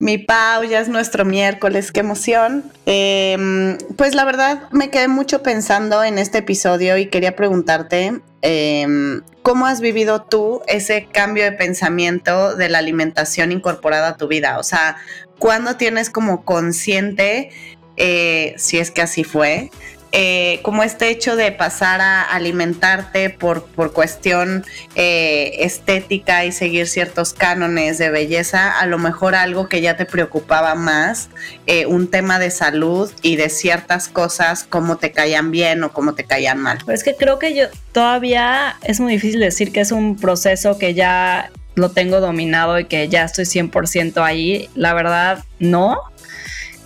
Mi 0.00 0.16
Pau, 0.16 0.64
ya 0.64 0.80
es 0.80 0.88
nuestro 0.88 1.26
miércoles, 1.26 1.92
qué 1.92 2.00
emoción. 2.00 2.64
Em, 2.86 3.76
pues 3.98 4.14
la 4.14 4.24
verdad 4.24 4.62
me 4.70 4.88
quedé 4.88 5.08
mucho 5.08 5.42
pensando 5.42 6.02
en 6.02 6.18
este 6.18 6.38
episodio 6.38 6.96
y 6.96 7.10
quería 7.10 7.36
preguntarte 7.36 8.22
em, 8.40 9.20
cómo 9.42 9.66
has 9.66 9.82
vivido 9.82 10.22
tú 10.22 10.62
ese 10.66 11.06
cambio 11.12 11.44
de 11.44 11.52
pensamiento 11.52 12.56
de 12.56 12.70
la 12.70 12.78
alimentación 12.78 13.52
incorporada 13.52 14.08
a 14.08 14.16
tu 14.16 14.26
vida. 14.26 14.58
O 14.58 14.62
sea, 14.62 14.96
¿cuándo 15.38 15.76
tienes 15.76 16.08
como 16.08 16.46
consciente, 16.46 17.50
eh, 17.98 18.54
si 18.56 18.78
es 18.78 18.90
que 18.90 19.02
así 19.02 19.22
fue, 19.22 19.70
eh, 20.12 20.58
como 20.62 20.82
este 20.82 21.08
hecho 21.08 21.36
de 21.36 21.52
pasar 21.52 22.00
a 22.00 22.22
alimentarte 22.22 23.30
por, 23.30 23.64
por 23.66 23.92
cuestión 23.92 24.64
eh, 24.96 25.52
estética 25.60 26.44
y 26.44 26.50
seguir 26.50 26.88
ciertos 26.88 27.32
cánones 27.32 27.98
de 27.98 28.10
belleza, 28.10 28.78
a 28.80 28.86
lo 28.86 28.98
mejor 28.98 29.36
algo 29.36 29.68
que 29.68 29.80
ya 29.80 29.96
te 29.96 30.06
preocupaba 30.06 30.74
más, 30.74 31.28
eh, 31.66 31.86
un 31.86 32.10
tema 32.10 32.40
de 32.40 32.50
salud 32.50 33.10
y 33.22 33.36
de 33.36 33.48
ciertas 33.50 34.08
cosas, 34.08 34.64
cómo 34.68 34.96
te 34.96 35.12
caían 35.12 35.52
bien 35.52 35.84
o 35.84 35.92
cómo 35.92 36.14
te 36.14 36.24
caían 36.24 36.58
mal. 36.58 36.78
Pues 36.84 37.00
es 37.00 37.04
que 37.04 37.14
creo 37.14 37.38
que 37.38 37.54
yo 37.54 37.66
todavía 37.92 38.76
es 38.82 38.98
muy 38.98 39.12
difícil 39.12 39.38
decir 39.38 39.70
que 39.70 39.80
es 39.80 39.92
un 39.92 40.16
proceso 40.16 40.76
que 40.76 40.94
ya 40.94 41.52
lo 41.76 41.92
tengo 41.92 42.20
dominado 42.20 42.80
y 42.80 42.86
que 42.86 43.08
ya 43.08 43.24
estoy 43.24 43.44
100% 43.44 44.24
ahí. 44.24 44.68
La 44.74 44.92
verdad, 44.92 45.44
no. 45.60 46.00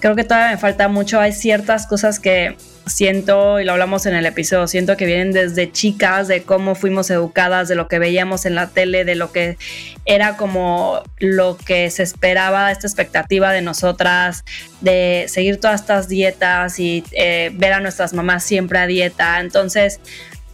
Creo 0.01 0.15
que 0.15 0.25
todavía 0.25 0.51
me 0.51 0.59
falta 0.59 0.89
mucho. 0.89 1.21
Hay 1.21 1.33
ciertas 1.33 1.87
cosas 1.87 2.21
que 2.21 2.57
siento, 2.87 3.61
y 3.61 3.65
lo 3.65 3.73
hablamos 3.73 4.07
en 4.07 4.15
el 4.15 4.27
episodio, 4.27 4.67
siento 4.67 4.97
que 4.97 5.07
vienen 5.07 5.33
desde 5.33 5.71
chicas, 5.71 6.29
de 6.29 6.43
cómo 6.43 6.75
fuimos 6.75 7.11
educadas, 7.11 7.69
de 7.69 7.75
lo 7.75 7.89
que 7.89 7.99
veíamos 7.99 8.47
en 8.47 8.55
la 8.55 8.69
tele, 8.69 9.05
de 9.05 9.15
lo 9.15 9.33
que 9.33 9.57
era 10.05 10.37
como 10.37 11.03
lo 11.19 11.57
que 11.57 11.91
se 11.91 12.03
esperaba, 12.03 12.71
esta 12.71 12.87
expectativa 12.87 13.53
de 13.53 13.63
nosotras, 13.63 14.45
de 14.81 15.25
seguir 15.29 15.61
todas 15.61 15.81
estas 15.81 16.09
dietas 16.09 16.79
y 16.79 17.05
eh, 17.13 17.51
ver 17.55 17.73
a 17.73 17.81
nuestras 17.81 18.13
mamás 18.13 18.45
siempre 18.45 18.79
a 18.79 18.87
dieta. 18.87 19.41
Entonces, 19.41 20.01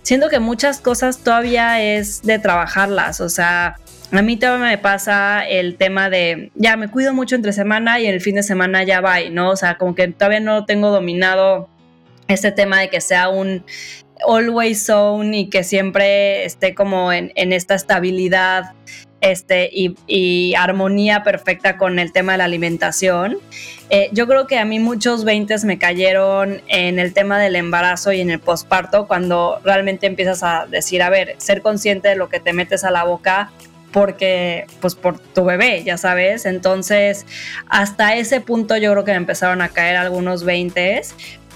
siento 0.03 0.28
que 0.28 0.39
muchas 0.39 0.81
cosas 0.81 1.19
todavía 1.19 1.83
es 1.83 2.22
de 2.22 2.39
trabajarlas, 2.39 3.20
o 3.20 3.28
sea... 3.28 3.77
A 4.12 4.22
mí 4.22 4.37
todavía 4.37 4.70
me 4.70 4.78
pasa 4.78 5.47
el 5.48 5.77
tema 5.77 6.11
de, 6.11 6.50
ya 6.56 6.77
me 6.77 6.89
cuido 6.89 7.15
mucho 7.15 7.37
entre 7.37 7.53
semana 7.53 8.00
y 8.00 8.06
el 8.06 8.20
fin 8.20 8.34
de 8.34 8.42
semana 8.42 8.83
ya 8.83 9.00
va, 9.00 9.20
¿no? 9.31 9.50
O 9.50 9.56
sea, 9.56 9.78
como 9.78 9.94
que 9.94 10.09
todavía 10.09 10.41
no 10.41 10.65
tengo 10.65 10.91
dominado 10.91 11.69
este 12.33 12.53
tema 12.53 12.81
de 12.81 12.89
que 12.89 13.00
sea 13.00 13.28
un 13.28 13.64
always 14.27 14.84
zone 14.84 15.39
y 15.39 15.48
que 15.48 15.64
siempre 15.64 16.45
esté 16.45 16.75
como 16.75 17.12
en, 17.12 17.33
esta 17.34 17.75
estabilidad 17.75 18.72
este, 19.20 19.70
y, 19.72 20.55
armonía 20.55 21.22
perfecta 21.22 21.77
con 21.77 21.98
el 21.98 22.12
tema 22.12 22.33
de 22.33 22.39
la 22.39 22.45
alimentación. 22.45 23.39
Eh, 23.91 24.09
yo 24.12 24.27
creo 24.27 24.47
que 24.47 24.59
a 24.59 24.64
mí 24.64 24.78
muchos 24.78 25.25
20 25.25 25.55
me 25.64 25.78
cayeron 25.78 26.62
en 26.69 26.98
el 26.98 27.12
tema 27.12 27.39
del 27.39 27.56
embarazo 27.56 28.12
y 28.12 28.20
en 28.20 28.31
el 28.31 28.39
posparto, 28.39 29.06
cuando 29.06 29.61
realmente 29.65 30.06
empiezas 30.06 30.42
a 30.42 30.67
decir, 30.67 31.03
a 31.03 31.11
ver, 31.11 31.34
ser 31.39 31.61
consciente 31.61 32.09
de 32.09 32.17
lo 32.17 32.28
que 32.28 32.41
te 32.41 32.53
metes 32.53 32.84
a 32.84 32.91
la 32.91 33.05
boca 33.05 33.50
porque, 33.92 34.67
pues 34.81 34.94
por 34.94 35.19
tu 35.19 35.44
bebé, 35.44 35.83
ya 35.83 35.98
sabes. 35.98 36.47
Entonces, 36.47 37.27
hasta 37.69 38.15
ese 38.17 38.41
punto 38.41 38.77
yo 38.77 38.92
creo 38.92 39.05
que 39.05 39.11
me 39.12 39.17
empezaron 39.17 39.62
a 39.62 39.69
caer 39.69 39.97
algunos 39.97 40.44
20, 40.44 41.03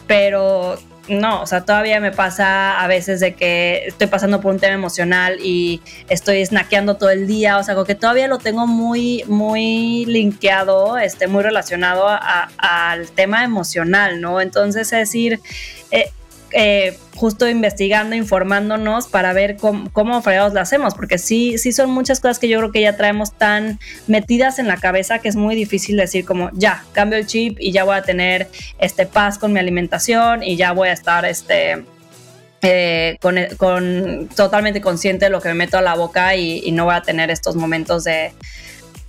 pero 0.06 0.78
no, 1.08 1.42
o 1.42 1.47
sea, 1.47 1.64
todavía 1.64 2.00
me 2.00 2.12
pasa 2.12 2.80
a 2.83 2.86
veces 2.86 3.20
de 3.20 3.34
que 3.34 3.84
estoy 3.86 4.06
pasando 4.06 4.41
por 4.41 4.52
un 4.55 4.60
tema 4.60 4.74
emocional 4.74 5.38
y 5.42 5.83
estoy 6.08 6.44
snackeando 6.44 6.97
todo 6.97 7.10
el 7.10 7.27
día, 7.27 7.58
o 7.58 7.62
sea, 7.62 7.74
como 7.74 7.84
que 7.84 7.94
todavía 7.94 8.27
lo 8.27 8.38
tengo 8.38 8.66
muy, 8.66 9.22
muy 9.27 10.06
linkeado, 10.06 10.97
este, 10.97 11.27
muy 11.27 11.42
relacionado 11.42 12.06
al 12.08 13.10
tema 13.10 13.44
emocional, 13.44 14.20
¿no? 14.20 14.41
Entonces, 14.41 14.92
es 14.92 14.98
decir, 14.98 15.41
eh, 15.91 16.10
eh, 16.55 16.97
justo 17.16 17.48
investigando, 17.48 18.14
informándonos 18.14 19.09
para 19.09 19.32
ver 19.32 19.56
cómo, 19.56 19.91
cómo 19.92 20.22
fregados 20.22 20.54
lo 20.54 20.60
hacemos, 20.60 20.94
porque 20.94 21.19
sí, 21.19 21.59
sí 21.59 21.72
son 21.72 21.91
muchas 21.91 22.20
cosas 22.20 22.38
que 22.38 22.48
yo 22.48 22.59
creo 22.59 22.72
que 22.72 22.81
ya 22.81 22.97
traemos 22.97 23.32
tan 23.32 23.78
metidas 24.06 24.59
en 24.59 24.69
la 24.69 24.76
cabeza 24.76 25.19
que 25.19 25.28
es 25.28 25.37
muy 25.37 25.56
difícil 25.56 25.97
decir 25.97 26.25
como 26.25 26.50
ya, 26.53 26.84
cambio 26.93 27.19
el 27.19 27.26
chip 27.26 27.56
y 27.60 27.72
ya 27.72 27.84
voy 27.84 27.97
a 27.97 28.03
tener 28.03 28.48
este 28.78 29.04
paz 29.04 29.38
con 29.38 29.53
mi 29.53 29.59
alimentación 29.59 30.43
y 30.43 30.56
ya 30.56 30.72
voy 30.72 30.88
a 30.88 30.93
estar 30.93 31.25
este 31.25 31.84
eh, 32.66 33.19
con, 33.20 34.28
totalmente 34.34 34.81
consciente 34.81 35.26
de 35.26 35.31
lo 35.31 35.43
que 35.43 35.48
me 35.48 35.54
meto 35.54 35.76
a 35.76 35.82
la 35.82 35.94
boca 35.94 36.34
y, 36.34 36.70
no 36.72 36.87
voy 36.87 36.94
a 36.94 37.03
tener 37.03 37.31
estos 37.31 37.56
momentos 37.56 38.04
de 38.04 38.32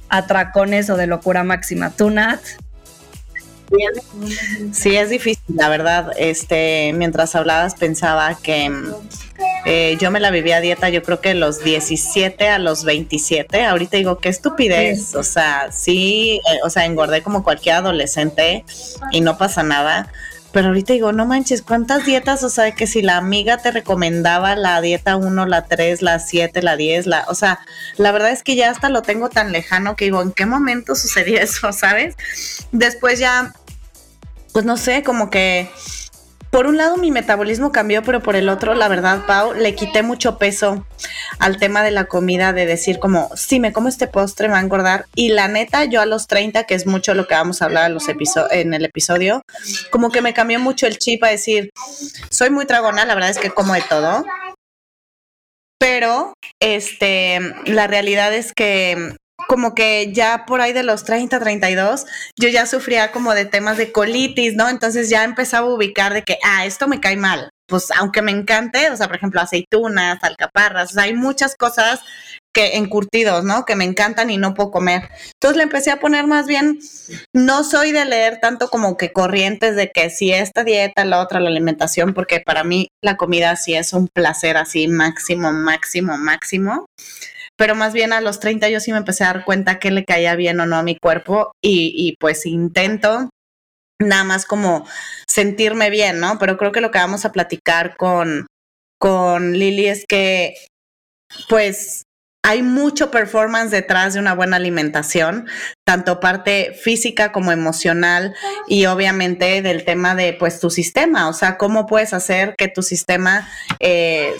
atracones 0.09 0.89
o 0.89 0.97
de 0.97 1.07
locura 1.07 1.43
máxima. 1.43 1.91
¿Tú, 1.91 2.09
Nat? 2.09 2.41
Sí, 4.71 4.95
es 4.95 5.09
difícil, 5.09 5.55
la 5.55 5.69
verdad. 5.69 6.11
Este, 6.17 6.93
mientras 6.93 7.35
hablabas 7.35 7.75
pensaba 7.75 8.37
que 8.41 8.71
eh, 9.65 9.97
yo 9.99 10.11
me 10.11 10.19
la 10.19 10.31
vivía 10.31 10.57
a 10.57 10.61
dieta, 10.61 10.89
yo 10.89 11.01
creo 11.01 11.21
que 11.21 11.33
los 11.33 11.63
17 11.63 12.47
a 12.47 12.59
los 12.59 12.83
27. 12.83 13.63
Ahorita 13.63 13.97
digo, 13.97 14.19
qué 14.19 14.29
estupidez. 14.29 15.15
O 15.15 15.23
sea, 15.23 15.71
sí, 15.71 16.39
eh, 16.51 16.59
o 16.63 16.69
sea, 16.69 16.85
engordé 16.85 17.21
como 17.21 17.43
cualquier 17.43 17.75
adolescente 17.75 18.63
y 19.11 19.21
no 19.21 19.37
pasa 19.37 19.63
nada. 19.63 20.11
Pero 20.55 20.69
ahorita 20.69 20.93
digo, 20.93 21.11
no 21.11 21.25
manches, 21.25 21.61
¿cuántas 21.61 22.05
dietas? 22.05 22.41
O 22.41 22.49
sea, 22.49 22.71
que 22.71 22.87
si 22.87 23.01
la 23.01 23.17
amiga 23.17 23.57
te 23.57 23.71
recomendaba 23.71 24.55
la 24.55 24.79
dieta 24.79 25.17
1, 25.17 25.45
la 25.47 25.65
3, 25.65 26.01
la 26.01 26.17
7, 26.19 26.61
la 26.61 26.77
10, 26.77 27.07
la, 27.07 27.25
o 27.27 27.35
sea, 27.35 27.59
la 27.97 28.13
verdad 28.13 28.31
es 28.31 28.41
que 28.41 28.55
ya 28.55 28.69
hasta 28.69 28.87
lo 28.87 29.01
tengo 29.01 29.27
tan 29.27 29.51
lejano 29.51 29.97
que 29.97 30.05
digo, 30.05 30.21
¿en 30.21 30.31
qué 30.31 30.45
momento 30.45 30.95
sucedió 30.95 31.41
eso, 31.41 31.73
sabes? 31.73 32.15
Después 32.71 33.19
ya, 33.19 33.53
pues 34.53 34.63
no 34.63 34.77
sé, 34.77 35.03
como 35.03 35.29
que 35.29 35.69
por 36.55 36.67
un 36.67 36.77
lado 36.77 36.95
mi 36.95 37.11
metabolismo 37.11 37.73
cambió, 37.73 38.01
pero 38.01 38.23
por 38.23 38.37
el 38.37 38.47
otro, 38.47 38.75
la 38.75 38.87
verdad, 38.87 39.25
Pau, 39.27 39.53
le 39.53 39.75
quité 39.75 40.03
mucho 40.03 40.37
peso 40.37 40.87
al 41.37 41.57
tema 41.57 41.83
de 41.83 41.91
la 41.91 42.05
comida, 42.05 42.53
de 42.53 42.65
decir 42.65 42.97
como, 42.97 43.29
si 43.35 43.59
me 43.59 43.73
como 43.73 43.89
este 43.89 44.07
postre 44.07 44.47
me 44.47 44.53
va 44.53 44.59
a 44.59 44.63
engordar. 44.63 45.05
Y 45.15 45.33
la 45.33 45.49
neta, 45.49 45.83
yo 45.83 45.99
a 45.99 46.05
los 46.05 46.27
30, 46.27 46.63
que 46.63 46.75
es 46.75 46.87
mucho 46.87 47.13
lo 47.13 47.27
que 47.27 47.33
vamos 47.33 47.61
a 47.61 47.65
hablar 47.65 47.91
los 47.91 48.05
en 48.07 48.73
el 48.73 48.85
episodio, 48.85 49.41
como 49.91 50.11
que 50.11 50.21
me 50.21 50.33
cambió 50.33 50.57
mucho 50.61 50.87
el 50.87 50.97
chip 50.97 51.25
a 51.25 51.27
decir, 51.27 51.71
soy 52.31 52.51
muy 52.51 52.65
tragona, 52.65 53.03
la 53.03 53.15
verdad 53.15 53.31
es 53.31 53.37
que 53.37 53.49
como 53.49 53.73
de 53.73 53.83
todo. 53.89 54.23
Pero, 55.77 56.35
este, 56.61 57.41
la 57.65 57.87
realidad 57.87 58.33
es 58.33 58.53
que 58.53 59.17
como 59.47 59.75
que 59.75 60.11
ya 60.13 60.45
por 60.45 60.61
ahí 60.61 60.73
de 60.73 60.83
los 60.83 61.03
30, 61.03 61.39
32, 61.39 62.05
yo 62.39 62.49
ya 62.49 62.65
sufría 62.65 63.11
como 63.11 63.33
de 63.33 63.45
temas 63.45 63.77
de 63.77 63.91
colitis, 63.91 64.55
¿no? 64.55 64.69
Entonces 64.69 65.09
ya 65.09 65.23
empezaba 65.23 65.67
a 65.67 65.73
ubicar 65.73 66.13
de 66.13 66.23
que, 66.23 66.37
ah, 66.43 66.65
esto 66.65 66.87
me 66.87 66.99
cae 66.99 67.17
mal. 67.17 67.49
Pues 67.67 67.89
aunque 67.91 68.21
me 68.21 68.31
encante, 68.31 68.91
o 68.91 68.97
sea, 68.97 69.07
por 69.07 69.15
ejemplo, 69.15 69.41
aceitunas, 69.41 70.23
alcaparras, 70.23 70.95
hay 70.97 71.15
muchas 71.15 71.55
cosas 71.55 71.99
que 72.53 72.77
encurtidos, 72.77 73.43
¿no? 73.43 73.65
Que 73.65 73.75
me 73.75 73.85
encantan 73.85 74.29
y 74.29 74.37
no 74.37 74.53
puedo 74.53 74.71
comer. 74.71 75.09
Entonces 75.33 75.57
le 75.57 75.63
empecé 75.63 75.91
a 75.91 75.99
poner 75.99 76.27
más 76.27 76.45
bien, 76.47 76.79
no 77.33 77.63
soy 77.63 77.91
de 77.91 78.05
leer 78.05 78.39
tanto 78.39 78.69
como 78.69 78.97
que 78.97 79.11
corrientes 79.11 79.75
de 79.75 79.91
que 79.91 80.09
si 80.11 80.31
esta 80.31 80.63
dieta, 80.63 81.05
la 81.05 81.19
otra, 81.21 81.39
la 81.39 81.49
alimentación, 81.49 82.13
porque 82.13 82.39
para 82.39 82.63
mí 82.63 82.89
la 83.03 83.17
comida 83.17 83.55
sí 83.55 83.73
es 83.73 83.93
un 83.93 84.07
placer 84.07 84.57
así 84.57 84.87
máximo, 84.87 85.51
máximo, 85.51 86.17
máximo 86.17 86.85
pero 87.57 87.75
más 87.75 87.93
bien 87.93 88.13
a 88.13 88.21
los 88.21 88.39
30 88.39 88.69
yo 88.69 88.79
sí 88.79 88.91
me 88.91 88.97
empecé 88.97 89.23
a 89.23 89.33
dar 89.33 89.45
cuenta 89.45 89.79
que 89.79 89.91
le 89.91 90.05
caía 90.05 90.35
bien 90.35 90.59
o 90.59 90.65
no 90.65 90.75
a 90.75 90.83
mi 90.83 90.97
cuerpo 90.97 91.51
y, 91.61 91.93
y 91.95 92.15
pues 92.19 92.45
intento 92.45 93.29
nada 93.99 94.23
más 94.23 94.45
como 94.45 94.85
sentirme 95.27 95.89
bien, 95.89 96.19
¿no? 96.19 96.37
Pero 96.39 96.57
creo 96.57 96.71
que 96.71 96.81
lo 96.81 96.91
que 96.91 96.99
vamos 96.99 97.25
a 97.25 97.31
platicar 97.31 97.95
con, 97.97 98.47
con 98.99 99.53
Lili 99.53 99.87
es 99.87 100.05
que 100.07 100.55
pues 101.49 102.04
hay 102.45 102.61
mucho 102.61 103.09
performance 103.09 103.71
detrás 103.71 104.13
de 104.13 104.19
una 104.19 104.35
buena 104.35 104.57
alimentación, 104.57 105.47
tanto 105.83 106.19
parte 106.19 106.73
física 106.79 107.31
como 107.31 107.51
emocional 107.51 108.35
y 108.67 108.85
obviamente 108.85 109.63
del 109.63 109.83
tema 109.83 110.13
de 110.13 110.33
pues 110.33 110.59
tu 110.59 110.69
sistema, 110.69 111.27
o 111.27 111.33
sea, 111.33 111.57
cómo 111.57 111.87
puedes 111.87 112.13
hacer 112.13 112.53
que 112.55 112.67
tu 112.67 112.83
sistema 112.83 113.49
eh, 113.79 114.31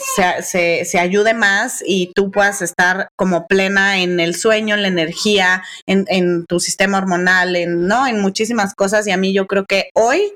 se, 0.43 0.85
se, 0.85 0.99
ayude 0.99 1.33
más 1.33 1.83
y 1.83 2.11
tú 2.13 2.29
puedas 2.29 2.61
estar 2.61 3.07
como 3.17 3.47
plena 3.47 3.97
en 3.97 4.19
el 4.19 4.35
sueño, 4.35 4.75
en 4.75 4.83
la 4.83 4.87
energía, 4.87 5.63
en, 5.87 6.05
en 6.07 6.45
tu 6.45 6.59
sistema 6.59 6.99
hormonal, 6.99 7.55
en, 7.55 7.87
¿no? 7.87 8.05
en 8.05 8.21
muchísimas 8.21 8.75
cosas 8.75 9.07
y 9.07 9.11
a 9.11 9.17
mí 9.17 9.33
yo 9.33 9.47
creo 9.47 9.65
que 9.65 9.89
hoy 9.95 10.31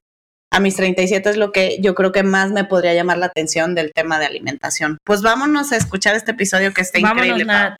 a 0.52 0.60
mis 0.60 0.76
37 0.76 1.30
es 1.30 1.38
lo 1.38 1.52
que 1.52 1.78
yo 1.80 1.96
creo 1.96 2.12
que 2.12 2.24
más 2.24 2.52
me 2.52 2.64
podría 2.64 2.94
llamar 2.94 3.18
la 3.18 3.28
atención 3.28 3.76
del 3.76 3.94
tema 3.94 4.20
de 4.20 4.26
alimentación. 4.26 4.98
Pues 5.04 5.22
vámonos 5.22 5.72
a 5.72 5.78
escuchar 5.78 6.16
este 6.16 6.32
episodio 6.32 6.74
que 6.74 6.82
está 6.82 7.00
vámonos, 7.00 7.26
increíble. 7.26 7.46
Nat. 7.46 7.80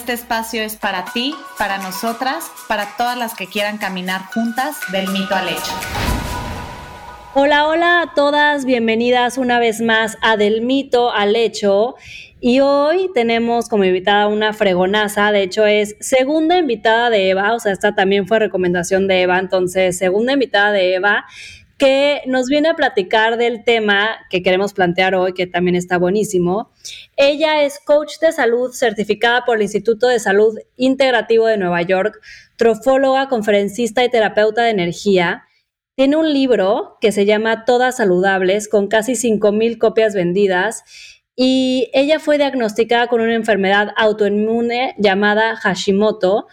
Este 0.01 0.13
espacio 0.13 0.63
es 0.63 0.77
para 0.77 1.05
ti, 1.13 1.35
para 1.59 1.77
nosotras, 1.77 2.51
para 2.67 2.97
todas 2.97 3.15
las 3.15 3.35
que 3.35 3.45
quieran 3.45 3.77
caminar 3.77 4.21
juntas 4.33 4.77
del 4.91 5.07
mito 5.09 5.35
al 5.35 5.47
hecho. 5.47 5.71
Hola, 7.35 7.67
hola 7.67 8.01
a 8.01 8.13
todas, 8.15 8.65
bienvenidas 8.65 9.37
una 9.37 9.59
vez 9.59 9.79
más 9.79 10.17
a 10.23 10.37
Del 10.37 10.63
mito 10.63 11.11
al 11.11 11.35
hecho. 11.35 11.93
Y 12.39 12.61
hoy 12.61 13.11
tenemos 13.13 13.69
como 13.69 13.83
invitada 13.83 14.25
una 14.25 14.53
fregonaza, 14.53 15.31
de 15.31 15.43
hecho 15.43 15.67
es 15.67 15.95
segunda 15.99 16.57
invitada 16.57 17.11
de 17.11 17.29
Eva, 17.29 17.53
o 17.53 17.59
sea, 17.59 17.71
esta 17.71 17.93
también 17.93 18.27
fue 18.27 18.39
recomendación 18.39 19.07
de 19.07 19.21
Eva, 19.21 19.37
entonces 19.37 19.99
segunda 19.99 20.33
invitada 20.33 20.71
de 20.71 20.95
Eva 20.95 21.25
que 21.81 22.21
nos 22.27 22.45
viene 22.45 22.69
a 22.69 22.75
platicar 22.75 23.37
del 23.37 23.63
tema 23.63 24.19
que 24.29 24.43
queremos 24.43 24.71
plantear 24.71 25.15
hoy, 25.15 25.33
que 25.33 25.47
también 25.47 25.75
está 25.75 25.97
buenísimo. 25.97 26.69
Ella 27.17 27.63
es 27.63 27.79
coach 27.79 28.19
de 28.21 28.31
salud 28.31 28.71
certificada 28.71 29.45
por 29.45 29.55
el 29.55 29.63
Instituto 29.63 30.07
de 30.07 30.19
Salud 30.19 30.55
Integrativo 30.77 31.47
de 31.47 31.57
Nueva 31.57 31.81
York, 31.81 32.21
trofóloga, 32.55 33.29
conferencista 33.29 34.05
y 34.05 34.11
terapeuta 34.11 34.61
de 34.61 34.69
energía. 34.69 35.45
Tiene 35.95 36.17
un 36.17 36.31
libro 36.31 36.97
que 37.01 37.11
se 37.11 37.25
llama 37.25 37.65
Todas 37.65 37.97
Saludables, 37.97 38.69
con 38.69 38.87
casi 38.87 39.13
5.000 39.13 39.79
copias 39.79 40.13
vendidas. 40.13 40.83
Y 41.35 41.89
ella 41.93 42.19
fue 42.19 42.37
diagnosticada 42.37 43.07
con 43.07 43.21
una 43.21 43.33
enfermedad 43.33 43.91
autoinmune 43.97 44.93
llamada 44.99 45.55
Hashimoto, 45.55 46.45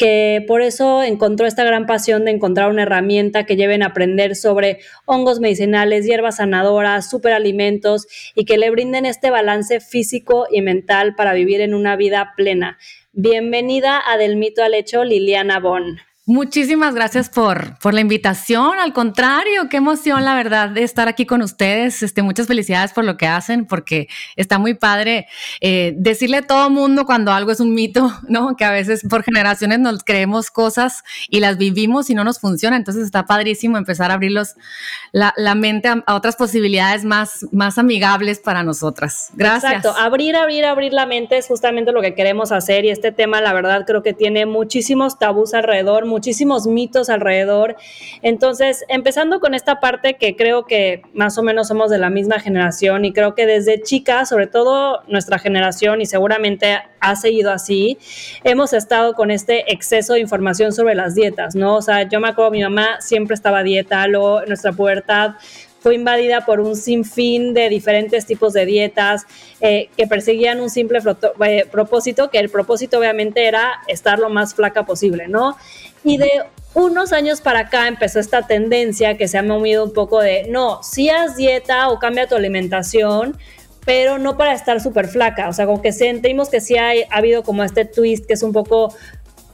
que 0.00 0.42
por 0.48 0.62
eso 0.62 1.02
encontró 1.02 1.46
esta 1.46 1.62
gran 1.62 1.84
pasión 1.84 2.24
de 2.24 2.30
encontrar 2.30 2.70
una 2.70 2.84
herramienta 2.84 3.44
que 3.44 3.56
lleven 3.56 3.82
a 3.82 3.88
aprender 3.88 4.34
sobre 4.34 4.78
hongos 5.04 5.40
medicinales, 5.40 6.06
hierbas 6.06 6.36
sanadoras, 6.36 7.10
superalimentos 7.10 8.06
y 8.34 8.46
que 8.46 8.56
le 8.56 8.70
brinden 8.70 9.04
este 9.04 9.28
balance 9.28 9.78
físico 9.78 10.46
y 10.50 10.62
mental 10.62 11.14
para 11.16 11.34
vivir 11.34 11.60
en 11.60 11.74
una 11.74 11.96
vida 11.96 12.32
plena. 12.34 12.78
Bienvenida 13.12 14.00
a 14.06 14.16
Del 14.16 14.38
Mito 14.38 14.62
al 14.62 14.72
Hecho, 14.72 15.04
Liliana 15.04 15.60
Bon. 15.60 15.98
Muchísimas 16.30 16.94
gracias 16.94 17.28
por, 17.28 17.76
por 17.80 17.92
la 17.92 18.02
invitación. 18.02 18.78
Al 18.78 18.92
contrario, 18.92 19.68
qué 19.68 19.78
emoción, 19.78 20.24
la 20.24 20.36
verdad, 20.36 20.68
de 20.68 20.84
estar 20.84 21.08
aquí 21.08 21.26
con 21.26 21.42
ustedes. 21.42 22.04
Este, 22.04 22.22
muchas 22.22 22.46
felicidades 22.46 22.92
por 22.92 23.02
lo 23.02 23.16
que 23.16 23.26
hacen, 23.26 23.66
porque 23.66 24.06
está 24.36 24.60
muy 24.60 24.74
padre 24.74 25.26
eh, 25.60 25.92
decirle 25.96 26.36
a 26.36 26.42
todo 26.46 26.70
mundo 26.70 27.04
cuando 27.04 27.32
algo 27.32 27.50
es 27.50 27.58
un 27.58 27.74
mito, 27.74 28.12
¿no? 28.28 28.54
Que 28.54 28.64
a 28.64 28.70
veces 28.70 29.02
por 29.10 29.24
generaciones 29.24 29.80
nos 29.80 30.04
creemos 30.04 30.52
cosas 30.52 31.02
y 31.28 31.40
las 31.40 31.58
vivimos 31.58 32.10
y 32.10 32.14
no 32.14 32.22
nos 32.22 32.38
funciona. 32.38 32.76
Entonces 32.76 33.06
está 33.06 33.26
padrísimo 33.26 33.76
empezar 33.76 34.12
a 34.12 34.14
abrir 34.14 34.30
la, 34.30 35.34
la, 35.36 35.54
mente 35.56 35.88
a, 35.88 36.04
a, 36.06 36.14
otras 36.14 36.36
posibilidades 36.36 37.04
más, 37.04 37.44
más 37.50 37.76
amigables 37.76 38.38
para 38.38 38.62
nosotras. 38.62 39.30
Gracias. 39.34 39.72
Exacto. 39.72 40.00
Abrir, 40.00 40.36
abrir, 40.36 40.64
abrir 40.64 40.92
la 40.92 41.06
mente 41.06 41.38
es 41.38 41.48
justamente 41.48 41.90
lo 41.90 42.00
que 42.00 42.14
queremos 42.14 42.52
hacer 42.52 42.84
y 42.84 42.90
este 42.90 43.10
tema, 43.10 43.40
la 43.40 43.52
verdad, 43.52 43.82
creo 43.84 44.04
que 44.04 44.12
tiene 44.12 44.46
muchísimos 44.46 45.18
tabús 45.18 45.54
alrededor 45.54 46.06
muchísimos 46.20 46.66
mitos 46.66 47.08
alrededor. 47.08 47.76
Entonces, 48.20 48.84
empezando 48.88 49.40
con 49.40 49.54
esta 49.54 49.80
parte 49.80 50.18
que 50.18 50.36
creo 50.36 50.66
que 50.66 51.00
más 51.14 51.38
o 51.38 51.42
menos 51.42 51.68
somos 51.68 51.90
de 51.90 51.96
la 51.96 52.10
misma 52.10 52.38
generación 52.40 53.06
y 53.06 53.14
creo 53.14 53.34
que 53.34 53.46
desde 53.46 53.80
chica, 53.80 54.26
sobre 54.26 54.46
todo 54.46 55.02
nuestra 55.08 55.38
generación 55.38 56.02
y 56.02 56.06
seguramente 56.06 56.76
ha 57.00 57.16
seguido 57.16 57.52
así, 57.52 57.96
hemos 58.44 58.74
estado 58.74 59.14
con 59.14 59.30
este 59.30 59.72
exceso 59.72 60.12
de 60.12 60.20
información 60.20 60.72
sobre 60.72 60.94
las 60.94 61.14
dietas, 61.14 61.54
¿no? 61.54 61.76
O 61.76 61.82
sea, 61.82 62.06
yo 62.06 62.20
me 62.20 62.28
acuerdo, 62.28 62.50
mi 62.50 62.62
mamá 62.62 63.00
siempre 63.00 63.34
estaba 63.34 63.62
dieta, 63.62 64.06
luego 64.06 64.42
nuestra 64.46 64.72
pubertad 64.72 65.36
fue 65.80 65.94
invadida 65.94 66.44
por 66.44 66.60
un 66.60 66.76
sinfín 66.76 67.54
de 67.54 67.68
diferentes 67.68 68.26
tipos 68.26 68.52
de 68.52 68.66
dietas 68.66 69.26
eh, 69.60 69.88
que 69.96 70.06
perseguían 70.06 70.60
un 70.60 70.70
simple 70.70 71.00
eh, 71.46 71.66
propósito, 71.70 72.30
que 72.30 72.38
el 72.38 72.50
propósito 72.50 72.98
obviamente 72.98 73.46
era 73.46 73.80
estar 73.88 74.18
lo 74.18 74.28
más 74.28 74.54
flaca 74.54 74.84
posible, 74.84 75.26
¿no? 75.28 75.56
Y 76.04 76.18
de 76.18 76.30
unos 76.74 77.12
años 77.12 77.40
para 77.40 77.60
acá 77.60 77.88
empezó 77.88 78.20
esta 78.20 78.46
tendencia 78.46 79.16
que 79.16 79.26
se 79.26 79.38
ha 79.38 79.42
movido 79.42 79.84
un 79.84 79.92
poco 79.92 80.20
de, 80.20 80.46
no, 80.48 80.82
si 80.82 81.10
haz 81.10 81.36
dieta 81.36 81.88
o 81.88 81.98
cambia 81.98 82.28
tu 82.28 82.36
alimentación, 82.36 83.36
pero 83.84 84.18
no 84.18 84.36
para 84.36 84.52
estar 84.52 84.80
súper 84.80 85.08
flaca. 85.08 85.48
O 85.48 85.52
sea, 85.52 85.66
como 85.66 85.82
que 85.82 85.92
sentimos 85.92 86.48
que 86.48 86.60
sí 86.60 86.76
ha 86.76 86.92
habido 87.10 87.42
como 87.42 87.64
este 87.64 87.84
twist 87.84 88.26
que 88.26 88.34
es 88.34 88.42
un 88.42 88.52
poco 88.52 88.94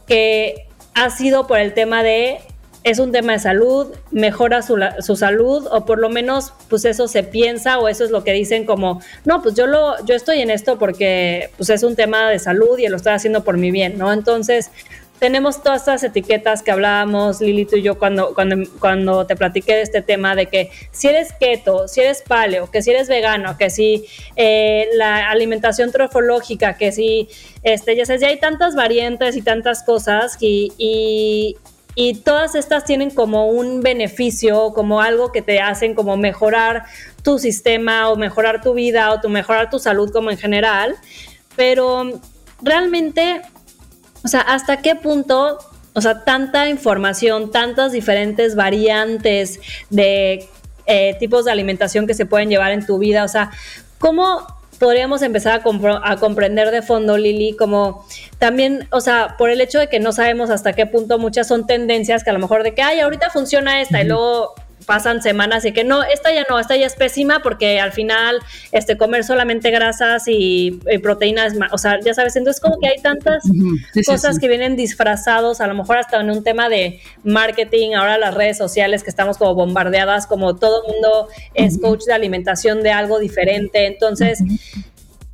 que 0.06 0.66
ha 0.94 1.10
sido 1.10 1.46
por 1.46 1.58
el 1.58 1.74
tema 1.74 2.02
de 2.02 2.38
es 2.86 3.00
un 3.00 3.10
tema 3.10 3.32
de 3.32 3.40
salud, 3.40 3.88
mejora 4.12 4.62
su, 4.62 4.78
su, 5.00 5.16
salud 5.16 5.66
o 5.72 5.84
por 5.84 5.98
lo 5.98 6.08
menos 6.08 6.52
pues 6.68 6.84
eso 6.84 7.08
se 7.08 7.24
piensa 7.24 7.80
o 7.80 7.88
eso 7.88 8.04
es 8.04 8.12
lo 8.12 8.22
que 8.22 8.32
dicen 8.32 8.64
como, 8.64 9.02
no, 9.24 9.42
pues 9.42 9.56
yo, 9.56 9.66
lo, 9.66 9.96
yo 10.04 10.14
estoy 10.14 10.40
en 10.40 10.50
esto 10.50 10.78
porque 10.78 11.50
pues 11.56 11.68
es 11.70 11.82
un 11.82 11.96
tema 11.96 12.30
de 12.30 12.38
salud 12.38 12.78
y 12.78 12.86
lo 12.86 12.96
estoy 12.96 13.14
haciendo 13.14 13.42
por 13.42 13.58
mi 13.58 13.72
bien, 13.72 13.98
¿no? 13.98 14.12
Entonces, 14.12 14.70
tenemos 15.18 15.64
todas 15.64 15.80
estas 15.80 16.04
etiquetas 16.04 16.62
que 16.62 16.70
hablábamos, 16.70 17.40
Lili, 17.40 17.64
tú 17.64 17.74
y 17.74 17.82
yo, 17.82 17.98
cuando, 17.98 18.34
cuando, 18.34 18.56
cuando 18.78 19.26
te 19.26 19.34
platiqué 19.34 19.74
de 19.74 19.82
este 19.82 20.00
tema, 20.00 20.36
de 20.36 20.46
que 20.46 20.70
si 20.92 21.08
eres 21.08 21.32
keto, 21.32 21.88
si 21.88 22.02
eres 22.02 22.22
paleo, 22.22 22.70
que 22.70 22.82
si 22.82 22.90
eres 22.90 23.08
vegano, 23.08 23.56
que 23.58 23.68
si 23.68 24.04
eh, 24.36 24.86
la 24.94 25.28
alimentación 25.28 25.90
trofológica, 25.90 26.76
que 26.76 26.92
si, 26.92 27.28
este, 27.64 27.96
ya 27.96 28.06
sabes, 28.06 28.20
ya 28.20 28.28
hay 28.28 28.38
tantas 28.38 28.76
variantes 28.76 29.36
y 29.36 29.42
tantas 29.42 29.82
cosas 29.82 30.36
y, 30.38 30.72
y, 30.78 31.56
y 31.96 32.14
todas 32.20 32.54
estas 32.54 32.84
tienen 32.84 33.10
como 33.10 33.48
un 33.48 33.80
beneficio, 33.80 34.72
como 34.72 35.00
algo 35.00 35.32
que 35.32 35.42
te 35.42 35.58
hacen 35.58 35.94
como 35.94 36.16
mejorar 36.16 36.84
tu 37.24 37.40
sistema 37.40 38.08
o 38.10 38.16
mejorar 38.16 38.60
tu 38.62 38.74
vida 38.74 39.10
o 39.10 39.20
tu, 39.20 39.28
mejorar 39.28 39.70
tu 39.70 39.80
salud 39.80 40.12
como 40.12 40.30
en 40.30 40.38
general, 40.38 40.94
pero 41.56 42.20
realmente 42.62 43.42
o 44.26 44.28
sea, 44.28 44.40
¿hasta 44.40 44.82
qué 44.82 44.96
punto, 44.96 45.56
o 45.92 46.00
sea, 46.00 46.24
tanta 46.24 46.68
información, 46.68 47.52
tantas 47.52 47.92
diferentes 47.92 48.56
variantes 48.56 49.60
de 49.88 50.48
eh, 50.86 51.16
tipos 51.20 51.44
de 51.44 51.52
alimentación 51.52 52.08
que 52.08 52.14
se 52.14 52.26
pueden 52.26 52.50
llevar 52.50 52.72
en 52.72 52.84
tu 52.84 52.98
vida? 52.98 53.22
O 53.22 53.28
sea, 53.28 53.52
¿cómo 54.00 54.44
podríamos 54.76 55.22
empezar 55.22 55.60
a, 55.60 56.12
a, 56.12 56.16
comprender 56.16 56.70
de 56.70 56.82
fondo, 56.82 57.16
Lili, 57.16 57.56
como 57.56 58.06
también, 58.38 58.88
o 58.90 59.00
sea, 59.00 59.36
por 59.38 59.50
el 59.50 59.60
hecho 59.60 59.78
de 59.78 59.88
que 59.88 60.00
no 60.00 60.12
sabemos 60.12 60.50
hasta 60.50 60.72
qué 60.72 60.86
punto 60.86 61.18
muchas 61.18 61.48
son 61.48 61.66
tendencias 61.66 62.24
que 62.24 62.30
a 62.30 62.32
lo 62.32 62.38
mejor 62.38 62.62
de 62.62 62.74
que, 62.74 62.82
ay, 62.82 63.00
ahorita 63.00 63.30
funciona 63.30 63.80
esta 63.80 64.02
y 64.02 64.06
luego 64.06 64.54
pasan 64.86 65.20
semanas 65.20 65.64
y 65.64 65.72
que 65.72 65.84
no, 65.84 66.02
esta 66.02 66.32
ya 66.32 66.46
no, 66.48 66.58
esta 66.58 66.76
ya 66.76 66.86
es 66.86 66.94
pésima 66.94 67.40
porque 67.42 67.80
al 67.80 67.92
final 67.92 68.38
este 68.72 68.96
comer 68.96 69.24
solamente 69.24 69.70
grasas 69.70 70.24
y, 70.26 70.80
proteínas, 71.02 71.54
o 71.72 71.78
sea, 71.78 72.00
ya 72.00 72.14
sabes, 72.14 72.36
entonces 72.36 72.60
como 72.60 72.78
que 72.78 72.88
hay 72.88 73.02
tantas 73.02 73.42
cosas 74.06 74.38
que 74.38 74.48
vienen 74.48 74.76
disfrazados, 74.76 75.60
a 75.60 75.66
lo 75.66 75.74
mejor 75.74 75.98
hasta 75.98 76.20
en 76.20 76.30
un 76.30 76.42
tema 76.42 76.68
de 76.68 77.00
marketing, 77.24 77.94
ahora 77.94 78.16
las 78.16 78.34
redes 78.34 78.56
sociales 78.56 79.02
que 79.02 79.10
estamos 79.10 79.36
como 79.36 79.54
bombardeadas, 79.54 80.26
como 80.26 80.56
todo 80.56 80.84
mundo 80.86 81.28
es 81.54 81.78
coach 81.78 82.04
de 82.04 82.12
alimentación 82.12 82.82
de 82.82 82.92
algo 82.92 83.18
diferente, 83.18 83.86
entonces 83.86 84.40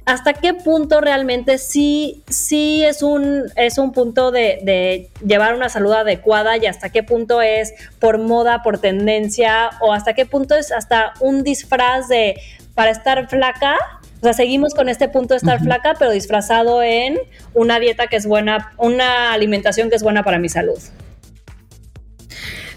hasta 0.05 0.33
qué 0.33 0.55
punto 0.55 1.01
realmente 1.01 1.59
sí, 1.59 2.23
sí 2.29 2.85
es 2.85 3.03
un, 3.03 3.45
es 3.57 3.79
un 3.79 3.93
punto 3.93 4.31
de, 4.33 5.09
llevar 5.25 5.55
una 5.55 5.69
salud 5.69 5.93
adecuada 5.93 6.57
y 6.57 6.67
hasta 6.67 6.91
qué 6.91 7.03
punto 7.03 7.41
es 7.41 7.73
por 7.99 8.19
moda, 8.19 8.63
por 8.63 8.79
tendencia 8.79 9.71
o 9.81 9.93
hasta 9.93 10.15
qué 10.15 10.27
punto 10.27 10.57
es 10.57 10.73
hasta 10.73 11.13
un 11.21 11.45
disfraz 11.45 12.09
de 12.09 12.35
para 12.75 12.91
estar 12.91 13.29
flaca. 13.29 13.77
O 14.21 14.25
sea, 14.25 14.33
seguimos 14.33 14.75
con 14.75 14.89
este 14.89 15.09
punto 15.09 15.35
de 15.35 15.39
estar 15.39 15.61
flaca, 15.61 15.95
pero 15.99 16.11
disfrazado 16.11 16.83
en 16.83 17.19
una 17.55 17.79
dieta 17.79 18.07
que 18.07 18.17
es 18.17 18.27
buena, 18.27 18.73
una 18.79 19.33
alimentación 19.33 19.91
que 19.91 19.97
es 19.97 20.03
buena 20.03 20.23
para 20.23 20.39
mi 20.39 20.49
salud. 20.49 20.79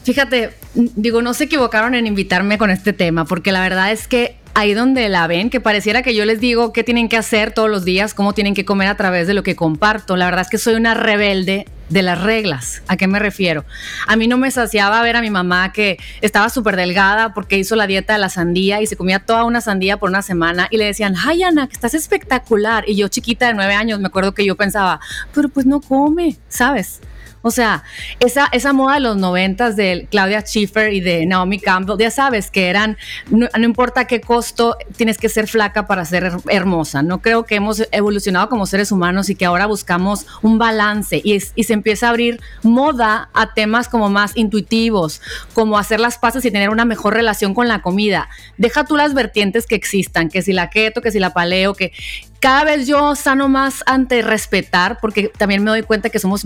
Fíjate, 0.04 0.52
digo, 0.74 1.22
no 1.22 1.34
se 1.34 1.46
equivocaron 1.46 1.96
en 1.96 2.08
invitarme 2.08 2.58
con 2.58 2.70
este 2.70 2.94
tema, 2.94 3.26
porque 3.26 3.52
la 3.52 3.62
verdad 3.62 3.92
es 3.92 4.08
que 4.08 4.38
ahí 4.56 4.74
donde 4.74 5.08
la 5.10 5.28
ven, 5.28 5.50
que 5.50 5.60
pareciera 5.60 6.02
que 6.02 6.16
yo 6.16 6.26
les 6.26 6.40
digo 6.40 6.74
qué 6.74 6.84
tienen 6.84 7.10
que 7.10 7.18
hacer 7.18 7.52
todos 7.52 7.70
los 7.70 7.84
días, 7.86 8.14
cómo 8.14 8.34
tienen 8.34 8.56
que 8.56 8.66
comer 8.66 8.88
a 8.88 8.96
través 8.96 9.28
de 9.28 9.34
lo 9.34 9.44
que 9.44 9.56
comparto. 9.56 10.16
La 10.16 10.26
verdad 10.26 10.42
es 10.42 10.50
que 10.50 10.58
soy 10.58 10.76
una 10.76 10.94
rebelde 10.94 11.68
de 11.90 12.02
las 12.02 12.22
reglas. 12.22 12.82
¿A 12.88 12.96
qué 12.96 13.06
me 13.06 13.20
refiero? 13.20 13.66
A 14.08 14.16
mí 14.16 14.28
no 14.28 14.38
me 14.38 14.50
saciaba 14.50 15.02
ver 15.02 15.18
a 15.18 15.22
mi 15.22 15.30
mamá 15.30 15.74
que 15.74 15.98
estaba 16.22 16.50
súper 16.50 16.78
delgada 16.78 17.34
porque 17.34 17.58
hizo 17.58 17.76
la 17.76 17.86
dieta 17.86 18.14
de 18.14 18.20
la 18.20 18.30
sandía 18.30 18.82
y 18.82 18.88
se 18.88 18.96
comía 18.96 19.20
toda 19.20 19.44
una 19.44 19.60
sandía 19.60 19.98
por 19.98 20.10
una 20.10 20.22
semana 20.22 20.68
y 20.72 20.78
le 20.78 20.86
decían, 20.86 21.16
ay 21.26 21.44
Ana, 21.44 21.68
que 21.68 21.74
estás 21.74 21.94
espectacular. 21.94 22.86
Y 22.88 22.96
yo 22.96 23.10
chiquita 23.10 23.48
de 23.48 23.54
nueve 23.54 23.74
años 23.74 24.00
me 24.00 24.08
acuerdo 24.08 24.34
que 24.34 24.46
yo 24.46 24.56
pensaba, 24.56 25.02
pero 25.34 25.50
pues 25.50 25.66
no 25.66 25.82
come, 25.82 26.38
¿sabes? 26.48 27.02
O 27.48 27.52
sea, 27.52 27.84
esa, 28.20 28.48
esa 28.52 28.74
moda 28.74 28.96
de 28.96 29.02
los 29.02 29.18
noventas 29.18 29.76
de 29.76 30.08
Claudia 30.10 30.42
Schiffer 30.42 30.92
y 30.92 31.00
de 31.00 31.28
Naomi 31.28 31.60
Campbell, 31.60 31.96
ya 32.00 32.10
sabes 32.10 32.50
que 32.50 32.70
eran, 32.72 32.98
no, 33.30 33.48
importa 33.64 34.08
qué 34.08 34.20
costo, 34.20 34.76
tienes 34.96 35.20
que 35.20 35.30
ser 35.30 35.48
flaca 35.48 35.86
para 35.86 36.06
ser 36.06 36.32
hermosa. 36.50 37.04
No 37.04 37.22
creo 37.22 37.46
que 37.46 37.54
hemos 37.54 37.88
evolucionado 37.92 38.50
como 38.50 38.66
seres 38.66 38.92
humanos 38.92 39.30
y 39.30 39.36
que 39.36 39.46
ahora 39.46 39.68
buscamos 39.68 40.26
un 40.42 40.58
balance 40.58 41.22
y, 41.24 41.40
se 41.40 41.74
empieza 41.74 42.08
a 42.08 42.10
abrir 42.10 42.42
moda 42.64 43.30
a 43.36 43.54
temas 43.54 43.90
como 43.90 44.10
más 44.10 44.36
intuitivos, 44.36 45.22
como 45.54 45.78
hacer 45.78 46.00
las 46.00 46.18
paces 46.18 46.44
y 46.46 46.52
tener 46.52 46.72
una 46.72 46.84
mejor 46.84 47.14
relación 47.14 47.54
con 47.54 47.68
la 47.68 47.84
comida. 47.84 48.28
Deja 48.58 48.86
tú 48.86 48.98
las 48.98 49.14
vertientes 49.14 49.68
que 49.68 49.76
existan, 49.76 50.30
que 50.30 50.42
si 50.42 50.52
la 50.52 50.72
keto, 50.72 51.00
que 51.00 51.12
si 51.12 51.20
la 51.20 51.32
paleo, 51.32 51.76
que 51.76 51.92
cada 52.40 52.64
vez 52.64 52.88
yo 52.88 53.16
sano 53.16 53.48
más 53.48 53.84
ante 53.86 54.22
respetar, 54.22 55.00
porque 55.02 55.32
también 55.38 55.64
me 55.64 55.72
doy 55.72 55.84
cuenta 55.84 56.10
que 56.10 56.20
somos 56.20 56.46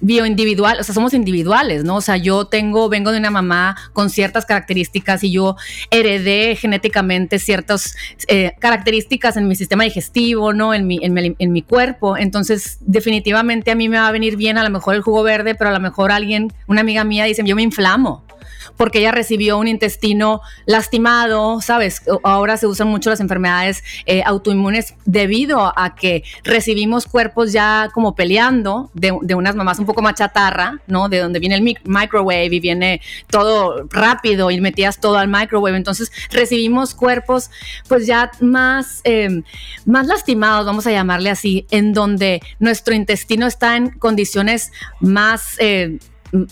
bioindividuales, 0.00 0.80
o 0.80 0.84
sea, 0.84 0.94
somos 0.94 1.14
individuales, 1.14 1.84
¿no? 1.84 1.96
O 1.96 2.00
sea, 2.00 2.16
yo 2.16 2.46
tengo, 2.46 2.88
vengo 2.88 3.12
de 3.12 3.18
una 3.18 3.30
mamá 3.30 3.76
con 3.92 4.10
ciertas 4.10 4.46
características 4.46 5.22
y 5.24 5.32
yo 5.32 5.56
heredé 5.90 6.56
genéticamente 6.56 7.38
ciertas 7.38 7.96
eh, 8.28 8.52
características 8.58 9.36
en 9.36 9.48
mi 9.48 9.56
sistema 9.56 9.84
digestivo, 9.84 10.52
¿no? 10.52 10.74
En 10.74 10.86
mi, 10.86 11.00
en 11.02 11.52
mi 11.52 11.62
cuerpo. 11.62 12.16
Entonces, 12.16 12.78
definitivamente 12.80 13.70
a 13.70 13.74
mí 13.74 13.88
me 13.88 13.98
va 13.98 14.08
a 14.08 14.12
venir 14.12 14.36
bien 14.36 14.58
a 14.58 14.64
lo 14.64 14.70
mejor 14.70 14.94
el 14.94 15.02
jugo 15.02 15.22
verde, 15.22 15.54
pero 15.54 15.70
a 15.70 15.72
lo 15.72 15.80
mejor 15.80 16.12
alguien, 16.12 16.52
una 16.66 16.80
amiga 16.80 17.04
mía 17.04 17.24
dice, 17.24 17.42
yo 17.44 17.56
me 17.56 17.62
inflamo 17.62 18.26
porque 18.76 18.98
ella 18.98 19.12
recibió 19.12 19.58
un 19.58 19.68
intestino 19.68 20.40
lastimado, 20.66 21.60
¿sabes? 21.60 22.02
Ahora 22.22 22.56
se 22.56 22.66
usan 22.66 22.88
mucho 22.88 23.10
las 23.10 23.20
enfermedades 23.20 23.82
eh, 24.06 24.22
autoinmunes 24.24 24.94
debido 25.04 25.72
a 25.76 25.94
que 25.94 26.24
recibimos 26.44 27.06
cuerpos 27.06 27.52
ya 27.52 27.88
como 27.92 28.14
peleando 28.14 28.90
de, 28.94 29.12
unas 29.12 29.56
mamás 29.56 29.78
un 29.78 29.86
poco 29.86 30.02
más 30.02 30.14
chatarra, 30.14 30.80
¿no? 30.86 31.08
De 31.08 31.18
donde 31.18 31.38
viene 31.38 31.56
el 31.56 31.62
microwave 31.84 32.46
y 32.46 32.60
viene 32.60 33.00
todo 33.28 33.86
rápido 33.90 34.50
y 34.50 34.60
metías 34.60 35.00
todo 35.00 35.18
al 35.18 35.28
microwave. 35.28 35.76
Entonces 35.76 36.10
recibimos 36.30 36.94
cuerpos 36.94 37.50
pues 37.88 38.06
ya 38.06 38.30
más, 38.40 39.00
em, 39.04 39.42
más 39.84 40.06
lastimados, 40.06 40.66
vamos 40.66 40.86
a 40.86 40.90
llamarle 40.90 41.30
así, 41.30 41.66
en 41.70 41.92
donde 41.92 42.40
nuestro 42.58 42.94
intestino 42.94 43.46
está 43.46 43.76
en 43.76 43.90
condiciones 43.90 44.72
más... 45.00 45.56
Eh, 45.58 45.98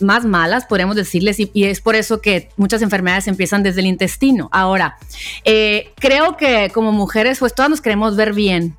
más 0.00 0.24
malas, 0.24 0.66
podríamos 0.66 0.96
decirles, 0.96 1.38
y, 1.38 1.50
es 1.64 1.80
por 1.80 1.94
eso 1.94 2.20
que 2.20 2.48
muchas 2.56 2.82
enfermedades 2.82 3.28
empiezan 3.28 3.62
desde 3.62 3.80
el 3.80 3.86
intestino. 3.86 4.48
Ahora, 4.52 4.96
eh, 5.44 5.92
creo 5.96 6.36
que 6.36 6.70
como 6.72 6.92
mujeres, 6.92 7.38
pues 7.38 7.54
todas 7.54 7.70
nos 7.70 7.80
queremos 7.80 8.16
ver 8.16 8.32
bien, 8.32 8.76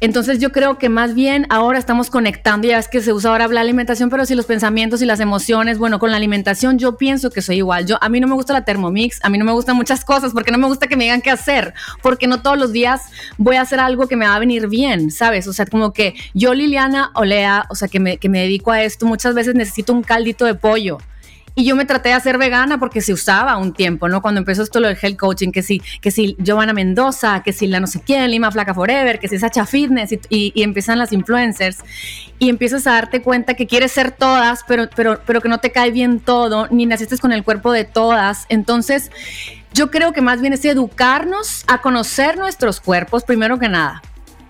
entonces 0.00 0.38
yo 0.38 0.52
creo 0.52 0.78
que 0.78 0.88
más 0.88 1.14
bien 1.14 1.46
ahora 1.50 1.78
estamos 1.78 2.08
conectando, 2.08 2.68
ya 2.68 2.78
es 2.78 2.86
que 2.86 3.00
se 3.00 3.12
usa 3.12 3.32
ahora 3.32 3.48
la 3.48 3.60
alimentación, 3.60 4.10
pero 4.10 4.24
si 4.26 4.36
los 4.36 4.46
pensamientos 4.46 5.02
y 5.02 5.06
las 5.06 5.18
emociones, 5.18 5.78
bueno, 5.78 5.98
con 5.98 6.12
la 6.12 6.16
alimentación 6.16 6.78
yo 6.78 6.96
pienso 6.96 7.30
que 7.30 7.42
soy 7.42 7.56
igual. 7.56 7.86
Yo 7.86 7.98
a 8.00 8.08
mí 8.08 8.20
no 8.20 8.28
me 8.28 8.34
gusta 8.34 8.52
la 8.52 8.64
Thermomix, 8.64 9.18
a 9.24 9.28
mí 9.28 9.38
no 9.38 9.44
me 9.44 9.52
gustan 9.52 9.74
muchas 9.74 10.04
cosas 10.04 10.32
porque 10.32 10.52
no 10.52 10.58
me 10.58 10.68
gusta 10.68 10.86
que 10.86 10.96
me 10.96 11.04
digan 11.04 11.20
qué 11.20 11.30
hacer, 11.30 11.74
porque 12.00 12.28
no 12.28 12.42
todos 12.42 12.56
los 12.56 12.72
días 12.72 13.02
voy 13.38 13.56
a 13.56 13.62
hacer 13.62 13.80
algo 13.80 14.06
que 14.06 14.16
me 14.16 14.26
va 14.26 14.36
a 14.36 14.38
venir 14.38 14.68
bien, 14.68 15.10
¿sabes? 15.10 15.48
O 15.48 15.52
sea, 15.52 15.66
como 15.66 15.92
que 15.92 16.14
yo 16.32 16.54
Liliana 16.54 17.10
Olea, 17.14 17.66
o 17.68 17.74
sea, 17.74 17.88
que 17.88 17.98
me, 17.98 18.18
que 18.18 18.28
me 18.28 18.40
dedico 18.40 18.70
a 18.70 18.82
esto, 18.82 19.04
muchas 19.04 19.34
veces 19.34 19.56
necesito 19.56 19.92
un 19.92 20.02
caldito 20.02 20.44
de 20.44 20.54
pollo 20.54 20.98
y 21.58 21.64
yo 21.64 21.74
me 21.74 21.84
traté 21.84 22.10
de 22.10 22.14
hacer 22.14 22.38
vegana 22.38 22.78
porque 22.78 23.00
se 23.00 23.12
usaba 23.12 23.56
un 23.56 23.72
tiempo, 23.72 24.08
¿no? 24.08 24.22
Cuando 24.22 24.38
empezó 24.38 24.62
esto 24.62 24.78
lo 24.78 24.86
del 24.86 24.96
health 25.02 25.16
coaching, 25.16 25.50
que 25.50 25.64
si, 25.64 25.80
que 26.00 26.12
si 26.12 26.36
Giovanna 26.38 26.72
Mendoza, 26.72 27.42
que 27.42 27.52
si 27.52 27.66
la 27.66 27.80
no 27.80 27.88
sé 27.88 28.00
quién, 28.00 28.30
Lima 28.30 28.52
Flaca 28.52 28.74
Forever, 28.74 29.18
que 29.18 29.26
si 29.26 29.40
Sacha 29.40 29.66
Fitness, 29.66 30.12
y, 30.12 30.20
y, 30.54 30.62
empiezan 30.62 31.00
las 31.00 31.12
influencers, 31.12 31.78
y 32.38 32.48
empiezas 32.48 32.86
a 32.86 32.92
darte 32.92 33.22
cuenta 33.22 33.54
que 33.54 33.66
quieres 33.66 33.90
ser 33.90 34.12
todas, 34.12 34.60
pero, 34.68 34.88
pero, 34.94 35.20
pero 35.26 35.40
que 35.40 35.48
no 35.48 35.58
te 35.58 35.72
cae 35.72 35.90
bien 35.90 36.20
todo, 36.20 36.68
ni 36.70 36.86
naciste 36.86 37.18
con 37.18 37.32
el 37.32 37.42
cuerpo 37.42 37.72
de 37.72 37.84
todas. 37.84 38.46
Entonces, 38.50 39.10
yo 39.74 39.90
creo 39.90 40.12
que 40.12 40.20
más 40.20 40.40
bien 40.40 40.52
es 40.52 40.64
educarnos 40.64 41.64
a 41.66 41.80
conocer 41.80 42.38
nuestros 42.38 42.80
cuerpos, 42.80 43.24
primero 43.24 43.58
que 43.58 43.68
nada 43.68 44.00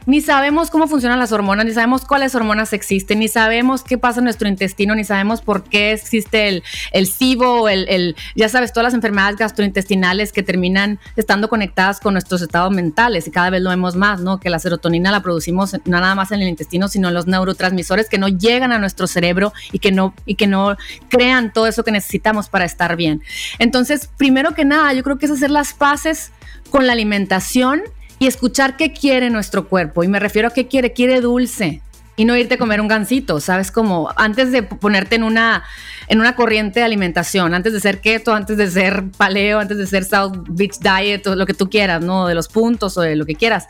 ni 0.08 0.22
sabemos 0.22 0.70
cómo 0.70 0.88
funcionan 0.88 1.18
las 1.18 1.32
hormonas, 1.32 1.66
ni 1.66 1.72
sabemos 1.72 2.06
cuáles 2.06 2.34
hormonas 2.34 2.72
existen, 2.72 3.18
ni 3.18 3.28
sabemos 3.28 3.82
qué 3.82 3.98
pasa 3.98 4.20
en 4.20 4.24
nuestro 4.24 4.48
intestino, 4.48 4.94
ni 4.94 5.04
sabemos 5.04 5.42
por 5.42 5.64
qué 5.64 5.92
existe 5.92 6.48
el, 6.48 6.62
el 6.92 7.06
SIBO, 7.06 7.68
el, 7.68 7.86
el, 7.90 8.16
ya 8.34 8.48
sabes, 8.48 8.72
todas 8.72 8.84
las 8.84 8.94
enfermedades 8.94 9.36
gastrointestinales 9.36 10.32
que 10.32 10.42
terminan 10.42 10.98
estando 11.16 11.50
conectadas 11.50 12.00
con 12.00 12.14
nuestros 12.14 12.40
estados 12.40 12.72
mentales 12.72 13.26
y 13.26 13.30
cada 13.30 13.50
vez 13.50 13.60
lo 13.60 13.68
vemos 13.68 13.96
más, 13.96 14.22
¿no? 14.22 14.40
Que 14.40 14.48
la 14.48 14.58
serotonina 14.58 15.12
la 15.12 15.22
producimos 15.22 15.74
no 15.84 16.00
nada 16.00 16.14
más 16.14 16.32
en 16.32 16.40
el 16.40 16.48
intestino, 16.48 16.88
sino 16.88 17.08
en 17.08 17.14
los 17.14 17.26
neurotransmisores 17.26 18.08
que 18.08 18.16
no 18.16 18.28
llegan 18.28 18.72
a 18.72 18.78
nuestro 18.78 19.06
cerebro 19.08 19.52
y 19.72 19.78
que 19.78 19.92
no, 19.92 20.14
y 20.24 20.36
que 20.36 20.46
no 20.46 20.78
crean 21.10 21.52
todo 21.52 21.66
eso 21.66 21.84
que 21.84 21.92
necesitamos 21.92 22.48
para 22.48 22.64
estar 22.64 22.96
bien. 22.96 23.22
Entonces, 23.58 24.08
primero 24.16 24.54
que 24.54 24.64
nada, 24.64 24.94
yo 24.94 25.02
creo 25.02 25.18
que 25.18 25.26
es 25.26 25.32
hacer 25.32 25.50
las 25.50 25.74
paces 25.74 26.32
con 26.70 26.86
la 26.86 26.94
alimentación 26.94 27.82
y 28.18 28.26
escuchar 28.26 28.76
qué 28.76 28.92
quiere 28.92 29.30
nuestro 29.30 29.68
cuerpo. 29.68 30.04
Y 30.04 30.08
me 30.08 30.18
refiero 30.18 30.48
a 30.48 30.50
qué 30.52 30.66
quiere, 30.66 30.92
quiere 30.92 31.20
dulce 31.20 31.82
y 32.18 32.24
no 32.24 32.36
irte 32.36 32.54
a 32.54 32.58
comer 32.58 32.80
un 32.80 32.88
gansito, 32.88 33.38
¿sabes? 33.40 33.70
Como 33.70 34.10
antes 34.16 34.50
de 34.50 34.64
ponerte 34.64 35.14
en 35.14 35.22
una, 35.22 35.62
en 36.08 36.18
una 36.18 36.34
corriente 36.34 36.80
de 36.80 36.86
alimentación, 36.86 37.54
antes 37.54 37.72
de 37.72 37.80
ser 37.80 38.00
keto, 38.00 38.34
antes 38.34 38.56
de 38.56 38.68
ser 38.68 39.04
paleo, 39.16 39.60
antes 39.60 39.78
de 39.78 39.86
ser 39.86 40.04
South 40.04 40.32
Beach 40.48 40.78
Diet 40.80 41.24
o 41.28 41.36
lo 41.36 41.46
que 41.46 41.54
tú 41.54 41.70
quieras, 41.70 42.02
¿no? 42.02 42.26
De 42.26 42.34
los 42.34 42.48
puntos 42.48 42.98
o 42.98 43.02
de 43.02 43.14
lo 43.14 43.24
que 43.24 43.36
quieras. 43.36 43.66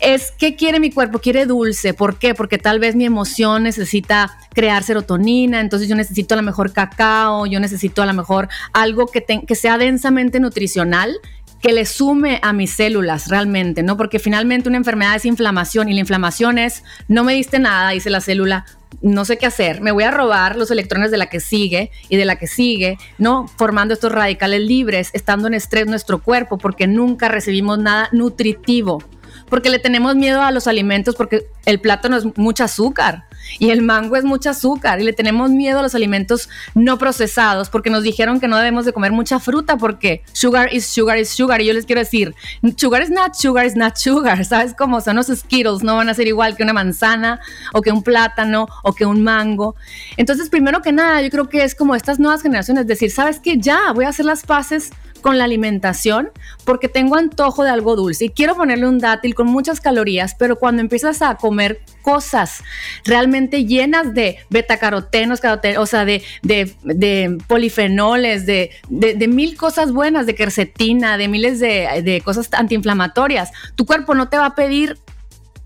Es 0.00 0.32
qué 0.32 0.54
quiere 0.54 0.80
mi 0.80 0.90
cuerpo, 0.90 1.18
quiere 1.18 1.46
dulce. 1.46 1.94
¿Por 1.94 2.18
qué? 2.18 2.34
Porque 2.34 2.58
tal 2.58 2.78
vez 2.78 2.94
mi 2.94 3.06
emoción 3.06 3.62
necesita 3.62 4.36
crear 4.52 4.82
serotonina, 4.82 5.60
entonces 5.60 5.88
yo 5.88 5.94
necesito 5.94 6.34
a 6.34 6.36
lo 6.36 6.42
mejor 6.42 6.74
cacao, 6.74 7.46
yo 7.46 7.58
necesito 7.58 8.02
a 8.02 8.06
lo 8.06 8.12
mejor 8.12 8.48
algo 8.74 9.06
que, 9.06 9.24
que 9.24 9.54
sea 9.54 9.78
densamente 9.78 10.40
nutricional 10.40 11.16
que 11.62 11.72
le 11.72 11.86
sume 11.86 12.40
a 12.42 12.52
mis 12.52 12.72
células 12.72 13.28
realmente, 13.28 13.84
¿no? 13.84 13.96
Porque 13.96 14.18
finalmente 14.18 14.68
una 14.68 14.78
enfermedad 14.78 15.14
es 15.14 15.24
inflamación 15.24 15.88
y 15.88 15.94
la 15.94 16.00
inflamación 16.00 16.58
es, 16.58 16.82
no 17.06 17.22
me 17.22 17.34
diste 17.34 17.60
nada, 17.60 17.90
dice 17.90 18.10
la 18.10 18.20
célula, 18.20 18.66
no 19.00 19.24
sé 19.24 19.38
qué 19.38 19.46
hacer, 19.46 19.80
me 19.80 19.92
voy 19.92 20.02
a 20.02 20.10
robar 20.10 20.56
los 20.56 20.72
electrones 20.72 21.12
de 21.12 21.18
la 21.18 21.26
que 21.26 21.38
sigue 21.38 21.92
y 22.08 22.16
de 22.16 22.24
la 22.24 22.36
que 22.36 22.48
sigue, 22.48 22.98
¿no? 23.16 23.46
Formando 23.46 23.94
estos 23.94 24.10
radicales 24.10 24.60
libres, 24.60 25.10
estando 25.12 25.46
en 25.46 25.54
estrés 25.54 25.86
nuestro 25.86 26.20
cuerpo, 26.20 26.58
porque 26.58 26.88
nunca 26.88 27.28
recibimos 27.28 27.78
nada 27.78 28.08
nutritivo, 28.10 29.02
porque 29.48 29.70
le 29.70 29.78
tenemos 29.78 30.16
miedo 30.16 30.42
a 30.42 30.50
los 30.50 30.66
alimentos, 30.66 31.14
porque 31.14 31.46
el 31.64 31.80
plátano 31.80 32.16
es 32.16 32.26
mucho 32.36 32.64
azúcar, 32.64 33.26
y 33.58 33.70
el 33.70 33.82
mango 33.82 34.16
es 34.16 34.24
mucho 34.24 34.50
azúcar 34.50 35.00
y 35.00 35.04
le 35.04 35.12
tenemos 35.12 35.50
miedo 35.50 35.78
a 35.78 35.82
los 35.82 35.94
alimentos 35.94 36.48
no 36.74 36.98
procesados 36.98 37.70
porque 37.70 37.90
nos 37.90 38.02
dijeron 38.02 38.40
que 38.40 38.48
no 38.48 38.56
debemos 38.56 38.84
de 38.84 38.92
comer 38.92 39.12
mucha 39.12 39.38
fruta 39.38 39.76
porque 39.76 40.22
sugar 40.32 40.72
is 40.72 40.86
sugar 40.86 41.18
is 41.18 41.28
sugar 41.28 41.60
y 41.60 41.66
yo 41.66 41.72
les 41.72 41.86
quiero 41.86 42.00
decir, 42.00 42.34
sugar 42.76 43.02
is 43.02 43.10
not 43.10 43.34
sugar 43.34 43.66
is 43.66 43.76
not 43.76 43.96
sugar, 43.96 44.44
¿sabes 44.44 44.74
cómo 44.74 45.00
son 45.00 45.16
los 45.16 45.26
Skittles? 45.26 45.82
No 45.82 45.96
van 45.96 46.08
a 46.08 46.14
ser 46.14 46.26
igual 46.26 46.56
que 46.56 46.62
una 46.62 46.72
manzana 46.72 47.40
o 47.72 47.80
que 47.80 47.92
un 47.92 48.02
plátano 48.02 48.66
o 48.82 48.92
que 48.92 49.06
un 49.06 49.22
mango. 49.22 49.74
Entonces, 50.16 50.48
primero 50.48 50.82
que 50.82 50.92
nada, 50.92 51.22
yo 51.22 51.30
creo 51.30 51.48
que 51.48 51.64
es 51.64 51.74
como 51.74 51.94
estas 51.94 52.18
nuevas 52.18 52.42
generaciones, 52.42 52.86
decir, 52.86 53.10
¿sabes 53.10 53.40
qué? 53.40 53.58
Ya, 53.58 53.92
voy 53.92 54.04
a 54.04 54.08
hacer 54.08 54.26
las 54.26 54.44
paces 54.44 54.90
con 55.22 55.38
la 55.38 55.44
alimentación 55.44 56.30
porque 56.64 56.88
tengo 56.88 57.16
antojo 57.16 57.64
de 57.64 57.70
algo 57.70 57.96
dulce 57.96 58.26
y 58.26 58.30
quiero 58.30 58.56
ponerle 58.56 58.88
un 58.88 58.98
dátil 58.98 59.34
con 59.34 59.46
muchas 59.46 59.80
calorías, 59.80 60.34
pero 60.34 60.56
cuando 60.56 60.82
empiezas 60.82 61.22
a 61.22 61.36
comer 61.36 61.80
cosas 62.02 62.62
realmente 63.04 63.64
llenas 63.64 64.12
de 64.14 64.38
betacarotenos, 64.50 65.40
o 65.78 65.86
sea, 65.86 66.04
de, 66.04 66.22
de, 66.42 67.38
polifenoles, 67.46 68.44
de, 68.46 68.70
de, 68.88 69.28
mil 69.28 69.56
cosas 69.56 69.92
buenas, 69.92 70.26
de 70.26 70.34
quercetina, 70.34 71.16
de 71.16 71.28
miles 71.28 71.60
de, 71.60 72.22
cosas 72.24 72.48
antiinflamatorias, 72.52 73.50
tu 73.76 73.86
cuerpo 73.86 74.14
no 74.14 74.28
te 74.28 74.36
va 74.36 74.46
a 74.46 74.54
pedir 74.54 74.98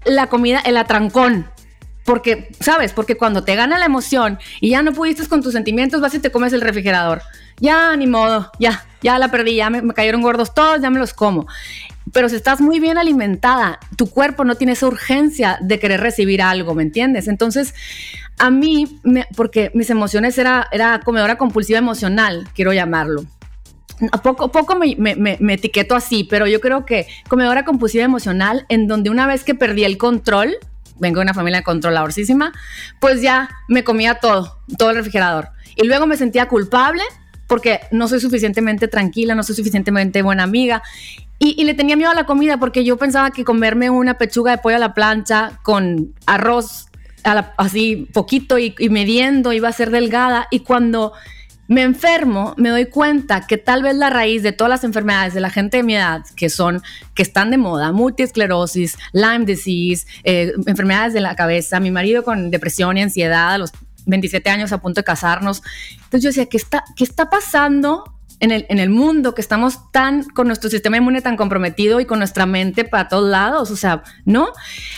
la 0.05 0.29
comida, 0.29 0.61
el 0.61 0.77
atrancón, 0.77 1.49
porque, 2.05 2.51
¿sabes? 2.61 2.93
Porque 2.93 3.17
cuando 3.17 3.43
te 3.43 3.57
gana 3.57 3.79
la 3.79 3.87
emoción 3.87 4.39
y 4.61 4.71
ya 4.71 4.83
no 4.83 4.93
pudiste 4.93 5.27
con 5.27 5.43
tus 5.43 5.55
sentimientos, 5.55 6.01
vas 6.01 6.15
y 6.15 6.21
te 6.21 6.31
comes 6.31 6.53
el 6.53 6.61
refrigerador 6.61 7.23
ya 7.59 7.97
ni 7.97 8.07
modo, 8.07 8.51
ya, 8.59 8.85
ya 9.03 9.19
la 9.19 9.31
perdí, 9.31 9.57
ya 9.57 9.71
me, 9.71 9.95
cayeron 9.95 10.23
gordos 10.23 10.55
todos, 10.55 10.81
ya 10.81 10.91
me 10.91 10.99
los 10.99 11.15
como. 11.15 11.47
Pero 12.13 12.29
si 12.29 12.37
estás 12.37 12.61
muy 12.61 12.81
bien 12.81 12.99
alimentada, 12.99 13.79
tu 13.97 14.09
cuerpo 14.09 14.45
no 14.45 14.55
tiene 14.55 14.75
esa 14.75 14.87
urgencia 14.87 15.59
de 15.61 15.79
querer 15.79 16.01
recibir 16.01 16.41
algo, 16.41 16.75
¿me 16.75 16.83
entiendes? 16.83 17.29
Entonces, 17.29 17.75
a 18.39 18.51
mí, 18.51 19.01
porque 19.35 19.71
mis 19.75 19.91
emociones 19.91 20.39
era, 20.39 20.69
era 20.71 21.01
comedora 21.01 21.37
compulsiva 21.39 21.79
emocional, 21.79 22.49
quiero 22.55 22.73
llamarlo. 22.73 23.25
A 24.13 24.21
poco, 24.21 24.53
poco 24.53 24.77
me, 24.77 24.95
me, 24.97 25.39
me, 25.41 25.55
etiqueto 25.55 25.97
así, 25.97 26.25
pero 26.25 26.47
yo 26.47 26.61
creo 26.61 26.85
que 26.85 27.07
comedora 27.29 27.65
compulsiva 27.65 28.05
emocional, 28.05 28.67
en 28.69 28.89
donde 28.89 29.09
una 29.09 29.27
vez 29.27 29.43
que 29.43 29.55
perdí 29.55 29.85
el 29.85 29.97
control, 29.97 30.55
vengo 30.99 31.21
de 31.21 31.25
una 31.25 31.35
familia 31.35 31.63
controladorcísima, 31.63 32.53
pues 33.01 33.23
ya 33.23 33.49
me 33.69 33.85
comía 33.85 34.17
todo, 34.17 34.59
todo 34.79 34.91
el 34.91 34.97
refrigerador. 34.97 35.49
Y 35.77 35.87
luego 35.87 36.07
me 36.07 36.17
sentía 36.17 36.47
culpable 36.47 37.03
porque 37.47 37.81
no 37.91 38.09
soy 38.09 38.21
suficientemente 38.21 38.89
tranquila, 38.89 39.35
no 39.35 39.43
soy 39.43 39.55
suficientemente 39.55 40.23
buena 40.23 40.43
amiga. 40.43 40.83
Y, 41.39 41.63
le 41.65 41.75
tenía 41.75 41.97
miedo 41.97 42.11
a 42.11 42.15
la 42.15 42.25
comida 42.25 42.59
porque 42.59 42.83
yo 42.83 42.97
pensaba 42.97 43.31
que 43.31 43.45
comerme 43.45 43.91
una 43.91 44.15
pechuga 44.15 44.53
de 44.53 44.59
pollo 44.59 44.77
a 44.77 44.79
la 44.79 44.95
plancha 44.95 45.59
con 45.63 46.15
arroz 46.25 46.87
así 47.57 48.09
poquito 48.13 48.59
y, 48.59 48.75
midiendo 48.89 49.53
iba 49.53 49.69
a 49.69 49.73
ser 49.73 49.91
delgada. 49.91 50.49
Y 50.51 50.61
cuando 50.61 51.13
me 51.69 51.83
enfermo, 51.83 52.55
me 52.57 52.71
doy 52.71 52.87
cuenta 52.87 53.47
que 53.47 53.59
tal 53.59 53.83
vez 53.83 53.97
la 53.97 54.09
raíz 54.09 54.43
de 54.43 54.53
todas 54.53 54.71
las 54.71 54.85
enfermedades 54.85 55.35
de 55.35 55.41
la 55.41 55.51
gente 55.51 55.79
de 55.79 55.83
mi 55.83 55.97
edad, 55.97 56.23
que 56.37 56.49
son, 56.49 56.81
que 57.15 57.23
están 57.23 57.51
de 57.51 57.59
moda, 57.59 57.93
multiesclerosis, 57.93 58.97
Lyme 59.13 59.45
disease, 59.45 60.07
eh, 60.23 60.53
enfermedades 60.67 61.13
de 61.13 61.21
la 61.21 61.35
cabeza, 61.35 61.81
mi 61.81 61.91
marido 61.91 62.23
con 62.23 62.51
depresión 62.51 62.97
y 62.97 63.03
ansiedad 63.03 63.59
los 63.59 63.73
27 64.07 64.49
años 64.51 64.73
a 64.73 64.79
punto 64.79 65.01
de 65.01 65.05
casarnos. 65.05 65.63
Entonces 65.97 66.23
yo 66.23 66.29
decía, 66.31 66.47
¿qué 66.47 66.57
está, 66.57 66.85
qué 66.97 67.05
está 67.05 67.29
pasando 67.29 68.05
en 68.41 68.51
el, 68.51 68.67
en 68.69 68.79
el 68.79 68.91
mundo 68.91 69.35
que 69.35 69.41
estamos 69.41 69.91
tan 69.93 70.25
con 70.25 70.47
nuestro 70.47 70.71
sistema 70.71 70.97
inmune 70.97 71.21
tan 71.23 71.37
comprometido 71.37 72.01
y 72.01 72.07
con 72.07 72.19
nuestra 72.19 72.47
mente 72.47 72.85
para 72.85 73.09
todos 73.09 73.29
lados? 73.29 73.71
O 73.71 73.77
sea, 73.77 74.03
¿no? 74.25 74.49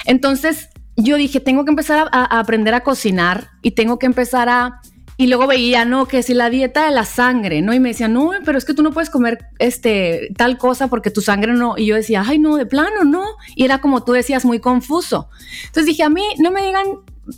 Entonces 0.04 0.68
yo 0.96 1.16
dije, 1.16 1.40
tengo 1.40 1.64
que 1.64 1.70
empezar 1.70 2.08
a 2.12 2.38
aprender 2.38 2.74
a 2.74 2.80
cocinar 2.80 3.50
y 3.62 3.72
tengo 3.72 3.98
que 3.98 4.06
empezar 4.06 4.48
a 4.48 4.80
y 5.20 5.26
luego 5.26 5.48
veía, 5.48 5.84
no, 5.84 6.06
que 6.06 6.22
si 6.22 6.32
la 6.32 6.48
dieta 6.48 6.86
de 6.86 6.92
la 6.92 7.04
sangre, 7.04 7.60
¿no? 7.60 7.74
Y 7.74 7.80
me 7.80 7.88
decía, 7.88 8.06
no, 8.06 8.30
pero 8.44 8.56
es 8.56 8.64
que 8.64 8.72
tú 8.72 8.84
no 8.84 8.92
puedes 8.92 9.10
comer 9.10 9.46
este, 9.58 10.32
tal 10.36 10.58
cosa 10.58 10.86
porque 10.86 11.10
tu 11.10 11.22
sangre 11.22 11.54
no. 11.54 11.76
Y 11.76 11.86
yo 11.86 11.96
decía, 11.96 12.22
ay, 12.24 12.38
no, 12.38 12.54
de 12.54 12.66
plano, 12.66 13.02
no. 13.04 13.24
Y 13.56 13.64
era 13.64 13.80
como 13.80 14.04
tú 14.04 14.12
decías, 14.12 14.44
muy 14.44 14.60
confuso. 14.60 15.28
Entonces 15.66 15.86
dije, 15.86 16.04
a 16.04 16.08
mí 16.08 16.22
no 16.38 16.52
me 16.52 16.62
digan 16.64 16.86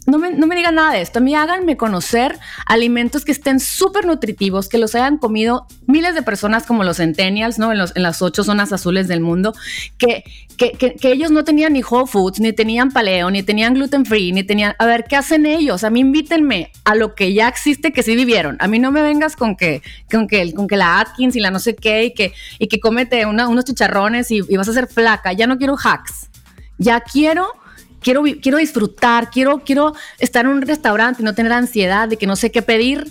no 0.07 0.19
me, 0.19 0.31
no 0.33 0.47
me, 0.47 0.57
digan 0.57 0.75
nada 0.77 0.93
de 0.93 1.01
esto, 1.01 1.19
a 1.19 1.23
mí 1.23 1.35
háganme 1.35 1.77
conocer 1.77 2.39
alimentos 2.67 3.25
que 3.25 3.33
estén 3.33 3.61
súper 3.61 4.07
nutritivos, 4.07 4.69
que 4.69 4.79
los 4.79 4.95
hayan 4.95 5.19
comido 5.19 5.67
miles 5.87 6.15
de 6.15 6.23
personas 6.23 6.67
como 6.67 6.85
los 6.85 6.99
centennials, 6.99 7.59
¿no? 7.59 7.73
En, 7.73 7.79
los, 7.79 7.95
en 7.97 8.03
las 8.03 8.23
ocho 8.23 8.45
zonas 8.45 8.73
azules 8.73 9.09
del 9.09 9.21
mundo, 9.21 9.53
que, 9.99 10.25
que, 10.57 10.73
que, 10.73 11.13
ellos 11.13 11.31
no 11.31 11.45
tenían 11.45 11.73
ni 11.73 11.83
Whole 11.83 12.07
Foods, 12.07 12.41
ni 12.41 12.53
tenían 12.53 12.91
paleo, 12.91 13.31
ni 13.31 13.43
tenían 13.43 13.75
gluten 13.75 14.05
free, 14.05 14.33
ni 14.33 14.45
tenían... 14.45 14.75
A 14.79 14.87
ver, 14.87 15.05
¿qué 15.05 15.17
hacen 15.17 15.47
ellos? 15.47 15.85
A 15.85 15.91
mí 15.91 16.01
invítenme 16.01 16.71
a 16.85 16.95
lo 16.95 17.15
que 17.15 17.33
ya 17.33 17.49
existe 17.49 17.93
que 17.93 18.03
sí 18.03 18.15
vivieron. 18.15 18.57
A 18.61 18.69
mí 18.69 18.79
no 18.79 18.93
me 18.93 19.03
vengas 19.03 19.37
con 19.37 19.57
que, 19.57 19.83
con 20.11 20.29
que, 20.29 20.53
con 20.53 20.67
que 20.69 20.77
la 20.77 21.01
Atkins 21.01 21.35
y 21.35 21.41
la 21.41 21.51
no 21.51 21.59
sé 21.59 21.75
qué 21.75 22.05
y 22.05 22.15
que, 22.15 22.33
y 22.59 22.69
que 22.69 22.79
cómete 22.79 23.25
unos 23.27 23.65
chicharrones 23.65 24.31
y, 24.31 24.41
y 24.49 24.57
vas 24.57 24.69
a 24.69 24.73
ser 24.73 24.87
flaca. 24.87 25.33
Ya 25.33 25.47
no 25.47 25.59
quiero 25.59 25.77
hacks. 25.83 26.29
Ya 26.79 27.01
quiero 27.01 27.60
quiero, 28.01 28.23
quiero 28.41 28.59
disfrutar, 28.59 29.31
quiero, 29.31 29.63
quiero 29.65 29.95
estar 30.19 30.45
en 30.45 30.53
un 30.53 30.63
restaurante 30.63 31.23
y 31.23 31.25
no 31.25 31.35
tener 31.35 31.53
ansiedad 31.53 32.09
de 32.09 32.17
que 32.17 32.27
no 32.27 32.37
sé 32.37 32.51
qué 32.51 32.63
pedir. 32.63 33.11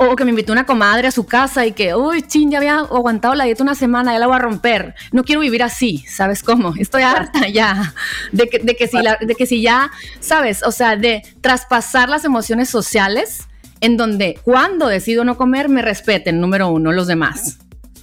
O, 0.00 0.16
que 0.16 0.24
me 0.24 0.30
invitó 0.30 0.52
una 0.52 0.66
comadre 0.66 1.08
a 1.08 1.10
su 1.10 1.24
casa 1.24 1.64
y 1.64 1.72
que, 1.72 1.94
uy, 1.94 2.20
ching, 2.20 2.50
ya 2.50 2.58
había 2.58 2.80
aguantado 2.80 3.34
la 3.34 3.44
dieta 3.44 3.62
una 3.62 3.74
semana, 3.74 4.12
ya 4.12 4.18
la 4.18 4.26
voy 4.26 4.36
a 4.36 4.40
romper. 4.40 4.94
No 5.12 5.24
quiero 5.24 5.40
vivir 5.40 5.62
así, 5.62 6.04
¿sabes 6.06 6.42
cómo? 6.42 6.74
Estoy 6.78 7.04
harta 7.04 7.48
ya 7.48 7.94
de 8.30 8.50
que, 8.50 8.58
de 8.58 8.76
que, 8.76 8.86
si, 8.86 9.00
la, 9.00 9.16
de 9.18 9.34
que 9.34 9.46
si 9.46 9.62
ya, 9.62 9.90
¿sabes? 10.20 10.62
O 10.62 10.72
sea, 10.72 10.96
de 10.96 11.22
traspasar 11.40 12.10
las 12.10 12.26
emociones 12.26 12.68
sociales 12.68 13.48
en 13.80 13.96
donde 13.96 14.38
cuando 14.42 14.88
decido 14.88 15.24
no 15.24 15.38
comer 15.38 15.70
me 15.70 15.80
respeten, 15.80 16.38
número 16.38 16.68
uno, 16.68 16.92
los 16.92 17.06
demás. 17.06 17.58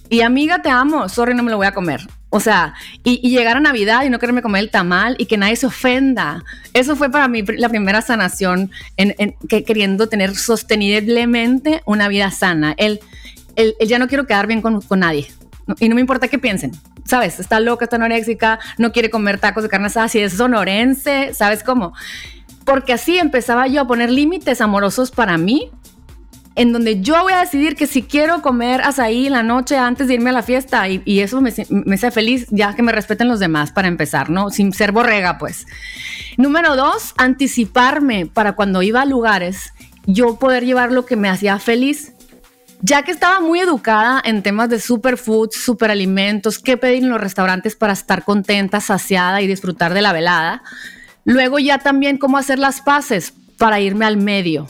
Y 0.10 0.22
amiga, 0.22 0.64
te 0.64 0.70
amo, 0.70 1.08
sorry, 1.10 1.36
no 1.36 1.44
me 1.44 1.52
lo 1.52 1.58
voy 1.58 1.68
a 1.68 1.74
comer. 1.74 2.02
O 2.36 2.42
sea, 2.42 2.74
y, 3.06 3.30
llegar 3.30 3.56
a 3.56 3.62
Navidad 3.62 4.04
y 4.04 4.10
no 4.10 4.20
quererme 4.20 4.42
comer 4.42 4.64
el 4.64 4.70
tamal 4.70 5.16
y 5.18 5.26
que 5.26 5.38
nadie 5.38 5.56
se 5.56 5.68
ofenda. 5.68 6.44
Eso 6.74 6.98
fue 6.98 7.10
para 7.10 7.30
mí 7.30 7.44
la 7.44 7.70
primera 7.70 8.02
sanación, 8.02 8.72
en, 8.98 9.38
que 9.48 9.64
queriendo 9.64 10.10
tener 10.10 10.36
sosteniblemente 10.36 11.82
una 11.86 12.10
vida 12.10 12.30
sana. 12.32 12.74
El, 12.76 13.00
el, 13.56 13.74
ya 13.88 14.00
no 14.00 14.10
quiero 14.10 14.28
quedar 14.28 14.48
bien 14.48 14.62
con, 14.62 14.82
con 14.82 15.00
nadie. 15.00 15.32
y 15.80 15.88
no 15.88 15.96
me 15.96 16.02
importa 16.02 16.28
qué 16.28 16.38
piensen. 16.38 16.74
¿Sabes? 17.06 17.40
Está 17.40 17.62
loca, 17.62 17.86
está 17.86 17.96
anoréxica, 17.96 18.60
no 18.78 18.92
quiere 18.92 19.10
comer 19.10 19.40
tacos 19.40 19.64
de 19.64 19.70
carne 19.70 19.88
asada. 19.88 20.10
Si 20.10 20.20
es 20.20 20.34
sonorense, 20.34 21.34
¿sabes 21.34 21.64
cómo? 21.64 21.94
Porque 22.66 22.92
así 22.92 23.18
empezaba 23.18 23.66
yo 23.68 23.80
a 23.80 23.88
poner 23.88 24.10
límites 24.10 24.60
amorosos 24.60 25.10
para 25.10 25.38
mí 25.38 25.72
en 26.56 26.72
donde 26.72 27.02
yo 27.02 27.22
voy 27.22 27.34
a 27.34 27.40
decidir 27.40 27.76
que 27.76 27.86
si 27.86 28.02
quiero 28.02 28.42
comer 28.42 28.82
azaí 28.82 29.30
la 29.30 29.44
noche 29.44 29.78
antes 29.78 30.08
de 30.08 30.14
irme 30.14 30.30
a 30.30 30.34
la 30.34 30.42
fiesta 30.42 30.88
y, 30.88 31.20
eso 31.20 31.42
me, 31.42 31.54
me 31.70 31.98
feliz, 31.98 32.48
ya 32.50 32.74
que 32.74 32.82
me 32.82 32.94
respeten 32.94 33.28
los 33.28 33.40
demás 33.40 33.72
para 33.72 33.90
empezar, 33.90 34.30
¿no? 34.30 34.50
Sin 34.50 34.72
ser 34.74 34.92
borrega, 34.92 35.38
pues. 35.38 35.68
Número 36.38 36.76
dos, 36.76 37.14
anticiparme 37.18 38.26
para 38.26 38.54
cuando 38.54 38.82
iba 38.82 39.02
a 39.02 39.06
lugares, 39.06 39.74
yo 40.06 40.40
poder 40.40 40.66
llevar 40.66 40.92
lo 40.92 41.06
que 41.06 41.18
me 41.18 41.30
hacía 41.30 41.60
feliz. 41.60 42.14
Ya 42.82 43.02
que 43.04 43.12
estaba 43.12 43.40
muy 43.40 43.60
educada 43.60 44.22
en 44.24 44.44
temas 44.44 44.70
de 44.70 44.80
superfoods, 44.80 45.56
superalimentos, 45.56 46.60
qué 46.60 46.78
pedir 46.78 47.04
en 47.04 47.10
los 47.10 47.22
restaurantes 47.22 47.76
para 47.76 47.94
estar 47.94 48.24
contenta, 48.24 48.80
saciada 48.80 49.42
y 49.42 49.48
disfrutar 49.48 49.94
de 49.94 50.02
la 50.02 50.14
velada. 50.14 50.62
Luego 51.24 51.58
ya 51.58 51.80
también 51.80 52.18
cómo 52.18 52.38
hacer 52.38 52.60
las 52.60 52.82
paces 52.82 53.34
para 53.58 53.80
irme 53.80 54.06
al 54.06 54.18
medio 54.18 54.68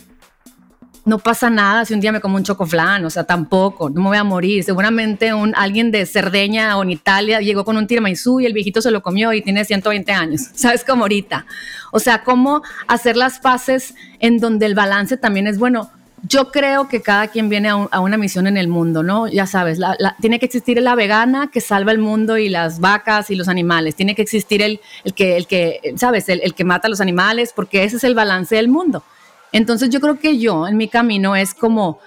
no 1.05 1.19
pasa 1.19 1.51
nada 1.51 1.85
si 1.85 1.93
un 1.93 2.01
día 2.01 2.11
me 2.11 2.19
como 2.19 2.35
un 2.35 2.43
chocoflán, 2.43 3.05
o 3.05 3.09
sea, 3.11 3.23
tampoco, 3.23 3.89
no 3.91 4.01
me 4.01 4.07
voy 4.09 4.17
a 4.17 4.23
morir. 4.23 4.63
Seguramente 4.63 5.33
un, 5.33 5.53
alguien 5.55 5.91
de 5.91 6.05
Cerdeña 6.07 6.77
o 6.77 6.83
en 6.83 6.89
Italia 6.89 7.39
llegó 7.41 7.63
con 7.63 7.77
un 7.77 7.85
tiramisú 7.85 8.39
y 8.39 8.47
el 8.47 8.53
viejito 8.53 8.81
se 8.81 8.89
lo 8.89 9.03
comió 9.03 9.31
y 9.31 9.41
tiene 9.41 9.63
120 9.63 10.11
años, 10.11 10.41
¿sabes? 10.55 10.83
Como 10.83 11.03
ahorita. 11.03 11.45
O 11.91 11.99
sea, 11.99 12.23
cómo 12.23 12.63
hacer 12.87 13.17
las 13.17 13.39
paces 13.39 13.93
en 14.19 14.39
donde 14.39 14.65
el 14.65 14.73
balance 14.73 15.15
también 15.15 15.45
es 15.45 15.59
bueno. 15.59 15.91
Yo 16.27 16.51
creo 16.51 16.87
que 16.87 17.03
cada 17.03 17.27
quien 17.27 17.49
viene 17.49 17.69
a, 17.69 17.99
una 17.99 18.17
misión 18.17 18.47
en 18.47 18.57
el 18.57 18.67
mundo, 18.67 19.03
¿no? 19.03 19.27
Ya 19.27 19.45
sabes, 19.45 19.79
tiene 20.21 20.39
que 20.39 20.47
existir 20.47 20.81
la 20.81 20.95
vegana 20.95 21.51
que 21.53 21.61
salva 21.61 21.91
el 21.91 21.99
mundo 21.99 22.39
y 22.39 22.49
las 22.49 22.79
vacas 22.79 23.29
y 23.29 23.35
los 23.35 23.47
animales. 23.47 23.93
Tiene 23.93 24.15
que 24.15 24.23
existir 24.23 24.63
el, 24.63 24.79
el 25.03 25.13
que, 25.13 25.37
el 25.37 25.45
que, 25.45 25.93
¿sabes? 25.97 26.27
El, 26.29 26.41
el 26.41 26.55
que 26.55 26.63
mata 26.63 26.87
a 26.87 26.89
los 26.89 26.99
animales, 26.99 27.53
porque 27.55 27.83
ese 27.83 27.97
es 27.97 28.03
el 28.03 28.15
balance 28.15 28.55
del 28.55 28.69
mundo. 28.69 29.03
Entonces 29.51 29.89
yo 29.89 29.99
creo 29.99 30.19
que 30.19 30.37
yo 30.37 30.67
en 30.67 30.77
mi 30.77 30.87
camino 30.87 31.35
es 31.35 31.53
como 31.53 31.99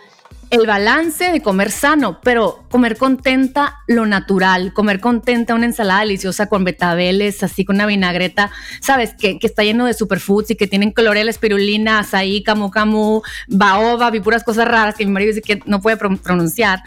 el 0.51 0.66
balance 0.66 1.31
de 1.31 1.42
comer 1.42 1.70
sano, 1.70 2.20
pero 2.22 2.64
comer 2.70 2.96
contenta 2.96 3.81
lo 3.87 4.07
natural, 4.07 4.72
comer 4.72 4.98
contenta 5.01 5.55
una 5.55 5.66
ensalada 5.66 6.01
deliciosa 6.01 6.46
con 6.46 6.64
betabeles, 6.64 7.42
así 7.42 7.64
con 7.64 7.77
una 7.77 7.87
vinagreta, 7.87 8.51
sabes, 8.81 9.14
que, 9.14 9.38
está 9.42 9.62
lleno 9.62 9.85
de 9.85 9.94
superfoods 9.94 10.53
y 10.53 10.57
que 10.57 10.66
tienen 10.66 10.92
clorela, 10.92 11.31
espirulina, 11.31 11.98
azaí, 11.98 12.42
camu 12.42 12.70
camu, 12.70 13.22
baobab 13.48 14.14
y 14.14 14.20
puras 14.20 14.42
cosas 14.42 14.66
raras 14.66 14.94
que 14.94 15.05
mi 15.05 15.12
marido 15.12 15.35
dice 15.35 15.42
que 15.42 15.61
no 15.66 15.81
puede 15.83 15.98
pronunciar, 15.98 16.83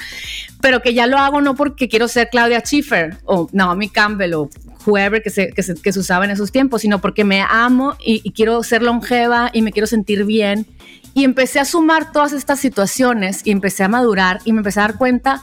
pero 0.60 0.82
que 0.82 0.94
ya 0.94 1.06
lo 1.06 1.18
hago 1.18 1.42
no 1.42 1.56
porque 1.56 1.88
quiero 1.88 2.08
ser 2.08 2.30
Claudia 2.30 2.62
Schiffer 2.62 3.18
o 3.26 3.48
Naomi 3.52 3.90
Campbell 3.90 4.34
o 4.34 4.50
whoever 4.86 5.22
que 5.22 5.30
se, 5.30 5.50
que 5.50 5.64
se, 5.64 5.76
que 5.76 5.92
se 5.94 6.00
usaba 6.00 6.26
en 6.26 6.32
esos 6.32 6.52
tiempos, 6.52 6.82
sino 6.82 7.00
porque 7.00 7.24
me 7.24 7.42
amo 7.42 7.96
y, 8.04 8.22
y 8.24 8.32
quiero 8.32 8.62
ser 8.64 8.84
longeva 8.84 9.50
y 9.54 9.62
me 9.62 9.72
quiero 9.72 9.88
sentir 9.88 10.26
bien. 10.26 10.68
Y 11.14 11.24
empecé 11.24 11.60
a 11.60 11.66
sumar 11.66 12.12
todas 12.12 12.34
estas 12.34 12.60
situaciones 12.60 13.42
y 13.46 13.52
empecé 13.52 13.84
a 13.84 13.88
madurar 13.88 14.40
y 14.46 14.54
me 14.54 14.60
empecé 14.60 14.80
a 14.80 14.84
dar 14.84 14.98
cuenta 14.98 15.42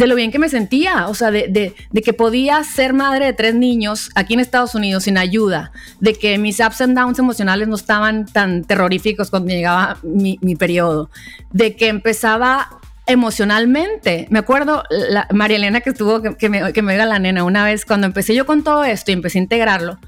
de 0.00 0.06
lo 0.06 0.14
bien 0.14 0.30
que 0.30 0.38
me 0.38 0.48
sentía, 0.48 1.08
o 1.08 1.14
sea, 1.14 1.30
de, 1.30 1.48
de, 1.48 1.74
de, 1.90 2.02
que 2.02 2.12
podía 2.12 2.62
ser 2.64 2.94
madre 2.94 3.26
de 3.26 3.32
tres 3.32 3.54
niños 3.54 4.10
aquí 4.14 4.34
en 4.34 4.40
Estados 4.40 4.74
Unidos 4.74 5.04
sin 5.04 5.18
ayuda, 5.18 5.72
de 6.00 6.14
que 6.14 6.38
mis 6.38 6.58
ups 6.60 6.80
and 6.80 6.96
downs 6.96 7.18
emocionales 7.18 7.68
no 7.68 7.74
estaban 7.74 8.24
tan 8.24 8.64
terroríficos 8.64 9.30
cuando 9.30 9.50
llegaba 9.50 9.98
mi, 10.02 10.38
mi 10.40 10.56
periodo, 10.56 11.10
de 11.52 11.76
que 11.76 11.88
empezaba 11.88 12.80
emocionalmente. 13.10 14.26
Me 14.30 14.38
acuerdo, 14.38 14.84
la, 14.90 15.26
María 15.32 15.56
Elena 15.56 15.80
que 15.80 15.90
estuvo, 15.90 16.22
que, 16.22 16.48
me, 16.48 16.72
que 16.72 16.82
me 16.82 16.92
diga 16.92 17.06
la 17.06 17.18
nena 17.18 17.44
una 17.44 17.64
vez, 17.64 17.84
cuando 17.84 18.06
empecé 18.06 18.34
yo 18.34 18.46
con 18.46 18.62
todo 18.62 18.84
esto 18.84 19.10
y 19.10 19.14
empecé 19.14 19.38
a 19.38 19.42
integrarlo, 19.42 19.98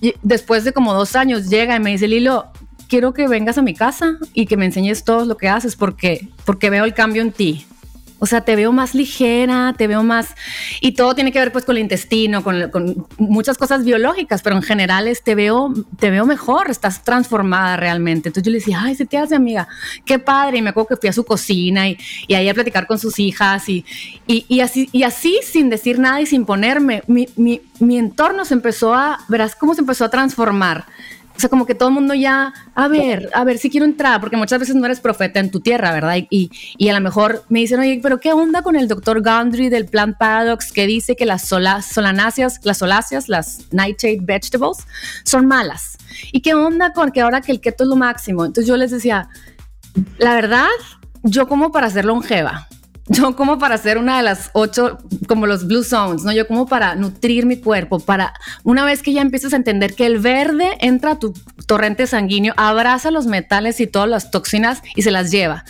y 0.00 0.14
después 0.22 0.64
de 0.64 0.72
como 0.72 0.94
dos 0.94 1.16
años 1.16 1.48
llega 1.48 1.76
y 1.76 1.80
me 1.80 1.90
dice, 1.90 2.08
Lilo, 2.08 2.46
quiero 2.88 3.12
que 3.12 3.28
vengas 3.28 3.58
a 3.58 3.62
mi 3.62 3.74
casa 3.74 4.18
y 4.34 4.46
que 4.46 4.56
me 4.56 4.66
enseñes 4.66 5.04
todo 5.04 5.24
lo 5.24 5.36
que 5.36 5.48
haces 5.48 5.76
porque, 5.76 6.28
porque 6.44 6.70
veo 6.70 6.84
el 6.84 6.94
cambio 6.94 7.22
en 7.22 7.32
ti. 7.32 7.66
O 8.18 8.26
sea, 8.26 8.40
te 8.40 8.56
veo 8.56 8.72
más 8.72 8.94
ligera, 8.94 9.74
te 9.76 9.86
veo 9.86 10.02
más... 10.02 10.34
Y 10.80 10.92
todo 10.92 11.14
tiene 11.14 11.32
que 11.32 11.38
ver 11.38 11.52
pues 11.52 11.64
con 11.64 11.76
el 11.76 11.82
intestino, 11.82 12.42
con, 12.42 13.06
muchas 13.18 13.58
cosas 13.58 13.84
biológicas, 13.84 14.42
pero 14.42 14.56
en 14.56 14.62
general 14.62 15.06
te, 15.22 15.34
veo, 15.34 15.72
te 15.98 16.10
veo 16.10 16.24
mejor, 16.24 16.70
estás 16.70 17.04
transformada 17.04 17.76
realmente. 17.76 18.28
Entonces 18.28 18.44
yo 18.44 18.52
le 18.52 18.58
decía, 18.58 18.80
ay, 18.82 18.94
se 18.94 19.04
te 19.04 19.18
hace 19.18 19.34
amiga, 19.34 19.68
qué 20.04 20.18
padre. 20.18 20.58
Y 20.58 20.62
me 20.62 20.70
acuerdo 20.70 20.88
que 20.88 20.96
fui 20.96 21.08
a 21.08 21.12
su 21.12 21.24
cocina 21.24 21.88
y, 21.88 21.98
y 22.26 22.34
ahí 22.34 22.48
a 22.48 22.54
platicar 22.54 22.86
con 22.86 22.98
sus 22.98 23.18
hijas 23.18 23.68
y, 23.68 23.84
y, 24.26 24.46
y, 24.48 24.60
así, 24.60 24.88
y 24.92 25.02
así 25.02 25.40
sin 25.42 25.68
decir 25.68 25.98
nada 25.98 26.20
y 26.20 26.26
sin 26.26 26.46
ponerme, 26.46 27.02
mi, 27.06 27.28
mi, 27.36 27.60
mi 27.80 27.98
entorno 27.98 28.44
se 28.44 28.54
empezó 28.54 28.94
a, 28.94 29.18
verás 29.28 29.54
cómo 29.54 29.74
se 29.74 29.82
empezó 29.82 30.04
a 30.04 30.10
transformar 30.10 30.86
O 31.36 31.40
sea, 31.40 31.50
como 31.50 31.66
que 31.66 31.74
todo 31.74 31.90
el 31.90 31.94
mundo 31.94 32.14
ya, 32.14 32.54
a 32.74 32.88
ver, 32.88 33.28
a 33.34 33.44
ver, 33.44 33.58
si 33.58 33.68
quiero 33.68 33.84
entrar, 33.84 34.20
porque 34.20 34.36
muchas 34.36 34.58
veces 34.58 34.74
no 34.74 34.86
eres 34.86 35.00
profeta 35.00 35.38
en 35.38 35.50
tu 35.50 35.60
tierra, 35.60 35.92
¿verdad? 35.92 36.16
Y, 36.30 36.50
y 36.78 36.88
a 36.88 36.94
lo 36.94 37.00
mejor 37.00 37.44
me 37.48 37.60
dicen, 37.60 37.78
oye, 37.78 38.00
pero 38.02 38.20
¿qué 38.20 38.32
onda 38.32 38.62
con 38.62 38.74
el 38.74 38.88
doctor 38.88 39.22
Gundry 39.22 39.68
del 39.68 39.86
Plant 39.86 40.16
Paradox 40.16 40.72
que 40.72 40.86
dice 40.86 41.14
que 41.14 41.26
las 41.26 41.46
solanáceas, 41.46 42.60
las 42.62 42.78
soláceas, 42.78 43.28
las 43.28 43.66
nightshade 43.70 44.20
vegetables, 44.22 44.78
son 45.24 45.46
malas? 45.46 45.98
¿Y 46.32 46.40
qué 46.40 46.54
onda 46.54 46.92
con 46.92 47.10
que 47.10 47.20
ahora 47.20 47.40
que 47.42 47.52
el 47.52 47.60
keto 47.60 47.84
es 47.84 47.90
lo 47.90 47.96
máximo? 47.96 48.44
Entonces 48.44 48.66
yo 48.66 48.76
les 48.76 48.90
decía, 48.90 49.28
la 50.18 50.34
verdad, 50.34 50.68
yo 51.22 51.48
como 51.48 51.72
para 51.72 51.90
ser 51.90 52.04
longeva, 52.04 52.68
yo 53.08 53.36
como 53.36 53.58
para 53.58 53.76
hacer 53.76 53.98
una 53.98 54.16
de 54.16 54.22
las 54.22 54.50
ocho, 54.52 54.98
como 55.28 55.46
los 55.46 55.66
blue 55.66 55.84
zones, 55.84 56.24
¿no? 56.24 56.32
Yo 56.32 56.46
como 56.46 56.66
para 56.66 56.94
nutrir 56.94 57.46
mi 57.46 57.58
cuerpo, 57.58 58.00
para 58.00 58.34
una 58.64 58.84
vez 58.84 59.02
que 59.02 59.12
ya 59.12 59.22
empiezas 59.22 59.52
a 59.52 59.56
entender 59.56 59.94
que 59.94 60.06
el 60.06 60.18
verde 60.18 60.76
entra 60.80 61.12
a 61.12 61.18
tu 61.18 61.32
torrente 61.66 62.06
sanguíneo, 62.06 62.54
abraza 62.56 63.10
los 63.10 63.26
metales 63.26 63.80
y 63.80 63.86
todas 63.86 64.08
las 64.08 64.30
toxinas 64.30 64.82
y 64.94 65.02
se 65.02 65.10
las 65.10 65.30
lleva 65.30 65.64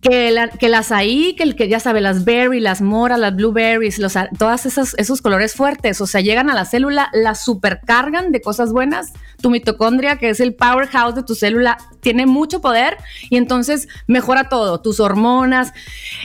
que, 0.00 0.48
que 0.58 0.68
las 0.68 0.92
ahí, 0.92 1.34
que, 1.36 1.42
el 1.42 1.56
que 1.56 1.68
ya 1.68 1.78
sabe, 1.78 2.00
las 2.00 2.24
berry, 2.24 2.60
las 2.60 2.80
moras, 2.80 3.18
las 3.18 3.34
blueberries, 3.34 3.98
los, 3.98 4.14
todas 4.38 4.64
esas, 4.66 4.94
esos 4.98 5.20
colores 5.20 5.54
fuertes, 5.54 6.00
o 6.00 6.06
sea, 6.06 6.20
llegan 6.20 6.48
a 6.48 6.54
la 6.54 6.64
célula, 6.64 7.10
la 7.12 7.34
supercargan 7.34 8.32
de 8.32 8.40
cosas 8.40 8.72
buenas. 8.72 9.12
Tu 9.42 9.50
mitocondria, 9.50 10.16
que 10.16 10.30
es 10.30 10.40
el 10.40 10.54
powerhouse 10.54 11.14
de 11.14 11.22
tu 11.22 11.34
célula, 11.34 11.78
tiene 12.00 12.26
mucho 12.26 12.60
poder 12.60 12.96
y 13.28 13.36
entonces 13.36 13.88
mejora 14.06 14.48
todo, 14.48 14.80
tus 14.80 15.00
hormonas. 15.00 15.72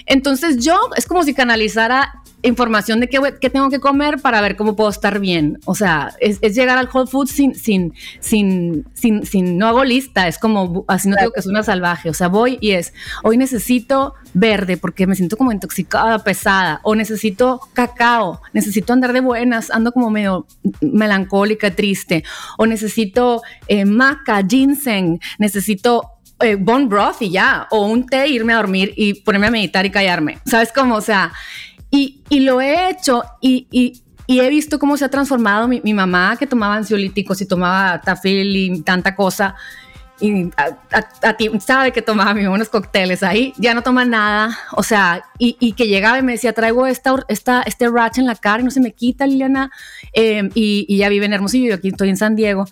Entonces 0.05 0.63
yo 0.63 0.77
es 0.95 1.05
como 1.05 1.23
si 1.23 1.33
canalizara 1.33 2.21
información 2.47 2.99
de 2.99 3.07
qué, 3.07 3.49
tengo 3.49 3.69
que 3.69 3.79
comer 3.79 4.19
para 4.21 4.41
ver 4.41 4.55
cómo 4.55 4.75
puedo 4.75 4.89
estar 4.89 5.19
bien. 5.19 5.59
O 5.65 5.75
sea, 5.75 6.13
es, 6.19 6.39
llegar 6.41 6.77
al 6.77 6.89
Whole 6.91 7.09
Foods 7.09 7.31
sin, 7.31 7.55
sin, 7.55 7.93
sin, 8.19 8.85
sin, 8.93 9.25
sin, 9.25 9.57
no 9.57 9.67
hago 9.67 9.83
lista, 9.83 10.27
es 10.27 10.37
como, 10.37 10.85
así 10.87 11.09
no 11.09 11.15
digo 11.17 11.31
que 11.31 11.39
es 11.39 11.47
una 11.47 11.63
salvaje. 11.63 12.09
O 12.09 12.13
sea, 12.13 12.27
voy 12.27 12.57
y 12.61 12.71
es, 12.71 12.93
hoy 13.23 13.37
necesito 13.37 14.13
verde 14.33 14.77
porque 14.77 15.07
me 15.07 15.15
siento 15.15 15.37
como 15.37 15.51
intoxicada, 15.51 16.19
pesada, 16.19 16.79
o 16.83 16.95
necesito 16.95 17.61
cacao, 17.73 18.41
necesito 18.53 18.93
andar 18.93 19.13
de 19.13 19.21
buenas, 19.21 19.71
ando 19.71 19.91
como 19.91 20.09
medio 20.09 20.45
melancólica, 20.81 21.71
triste, 21.71 22.23
o 22.57 22.65
necesito 22.65 23.41
eh, 23.67 23.85
maca, 23.85 24.41
ginseng, 24.47 25.19
necesito 25.37 26.11
eh, 26.41 26.55
bone 26.55 26.87
broth 26.87 27.21
y 27.21 27.31
ya, 27.31 27.67
o 27.71 27.85
un 27.87 28.05
té, 28.05 28.27
irme 28.27 28.53
a 28.53 28.57
dormir 28.57 28.93
y 28.97 29.21
ponerme 29.21 29.47
a 29.47 29.51
meditar 29.51 29.85
y 29.85 29.89
callarme. 29.89 30.37
¿Sabes 30.45 30.71
cómo? 30.73 30.95
O 30.95 31.01
sea, 31.01 31.31
y, 32.29 32.39
lo 32.41 32.61
he 32.61 32.89
hecho 32.89 33.23
y, 33.41 34.01
he 34.27 34.49
visto 34.49 34.79
cómo 34.79 34.97
se 34.97 35.05
ha 35.05 35.09
transformado 35.09 35.67
mi, 35.67 35.93
mamá 35.93 36.35
que 36.37 36.47
tomaba 36.47 36.75
ansiolíticos 36.75 37.41
y 37.41 37.45
tomaba 37.45 38.01
tafil 38.01 38.55
y 38.55 38.81
tanta 38.81 39.15
cosa. 39.15 39.55
Y 40.21 40.49
sabe 41.59 41.91
que 41.91 42.01
tomaba 42.01 42.31
unos 42.49 42.69
cócteles 42.69 43.21
ahí, 43.21 43.53
ya 43.57 43.73
no 43.73 43.81
toma 43.83 44.05
nada, 44.05 44.57
o 44.71 44.81
sea, 44.81 45.25
y, 45.37 45.73
que 45.73 45.87
llegaba 45.87 46.17
y 46.17 46.21
me 46.21 46.33
decía, 46.33 46.53
traigo 46.53 46.87
esta, 46.87 47.15
esta, 47.27 47.61
este 47.63 47.89
rash 47.89 48.19
en 48.19 48.25
la 48.25 48.35
cara 48.35 48.61
y 48.61 48.63
no 48.63 48.71
se 48.71 48.79
me 48.79 48.93
quita, 48.93 49.27
Liliana, 49.27 49.71
y, 50.13 50.85
y, 50.87 50.97
ya 50.97 51.09
vive 51.09 51.25
en 51.25 51.33
Hermosillo, 51.33 51.69
yo 51.69 51.75
aquí 51.75 51.89
estoy 51.89 52.09
en 52.09 52.17
San 52.17 52.35
Diego. 52.35 52.65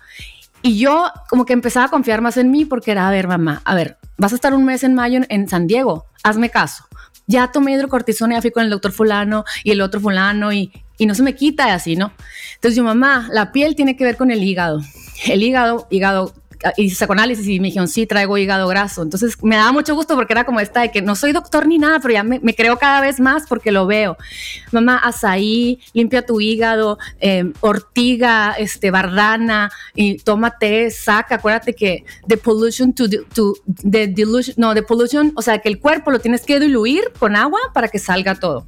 Y 0.61 0.79
yo 0.79 1.11
como 1.29 1.45
que 1.45 1.51
empezaba 1.51 1.87
a 1.87 1.89
confiar 1.89 2.21
más 2.21 2.37
en 2.37 2.49
mí 2.49 2.63
porque 2.63 2.91
era, 2.91 3.09
a 3.09 3.11
ver, 3.11 3.27
mamá, 3.27 3.61
a 3.65 3.75
ver, 3.75 3.97
vas 4.17 4.31
a 4.31 4.35
estar 4.35 4.53
un 4.53 4.63
mes 4.63 4.85
en 4.85 4.93
mayo 4.93 5.19
en 5.27 5.49
San 5.49 5.67
Diego, 5.67 6.05
hazme 6.23 6.49
caso 6.49 6.85
ya 7.27 7.51
tomé 7.51 7.73
hidrocortisona, 7.73 8.35
ya 8.35 8.41
fui 8.41 8.51
con 8.51 8.63
el 8.63 8.69
doctor 8.69 8.91
fulano 8.91 9.45
y 9.63 9.71
el 9.71 9.81
otro 9.81 9.99
fulano 9.99 10.51
y, 10.51 10.71
y 10.97 11.05
no 11.05 11.15
se 11.15 11.23
me 11.23 11.35
quita 11.35 11.73
así, 11.73 11.95
¿no? 11.95 12.13
Entonces 12.55 12.75
yo, 12.75 12.83
mamá, 12.83 13.29
la 13.31 13.51
piel 13.51 13.75
tiene 13.75 13.95
que 13.95 14.03
ver 14.03 14.17
con 14.17 14.31
el 14.31 14.43
hígado. 14.43 14.81
El 15.25 15.43
hígado, 15.43 15.87
hígado 15.89 16.33
y 16.77 16.89
sacó 16.91 17.13
análisis 17.13 17.47
y 17.47 17.59
me 17.59 17.67
dijeron, 17.67 17.87
sí, 17.87 18.05
traigo 18.05 18.37
hígado 18.37 18.67
graso. 18.67 19.01
Entonces 19.01 19.41
me 19.43 19.55
daba 19.55 19.71
mucho 19.71 19.95
gusto 19.95 20.15
porque 20.15 20.33
era 20.33 20.45
como 20.45 20.59
esta 20.59 20.81
de 20.81 20.91
que 20.91 21.01
no 21.01 21.15
soy 21.15 21.31
doctor 21.31 21.67
ni 21.67 21.77
nada, 21.77 21.99
pero 21.99 22.13
ya 22.13 22.23
me, 22.23 22.39
creo 22.55 22.77
cada 22.77 23.01
vez 23.01 23.19
más 23.19 23.43
porque 23.47 23.71
lo 23.71 23.85
veo. 23.85 24.17
Mamá, 24.71 24.97
azaí, 24.97 25.79
limpia 25.93 26.25
tu 26.25 26.39
hígado, 26.41 26.97
em, 27.19 27.53
ortiga, 27.61 28.55
este, 28.57 28.91
bardana, 28.91 29.71
y 29.95 30.17
tómate, 30.17 30.91
saca. 30.91 31.35
Acuérdate 31.35 31.73
que 31.73 32.05
the 32.27 32.37
pollution 32.37 32.93
to, 32.93 33.05
to 33.33 33.55
the 33.65 34.07
dilution, 34.07 34.55
no, 34.57 34.73
the 34.73 34.83
pollution, 34.83 35.31
o 35.35 35.41
sea, 35.41 35.59
que 35.59 35.69
el 35.69 35.79
cuerpo 35.79 36.11
lo 36.11 36.19
tienes 36.19 36.45
que 36.45 36.59
diluir 36.59 37.11
con 37.19 37.35
agua 37.35 37.59
para 37.73 37.87
que 37.87 37.99
salga 37.99 38.35
todo. 38.35 38.65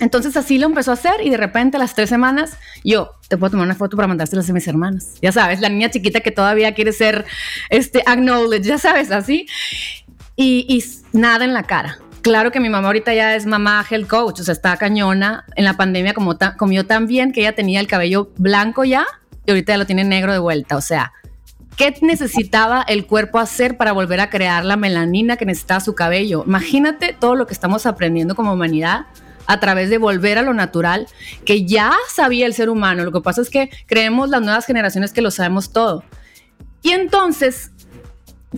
Entonces 0.00 0.34
así 0.36 0.58
lo 0.58 0.66
empezó 0.66 0.90
a 0.90 0.94
hacer 0.94 1.14
y 1.22 1.28
de 1.28 1.36
repente 1.36 1.76
a 1.76 1.80
las 1.80 1.94
tres 1.94 2.08
semanas 2.08 2.56
yo 2.82 3.12
te 3.28 3.36
puedo 3.36 3.52
tomar 3.52 3.66
una 3.66 3.74
foto 3.74 3.96
para 3.96 4.08
mandárselas 4.08 4.48
a 4.48 4.52
mis 4.54 4.66
hermanas. 4.66 5.14
Ya 5.20 5.30
sabes, 5.30 5.60
la 5.60 5.68
niña 5.68 5.90
chiquita 5.90 6.20
que 6.20 6.30
todavía 6.30 6.74
quiere 6.74 6.92
ser 6.92 7.26
este, 7.68 8.02
acknowledged, 8.06 8.66
ya 8.66 8.78
sabes, 8.78 9.12
así. 9.12 9.46
Y, 10.36 10.82
nada 11.12 11.44
en 11.44 11.52
la 11.52 11.64
cara. 11.64 11.98
Claro 12.22 12.50
que 12.50 12.60
mi 12.60 12.70
mamá 12.70 12.88
ahorita 12.88 13.12
ya 13.12 13.34
es 13.36 13.44
mamá 13.44 13.84
health 13.88 14.08
coach, 14.08 14.40
o 14.40 14.42
sea, 14.42 14.52
está 14.52 14.76
cañona. 14.78 15.44
En 15.54 15.64
la 15.64 15.74
pandemia 15.74 16.14
como 16.14 16.36
comió 16.56 16.86
tan 16.86 17.06
bien 17.06 17.32
que 17.32 17.40
ella 17.40 17.54
tenía 17.54 17.78
el 17.78 17.86
cabello 17.86 18.30
blanco 18.38 18.84
ya 18.84 19.06
y 19.44 19.50
ahorita 19.50 19.74
ya 19.74 19.78
lo 19.78 19.86
tiene 19.86 20.04
negro 20.04 20.32
de 20.32 20.38
vuelta. 20.38 20.76
O 20.76 20.80
sea, 20.80 21.12
¿qué 21.76 21.94
necesitaba 22.00 22.82
el 22.88 23.06
cuerpo 23.06 23.38
hacer 23.38 23.76
para 23.76 23.92
volver 23.92 24.20
a 24.20 24.30
crear 24.30 24.64
la 24.64 24.76
melanina 24.76 25.36
que 25.36 25.44
necesitaba 25.44 25.80
su 25.80 25.94
cabello? 25.94 26.42
Imagínate 26.46 27.14
todo 27.18 27.36
lo 27.36 27.46
que 27.46 27.52
estamos 27.52 27.84
aprendiendo 27.84 28.34
como 28.34 28.54
humanidad 28.54 29.06
a 29.50 29.58
través 29.58 29.90
de 29.90 29.98
volver 29.98 30.38
a 30.38 30.42
lo 30.42 30.54
natural 30.54 31.08
que 31.44 31.64
ya 31.66 31.92
sabía 32.08 32.46
el 32.46 32.54
ser 32.54 32.70
humano. 32.70 33.04
Lo 33.04 33.10
que 33.10 33.20
pasa 33.20 33.42
es 33.42 33.50
que 33.50 33.68
creemos 33.86 34.28
las 34.28 34.40
nuevas 34.42 34.64
generaciones 34.64 35.12
que 35.12 35.22
lo 35.22 35.32
sabemos 35.32 35.72
todo. 35.72 36.04
Y 36.82 36.90
entonces, 36.92 37.72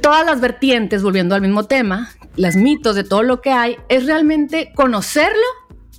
todas 0.02 0.26
las 0.26 0.42
vertientes, 0.42 1.02
volviendo 1.02 1.34
al 1.34 1.40
mismo 1.40 1.64
tema, 1.64 2.10
las 2.36 2.56
mitos 2.56 2.94
de 2.94 3.04
todo 3.04 3.22
lo 3.22 3.40
que 3.40 3.52
hay, 3.52 3.76
es 3.88 4.04
realmente 4.04 4.70
conocerlo 4.74 5.40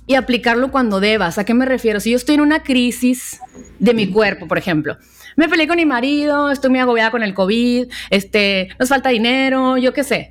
y 0.06 0.14
aplicarlo 0.14 0.70
cuando 0.70 1.00
debas. 1.00 1.38
¿A 1.38 1.44
qué 1.44 1.54
me 1.54 1.66
refiero? 1.66 1.98
Si 1.98 2.10
yo 2.10 2.16
estoy 2.16 2.36
en 2.36 2.42
una 2.42 2.62
crisis 2.62 3.40
de 3.80 3.94
mi 3.94 4.08
cuerpo, 4.08 4.46
por 4.46 4.58
ejemplo, 4.58 4.96
me 5.34 5.48
peleé 5.48 5.66
con 5.66 5.76
mi 5.76 5.86
marido, 5.86 6.52
estoy 6.52 6.70
muy 6.70 6.78
agobiada 6.78 7.10
con 7.10 7.24
el 7.24 7.34
COVID, 7.34 7.88
este, 8.10 8.68
nos 8.78 8.88
falta 8.88 9.08
dinero, 9.08 9.76
yo 9.76 9.92
qué 9.92 10.04
sé, 10.04 10.30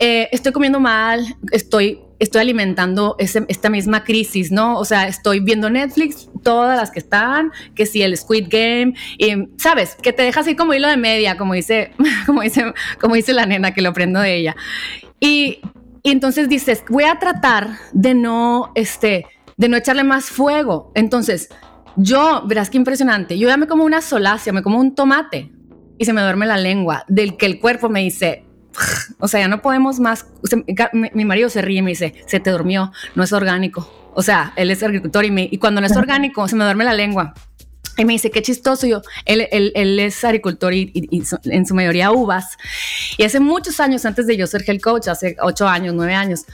eh, 0.00 0.28
estoy 0.32 0.50
comiendo 0.50 0.80
mal, 0.80 1.24
estoy 1.52 2.00
estoy 2.20 2.42
alimentando 2.42 3.16
esta 3.18 3.70
misma 3.70 4.04
crisis, 4.04 4.52
¿no? 4.52 4.78
O 4.78 4.84
sea, 4.84 5.08
estoy 5.08 5.40
viendo 5.40 5.70
Netflix, 5.70 6.28
todas 6.42 6.78
las 6.78 6.90
que 6.90 7.00
están, 7.00 7.50
que 7.74 7.86
si 7.86 8.02
el 8.02 8.16
Squid 8.16 8.46
Game, 8.50 8.94
y, 9.18 9.48
¿sabes? 9.56 9.96
Que 10.00 10.12
te 10.12 10.22
deja 10.22 10.40
así 10.40 10.54
como 10.54 10.74
hilo 10.74 10.88
de 10.88 10.98
media, 10.98 11.36
como 11.38 11.54
dice, 11.54 11.92
como 12.26 12.42
dice, 12.42 12.72
como 13.00 13.14
dice 13.14 13.32
la 13.32 13.46
nena 13.46 13.72
que 13.72 13.80
lo 13.80 13.88
aprendo 13.88 14.20
de 14.20 14.36
ella. 14.36 14.54
Y, 15.18 15.60
y 16.02 16.10
entonces 16.10 16.48
dices, 16.48 16.84
voy 16.90 17.04
a 17.04 17.18
tratar 17.18 17.78
de 17.92 18.14
no, 18.14 18.70
este, 18.74 19.24
de 19.56 19.68
no 19.70 19.78
echarle 19.78 20.04
más 20.04 20.26
fuego. 20.26 20.92
Entonces, 20.94 21.48
yo, 21.96 22.42
verás 22.46 22.68
qué 22.68 22.76
impresionante, 22.76 23.38
yo 23.38 23.48
ya 23.48 23.56
me 23.56 23.66
como 23.66 23.84
una 23.84 24.02
solacia, 24.02 24.52
me 24.52 24.62
como 24.62 24.78
un 24.78 24.94
tomate 24.94 25.50
y 25.96 26.04
se 26.04 26.12
me 26.12 26.20
duerme 26.20 26.46
la 26.46 26.58
lengua, 26.58 27.04
del 27.08 27.38
que 27.38 27.46
el 27.46 27.58
cuerpo 27.60 27.88
me 27.88 28.00
dice, 28.00 28.44
o 29.18 29.28
sea, 29.28 29.40
ya 29.40 29.48
no 29.48 29.62
podemos 29.62 30.00
más. 30.00 30.26
mi, 30.92 31.24
marido 31.24 31.48
se 31.48 31.62
ríe 31.62 31.78
y 31.78 31.82
me 31.82 31.90
dice, 31.90 32.14
se 32.26 32.40
te 32.40 32.50
durmió, 32.50 32.92
no 33.14 33.22
es 33.22 33.32
orgánico. 33.32 33.90
O 34.14 34.22
sea, 34.22 34.52
él 34.56 34.70
es 34.70 34.82
agricultor 34.82 35.24
y, 35.24 35.30
me, 35.30 35.48
y 35.50 35.58
cuando 35.58 35.80
no 35.80 35.86
es 35.86 35.96
orgánico 35.96 36.46
se 36.48 36.56
me 36.56 36.64
duerme 36.64 36.84
la 36.84 36.94
lengua. 36.94 37.34
Y 37.96 38.04
me 38.04 38.14
dice, 38.14 38.30
qué 38.30 38.40
chistoso 38.40 38.86
yo. 38.86 39.02
Él, 39.26 39.46
él, 39.50 40.00
es 40.00 40.24
agricultor 40.24 40.72
y, 40.72 40.92
en 41.44 41.66
su 41.66 41.74
mayoría 41.74 42.10
uvas. 42.12 42.56
Y 43.18 43.24
hace 43.24 43.40
muchos 43.40 43.78
años, 43.80 44.04
antes 44.06 44.26
de 44.26 44.36
yo 44.36 44.46
ser 44.46 44.62
health 44.66 44.80
coach, 44.80 45.08
hace 45.08 45.36
ocho 45.42 45.68
años, 45.68 45.94
nueve 45.94 46.14
años, 46.14 46.46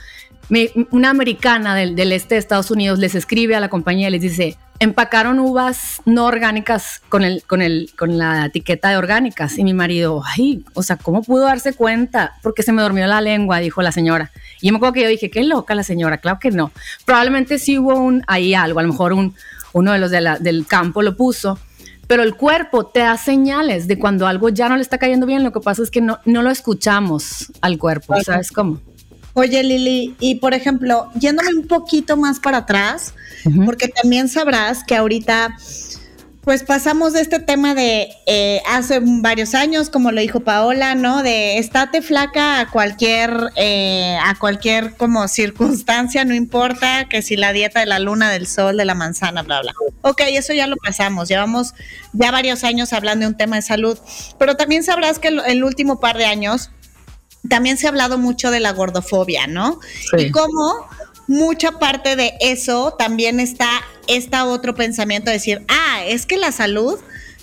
una 0.91 1.09
americana 1.09 1.75
del, 1.75 1.95
del, 1.95 2.11
este 2.11 2.35
de 2.35 2.39
Estados 2.39 2.71
Unidos 2.71 2.99
les 2.99 3.15
escribe 3.15 3.55
a 3.55 3.59
la 3.59 3.69
compañía 3.69 4.07
y 4.07 4.11
les 4.11 4.21
dice, 4.21 4.57
empacaron 4.79 5.39
uvas 5.39 6.01
no 6.05 6.25
orgánicas 6.25 7.01
con, 7.09 7.23
el, 7.23 7.43
con, 7.43 7.61
el, 7.61 7.91
con 7.97 8.17
la 8.17 8.45
etiqueta 8.45 8.89
de 8.89 8.97
orgánicas. 8.97 9.57
Y 9.57 9.63
mi 9.63 9.73
marido, 9.73 10.21
ay, 10.25 10.63
o 10.73 10.83
sea, 10.83 10.97
¿cómo 10.97 11.21
pudo 11.23 11.45
darse 11.45 11.73
cuenta? 11.73 12.35
Porque 12.41 12.63
se 12.63 12.71
me 12.71 12.81
durmió 12.81 13.07
la 13.07 13.21
lengua, 13.21 13.59
dijo 13.59 13.81
la 13.81 13.91
señora. 13.91 14.31
Y 14.61 14.67
yo 14.67 14.73
me 14.73 14.77
acuerdo 14.77 14.93
que 14.93 15.03
yo 15.03 15.09
dije, 15.09 15.29
qué 15.29 15.43
loca 15.43 15.75
la 15.75 15.83
señora, 15.83 16.19
claro 16.19 16.39
que 16.39 16.51
no. 16.51 16.71
Probablemente 17.05 17.59
sí 17.59 17.77
hubo 17.77 17.95
un, 17.95 18.23
ahí 18.27 18.53
algo, 18.53 18.79
a 18.79 18.83
lo 18.83 18.89
mejor 18.89 19.13
un, 19.13 19.35
uno 19.73 19.91
de 19.91 19.99
los 19.99 20.11
del 20.11 20.65
campo 20.67 21.01
lo 21.01 21.15
puso. 21.15 21.59
Pero 22.07 22.23
el 22.23 22.35
cuerpo 22.35 22.85
te 22.85 23.01
da 23.01 23.17
señales 23.17 23.85
de 23.85 23.99
cuando 23.99 24.27
algo 24.27 24.47
ya 24.47 24.69
no 24.69 24.77
le 24.77 24.81
está 24.81 24.97
cayendo 24.97 25.25
bien. 25.25 25.43
Lo 25.43 25.51
que 25.51 25.59
pasa 25.59 25.83
es 25.83 25.91
que 25.91 25.99
no, 25.99 26.19
no 26.23 26.41
lo 26.41 26.49
escuchamos 26.49 27.51
al 27.59 27.77
cuerpo, 27.77 28.15
¿sabes 28.23 28.49
cómo? 28.49 28.79
Oye, 29.39 29.61
Lili, 29.61 30.15
y 30.19 30.35
por 30.39 30.55
ejemplo, 30.55 31.11
yéndome 31.13 31.53
un 31.53 31.67
poquito 31.67 32.17
más 32.17 32.39
para 32.39 32.57
atrás, 32.57 33.13
porque 33.67 33.87
también 33.87 34.29
sabrás 34.29 34.83
que 34.83 34.95
ahorita 34.95 35.55
pues 36.41 36.63
pasamos 36.63 37.13
de 37.13 37.21
este 37.21 37.39
tema 37.39 37.75
de 37.75 38.09
eh, 38.25 38.61
hace 38.67 38.99
varios 38.99 39.53
años, 39.53 39.91
como 39.91 40.11
lo 40.11 40.21
dijo 40.21 40.39
Paola, 40.39 40.95
¿no? 40.95 41.21
De 41.21 41.59
estate 41.59 42.01
flaca 42.01 42.61
a 42.61 42.71
cualquier, 42.71 43.51
eh, 43.57 44.17
a 44.23 44.33
cualquier 44.39 44.95
como 44.95 45.27
circunstancia, 45.27 46.25
no 46.25 46.33
importa 46.33 47.07
que 47.07 47.21
si 47.21 47.35
la 47.35 47.53
dieta 47.53 47.81
de 47.81 47.85
la 47.85 47.99
luna, 47.99 48.31
del 48.31 48.47
sol, 48.47 48.75
de 48.77 48.85
la 48.85 48.95
manzana, 48.95 49.43
bla, 49.43 49.61
bla. 49.61 49.73
Ok, 50.01 50.21
eso 50.29 50.53
ya 50.53 50.65
lo 50.65 50.77
pasamos. 50.77 51.27
Llevamos 51.27 51.75
ya 52.13 52.31
varios 52.31 52.63
años 52.63 52.91
hablando 52.91 53.25
de 53.25 53.33
un 53.33 53.37
tema 53.37 53.57
de 53.57 53.61
salud, 53.61 53.99
pero 54.39 54.55
también 54.55 54.83
sabrás 54.83 55.19
que 55.19 55.27
el, 55.27 55.41
el 55.45 55.63
último 55.63 55.99
par 55.99 56.17
de 56.17 56.25
años 56.25 56.71
también 57.47 57.77
se 57.77 57.87
ha 57.87 57.89
hablado 57.89 58.17
mucho 58.17 58.51
de 58.51 58.59
la 58.59 58.71
gordofobia, 58.73 59.47
¿no? 59.47 59.79
Y 60.17 60.31
cómo 60.31 60.87
mucha 61.27 61.73
parte 61.73 62.15
de 62.15 62.33
eso 62.39 62.95
también 62.97 63.39
está 63.39 63.69
este 64.07 64.37
otro 64.39 64.75
pensamiento 64.75 65.29
de 65.29 65.37
decir, 65.37 65.65
ah, 65.67 66.03
es 66.05 66.25
que 66.25 66.37
la 66.37 66.51
salud, 66.51 66.99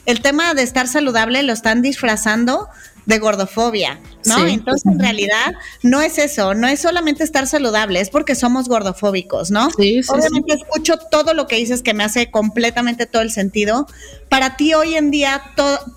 el 0.06 0.20
tema 0.20 0.54
de 0.54 0.62
estar 0.62 0.88
saludable 0.88 1.42
lo 1.42 1.52
están 1.52 1.82
disfrazando 1.82 2.68
de 3.06 3.18
gordofobia, 3.18 4.00
¿no? 4.24 4.46
Entonces, 4.46 4.86
en 4.90 4.98
realidad, 4.98 5.54
no 5.82 6.00
es 6.00 6.16
eso, 6.16 6.54
no 6.54 6.66
es 6.68 6.80
solamente 6.80 7.22
estar 7.22 7.46
saludable, 7.46 8.00
es 8.00 8.08
porque 8.08 8.34
somos 8.34 8.66
gordofóbicos, 8.66 9.50
¿no? 9.50 9.70
Sí, 9.76 10.02
sí, 10.02 10.08
Obviamente 10.08 10.54
escucho 10.54 10.96
todo 11.10 11.34
lo 11.34 11.46
que 11.46 11.56
dices 11.56 11.82
que 11.82 11.92
me 11.92 12.02
hace 12.02 12.30
completamente 12.30 13.04
todo 13.04 13.20
el 13.20 13.30
sentido. 13.30 13.86
Para 14.30 14.56
ti 14.56 14.72
hoy 14.72 14.96
en 14.96 15.10
día, 15.10 15.42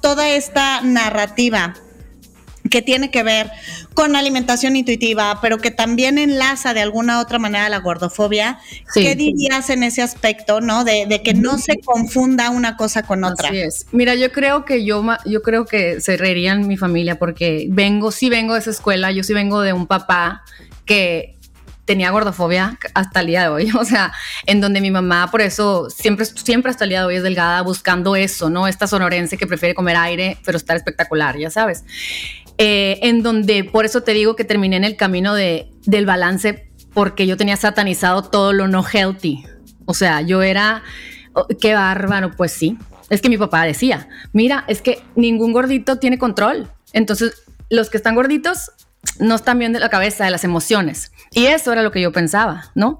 toda 0.01 0.29
esta 0.29 0.81
narrativa 0.81 1.75
que 2.69 2.81
tiene 2.81 3.11
que 3.11 3.23
ver 3.23 3.49
con 3.93 4.15
alimentación 4.15 4.75
intuitiva, 4.75 5.39
pero 5.41 5.57
que 5.57 5.71
también 5.71 6.17
enlaza 6.17 6.73
de 6.73 6.81
alguna 6.81 7.19
otra 7.19 7.39
manera 7.39 7.69
la 7.69 7.79
gordofobia. 7.79 8.59
¿Qué 8.93 9.15
dirías 9.15 9.69
en 9.69 9.83
ese 9.83 10.01
aspecto, 10.01 10.61
no? 10.61 10.83
De, 10.83 11.21
que 11.23 11.33
no 11.33 11.57
se 11.57 11.79
confunda 11.79 12.49
una 12.49 12.77
cosa 12.77 13.03
con 13.03 13.23
otra. 13.23 13.49
Así 13.49 13.59
es. 13.59 13.85
Mira, 13.91 14.15
yo 14.15 14.31
creo 14.31 14.65
que 14.65 14.85
yo, 14.85 15.03
yo 15.25 15.41
creo 15.41 15.65
que 15.65 16.01
se 16.01 16.17
reirían 16.17 16.67
mi 16.67 16.77
familia 16.77 17.17
porque 17.17 17.67
vengo, 17.69 18.11
sí 18.11 18.29
vengo 18.29 18.53
de 18.53 18.59
esa 18.59 18.71
escuela, 18.71 19.11
yo 19.11 19.23
sí 19.23 19.33
vengo 19.33 19.61
de 19.61 19.73
un 19.73 19.87
papá 19.87 20.43
que 20.85 21.37
tenía 21.87 22.11
gordofobia 22.11 22.77
hasta 22.93 23.21
el 23.21 23.27
día 23.27 23.41
de 23.43 23.47
hoy, 23.47 23.71
o 23.79 23.85
sea, 23.85 24.11
en 24.45 24.61
donde 24.61 24.81
mi 24.81 24.91
mamá 24.91 25.31
por 25.31 25.41
eso 25.41 25.89
siempre, 25.89 26.25
siempre 26.25 26.69
hasta 26.69 26.83
el 26.83 26.91
día 26.91 26.99
de 26.99 27.05
hoy 27.07 27.15
es 27.15 27.23
delgada 27.23 27.61
buscando 27.61 28.15
eso, 28.15 28.51
¿no? 28.51 28.67
Esta 28.67 28.85
sonorense 28.85 29.37
que 29.37 29.47
prefiere 29.47 29.73
comer 29.73 29.95
aire, 29.95 30.37
pero 30.45 30.57
estar 30.57 30.75
espectacular, 30.75 31.37
ya 31.37 31.49
sabes. 31.49 31.83
Eh, 32.57 32.99
en 33.03 33.21
donde 33.21 33.63
por 33.63 33.85
eso 33.85 34.01
te 34.01 34.13
digo 34.13 34.35
que 34.35 34.43
terminé 34.43 34.77
en 34.77 34.83
el 34.83 34.95
camino 34.95 35.35
de, 35.35 35.69
del 35.85 36.07
balance 36.07 36.71
porque 36.93 37.27
yo 37.27 37.37
tenía 37.37 37.55
satanizado 37.55 38.23
todo 38.23 38.53
lo 38.53 38.67
no 38.67 38.83
healthy. 38.83 39.45
O 39.85 39.93
sea, 39.93 40.21
yo 40.21 40.41
era, 40.41 40.81
oh, 41.33 41.47
qué 41.61 41.75
bárbaro, 41.75 42.31
pues 42.35 42.51
sí. 42.51 42.77
Es 43.09 43.21
que 43.21 43.29
mi 43.29 43.37
papá 43.37 43.63
decía, 43.63 44.09
mira, 44.33 44.65
es 44.67 44.81
que 44.81 45.03
ningún 45.15 45.53
gordito 45.53 45.97
tiene 45.99 46.17
control. 46.17 46.69
Entonces, 46.93 47.43
los 47.69 47.89
que 47.89 47.97
están 47.97 48.15
gorditos 48.15 48.71
no 49.19 49.35
están 49.35 49.59
bien 49.59 49.73
de 49.73 49.79
la 49.79 49.89
cabeza, 49.89 50.25
de 50.25 50.31
las 50.31 50.43
emociones. 50.43 51.11
Y 51.31 51.45
eso 51.45 51.71
era 51.71 51.83
lo 51.83 51.91
que 51.91 52.01
yo 52.01 52.11
pensaba, 52.11 52.71
¿no? 52.75 52.99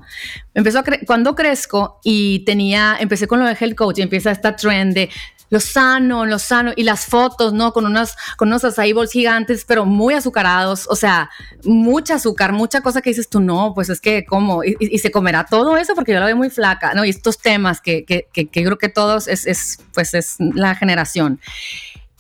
Empezó 0.54 0.84
cuando 1.06 1.36
crezco 1.36 2.00
y 2.04 2.46
tenía, 2.46 2.98
empecé 3.00 3.28
con 3.28 3.40
lo 3.40 3.46
de 3.46 3.58
health 3.60 3.76
coach 3.76 4.00
y 4.00 4.02
empieza 4.02 4.32
esta 4.32 4.56
trend 4.56 4.94
de 4.94 5.10
lo 5.50 5.60
sano, 5.60 6.26
lo 6.26 6.40
sano, 6.40 6.74
y 6.76 6.84
las 6.84 7.06
fotos, 7.06 7.54
¿no? 7.54 7.74
Con 7.74 7.86
unos, 7.86 8.16
con 8.36 8.50
unos 8.50 8.64
acai 8.64 8.94
gigantes, 9.12 9.66
pero 9.66 9.86
muy 9.86 10.14
azucarados, 10.14 10.88
o 10.90 10.96
sea, 10.96 11.30
mucha 11.64 12.16
azúcar, 12.16 12.52
mucha 12.52 12.82
cosa 12.82 13.02
que 13.02 13.12
dices 13.12 13.30
tú, 13.30 13.40
no, 13.40 13.74
pues 13.74 13.90
es 13.90 14.02
que, 14.02 14.26
¿cómo? 14.26 14.64
Y, 14.64 14.98
se 14.98 15.12
comerá 15.12 15.46
todo 15.46 15.78
eso 15.78 15.94
porque 15.96 16.14
yo 16.14 16.20
la 16.20 16.26
veo 16.26 16.36
muy 16.36 16.50
flaca, 16.50 16.94
¿no? 16.94 17.06
Y 17.06 17.10
estos 17.10 17.40
temas 17.40 17.82
que, 17.82 18.04
que, 18.04 18.28
que, 18.34 18.48
que 18.48 18.64
creo 18.64 18.78
que 18.78 18.90
todos 18.90 19.28
es, 19.28 19.46
es, 19.46 19.80
pues 19.94 20.14
es 20.14 20.36
la 20.40 20.76
generación, 20.76 21.40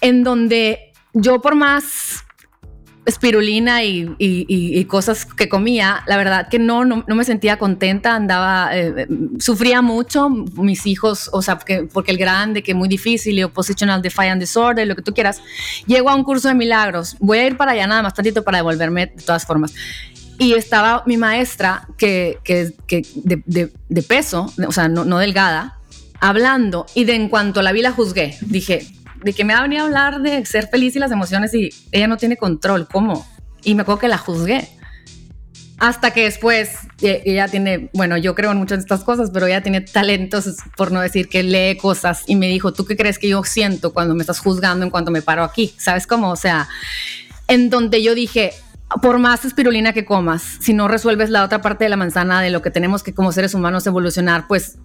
en 0.02 0.24
donde 0.24 0.94
yo 1.13 1.42
por 1.42 1.56
más 1.56 2.24
espirulina 3.08 3.84
y, 3.84 4.86
cosas 4.86 5.26
que 5.26 5.48
comía, 5.48 6.04
la 6.08 6.17
verdad 6.17 6.50
que 6.50 6.60
no, 6.60 6.84
no, 6.86 7.04
me 7.08 7.24
sentía 7.24 7.58
contenta, 7.58 8.15
andaba, 8.15 8.70
eh, 8.74 9.08
sufría 9.39 9.82
mucho, 9.82 10.30
mis 10.30 10.86
hijos, 10.86 11.30
o 11.32 11.41
sea, 11.41 11.58
porque 11.58 12.12
el 12.12 12.17
grande, 12.17 12.62
que 12.62 12.74
muy 12.74 12.89
difícil, 12.89 13.39
y 13.39 13.43
oppositional 13.43 14.02
defiant 14.02 14.39
disorder, 14.39 14.86
lo 14.86 14.96
que 14.96 15.02
tú 15.02 15.13
quieras, 15.13 15.41
llego 15.86 16.10
a 16.10 16.15
un 16.15 16.24
curso 16.24 16.50
de 16.50 16.54
milagros, 16.54 17.15
voy 17.20 17.39
a 17.39 17.48
ir 17.48 17.56
para 17.56 17.72
allá 17.72 17.88
nada 17.88 18.02
más 18.02 18.13
tantito 18.13 18.43
para 18.43 18.58
devolverme 18.58 19.08
de 19.08 19.24
todas 19.24 19.46
formas. 19.46 19.74
Y 20.38 20.54
estaba 20.54 21.04
mi 21.08 21.17
maestra, 21.17 21.88
que, 21.98 22.39
que, 22.43 22.74
de, 23.15 23.72
de, 23.88 24.04
peso, 24.04 24.54
o 24.67 24.72
sea, 24.72 24.89
no, 24.89 25.06
no 25.06 25.17
delgada, 25.17 25.80
hablando, 26.20 26.86
y 26.93 27.06
de 27.06 27.15
en 27.15 27.30
cuanto 27.30 27.62
la 27.62 27.72
vi 27.72 27.82
la 27.82 27.91
juzgué, 27.91 28.38
dije, 28.41 28.86
de 29.24 29.34
que 29.34 29.44
me 29.44 29.54
ha 29.54 29.62
venido 29.62 29.84
a 29.84 29.86
hablar 29.86 30.22
de 30.22 30.46
ser 30.46 30.68
feliz 30.68 30.96
y 30.96 31.00
las 31.00 31.12
emociones 31.12 31.54
y 31.54 31.70
ella 31.92 32.08
no 32.08 32.18
tiene 32.18 32.38
control, 32.38 32.88
¿cómo? 32.88 33.28
Y 33.64 33.76
me 33.76 33.82
acuerdo 33.82 34.00
que 34.00 34.08
la 34.08 34.18
juzgué. 34.18 34.70
Hasta 35.80 36.10
que 36.10 36.24
después 36.24 36.72
eh, 37.02 37.22
ella 37.26 37.48
tiene, 37.48 37.92
bueno, 37.94 38.18
yo 38.18 38.34
creo 38.34 38.52
en 38.52 38.58
muchas 38.58 38.80
de 38.80 38.82
estas 38.82 39.04
cosas, 39.04 39.30
pero 39.32 39.46
ella 39.46 39.62
tiene 39.62 39.82
talentos, 39.82 40.56
por 40.76 40.92
no 40.92 41.02
decir 41.02 41.30
que 41.30 41.44
lee 41.44 41.78
cosas 41.78 42.24
y 42.26 42.36
me 42.36 42.48
dijo, 42.48 42.74
¿tú 42.74 42.86
qué 42.86 42.98
crees 42.98 43.20
que 43.20 43.30
yo 43.30 43.44
siento 43.44 43.94
cuando 43.94 44.16
me 44.16 44.22
estás 44.22 44.40
juzgando 44.40 44.84
en 44.84 44.90
cuanto 44.90 45.12
me 45.12 45.22
paro 45.22 45.44
aquí? 45.44 45.76
¿Sabes 45.78 46.08
cómo? 46.08 46.32
O 46.32 46.36
sea, 46.36 46.68
en 47.48 47.70
donde 47.70 48.02
yo 48.02 48.16
dije, 48.16 48.54
por 49.02 49.20
más 49.20 49.46
espirulina 49.46 49.94
que 49.94 50.06
comas, 50.06 50.42
si 50.62 50.74
no 50.74 50.88
resuelves 50.88 51.30
la 51.30 51.44
otra 51.44 51.62
parte 51.62 51.84
de 51.84 51.90
la 51.90 51.98
manzana 51.98 52.42
de 52.42 52.50
lo 52.50 52.64
que 52.64 52.72
tenemos 52.72 53.04
que 53.04 53.14
como 53.14 53.32
seres 53.32 53.54
humanos 53.54 53.86
evolucionar, 53.86 54.48
pues 54.48 54.78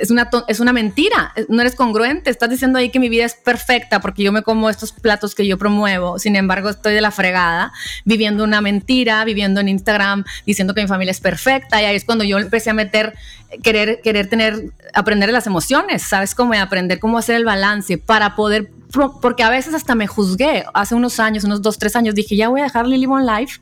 es 0.00 0.10
una, 0.10 0.28
es 0.48 0.60
una 0.60 0.72
mentira, 0.72 1.32
no 1.48 1.60
eres 1.60 1.74
congruente, 1.74 2.30
estás 2.30 2.50
diciendo 2.50 2.78
ahí 2.78 2.90
que 2.90 3.00
mi 3.00 3.08
vida 3.08 3.24
es 3.24 3.34
perfecta 3.34 4.00
porque 4.00 4.22
yo 4.22 4.32
me 4.32 4.42
como 4.42 4.70
estos 4.70 4.92
platos 4.92 5.34
que 5.34 5.46
yo 5.46 5.58
promuevo, 5.58 6.18
sin 6.18 6.36
embargo 6.36 6.70
estoy 6.70 6.94
de 6.94 7.00
la 7.00 7.10
fregada, 7.10 7.72
viviendo 8.04 8.44
una 8.44 8.60
mentira, 8.60 9.24
viviendo 9.24 9.60
en 9.60 9.68
Instagram, 9.68 10.24
diciendo 10.46 10.74
que 10.74 10.82
mi 10.82 10.88
familia 10.88 11.10
es 11.10 11.20
perfecta. 11.20 11.80
Y 11.82 11.84
ahí 11.84 11.96
es 11.96 12.04
cuando 12.04 12.24
yo 12.24 12.38
empecé 12.38 12.70
a 12.70 12.74
meter, 12.74 13.14
querer, 13.62 14.00
querer 14.02 14.28
tener, 14.28 14.72
aprender 14.94 15.30
las 15.30 15.46
emociones, 15.46 16.02
¿sabes 16.02 16.34
cómo? 16.34 16.54
aprender 16.54 16.98
cómo 16.98 17.18
hacer 17.18 17.36
el 17.36 17.44
balance 17.44 17.98
para 17.98 18.34
poder 18.34 18.70
porque 19.20 19.42
a 19.42 19.50
veces 19.50 19.74
hasta 19.74 19.94
me 19.94 20.06
juzgué. 20.06 20.64
Hace 20.74 20.94
unos 20.94 21.20
años, 21.20 21.44
unos 21.44 21.62
dos, 21.62 21.78
tres 21.78 21.96
años, 21.96 22.14
dije, 22.14 22.36
ya 22.36 22.48
voy 22.48 22.60
a 22.60 22.64
dejar 22.64 22.86
Lily 22.86 23.06
One 23.06 23.24
Life, 23.24 23.60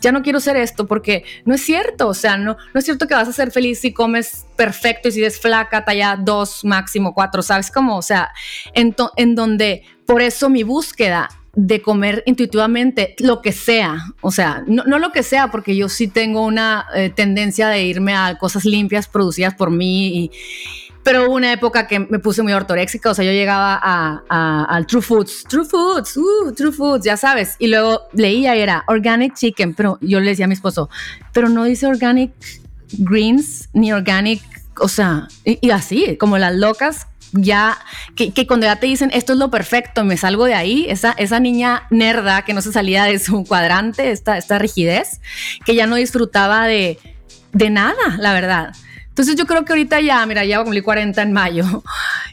ya 0.00 0.12
no 0.12 0.22
quiero 0.22 0.40
ser 0.40 0.56
esto, 0.56 0.86
porque 0.86 1.24
no 1.44 1.54
es 1.54 1.62
cierto, 1.62 2.08
o 2.08 2.14
sea, 2.14 2.36
no, 2.36 2.56
no 2.72 2.78
es 2.78 2.84
cierto 2.84 3.06
que 3.06 3.14
vas 3.14 3.28
a 3.28 3.32
ser 3.32 3.50
feliz 3.50 3.80
si 3.80 3.92
comes 3.92 4.46
perfecto 4.56 5.08
y 5.08 5.12
si 5.12 5.20
eres 5.20 5.40
flaca, 5.40 5.84
talla 5.84 6.16
dos, 6.16 6.64
máximo 6.64 7.14
cuatro, 7.14 7.42
¿sabes 7.42 7.70
cómo? 7.70 7.96
O 7.96 8.02
sea, 8.02 8.30
en, 8.74 8.94
en 9.16 9.34
donde, 9.34 9.82
por 10.06 10.22
eso 10.22 10.48
mi 10.48 10.62
búsqueda 10.62 11.28
de 11.54 11.82
comer 11.82 12.22
intuitivamente 12.24 13.14
lo 13.18 13.42
que 13.42 13.52
sea, 13.52 14.06
o 14.22 14.30
sea, 14.30 14.64
no, 14.66 14.84
no 14.84 14.98
lo 14.98 15.12
que 15.12 15.22
sea, 15.22 15.50
porque 15.50 15.76
yo 15.76 15.90
sí 15.90 16.08
tengo 16.08 16.46
una 16.46 16.86
eh, 16.94 17.10
tendencia 17.10 17.68
de 17.68 17.82
irme 17.84 18.14
a 18.14 18.38
cosas 18.38 18.64
limpias 18.64 19.06
producidas 19.06 19.54
por 19.54 19.70
mí 19.70 20.16
y 20.16 20.30
pero 21.02 21.26
hubo 21.26 21.34
una 21.34 21.52
época 21.52 21.86
que 21.86 21.98
me 21.98 22.18
puse 22.18 22.42
muy 22.42 22.52
ortoréxica, 22.52 23.10
o 23.10 23.14
sea, 23.14 23.24
yo 23.24 23.32
llegaba 23.32 23.78
a, 23.82 24.64
al 24.68 24.86
True 24.86 25.02
Foods, 25.02 25.44
True 25.48 25.64
Foods, 25.64 26.16
uh, 26.16 26.52
True 26.54 26.72
Foods, 26.72 27.04
ya 27.04 27.16
sabes, 27.16 27.56
y 27.58 27.68
luego 27.68 28.02
leía 28.12 28.56
y 28.56 28.60
era 28.60 28.84
Organic 28.86 29.34
Chicken, 29.34 29.74
pero 29.74 29.98
yo 30.00 30.20
le 30.20 30.30
decía 30.30 30.44
a 30.44 30.48
mi 30.48 30.54
esposo, 30.54 30.88
pero 31.32 31.48
no 31.48 31.64
dice 31.64 31.86
Organic 31.86 32.32
Greens 32.92 33.68
ni 33.72 33.92
Organic, 33.92 34.42
o 34.78 34.88
sea, 34.88 35.28
y, 35.44 35.70
así, 35.70 36.16
como 36.18 36.38
las 36.38 36.54
locas 36.54 37.06
ya, 37.32 37.78
que, 38.14 38.32
que, 38.32 38.46
cuando 38.46 38.66
ya 38.66 38.76
te 38.76 38.86
dicen 38.86 39.10
esto 39.14 39.32
es 39.32 39.38
lo 39.38 39.50
perfecto, 39.50 40.04
me 40.04 40.18
salgo 40.18 40.44
de 40.44 40.54
ahí, 40.54 40.86
esa, 40.88 41.12
esa 41.12 41.40
niña 41.40 41.86
nerda 41.90 42.42
que 42.42 42.52
no 42.52 42.60
se 42.60 42.72
salía 42.72 43.04
de 43.04 43.18
su 43.18 43.44
cuadrante, 43.44 44.10
esta, 44.10 44.36
esta 44.36 44.58
rigidez, 44.58 45.20
que 45.64 45.74
ya 45.74 45.86
no 45.86 45.96
disfrutaba 45.96 46.66
de, 46.66 46.98
de 47.52 47.70
nada, 47.70 48.16
la 48.18 48.34
verdad. 48.34 48.74
Entonces 49.12 49.36
yo 49.36 49.44
creo 49.44 49.66
que 49.66 49.74
ahorita 49.74 50.00
ya, 50.00 50.24
mira, 50.24 50.42
ya 50.42 50.56
voy 50.56 50.62
a 50.62 50.64
cumplir 50.64 50.82
40 50.82 51.20
en 51.20 51.32
mayo. 51.32 51.82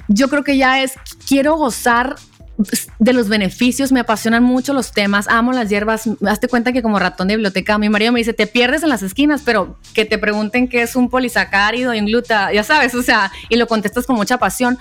Yo 0.08 0.30
creo 0.30 0.46
que 0.46 0.56
ya 0.56 0.82
es, 0.82 0.94
quiero 1.28 1.58
gozar 1.58 2.16
de 3.00 3.14
los 3.14 3.28
beneficios, 3.28 3.92
me 3.92 4.00
apasionan 4.00 4.44
mucho 4.44 4.74
los 4.74 4.94
temas, 4.94 5.28
amo 5.28 5.52
las 5.52 5.70
hierbas, 5.70 6.10
hazte 6.26 6.48
cuenta 6.48 6.72
que 6.72 6.82
como 6.82 6.98
ratón 6.98 7.28
de 7.28 7.36
biblioteca, 7.36 7.78
mi 7.78 7.90
marido 7.90 8.12
me 8.14 8.20
dice, 8.20 8.34
te 8.34 8.48
pierdes 8.48 8.82
en 8.84 8.90
las 8.90 9.04
esquinas, 9.04 9.42
pero 9.44 9.78
que 9.94 10.06
te 10.06 10.18
pregunten 10.18 10.68
qué 10.68 10.82
es 10.82 10.96
un 10.96 11.10
polisacárido 11.10 11.94
y 11.94 12.00
un 12.00 12.06
gluta, 12.06 12.52
ya 12.54 12.64
sabes, 12.64 12.96
o 12.96 13.04
sea, 13.04 13.32
y 13.50 13.58
lo 13.58 13.68
contestas 13.68 14.06
con 14.06 14.16
mucha 14.16 14.38
pasión, 14.38 14.78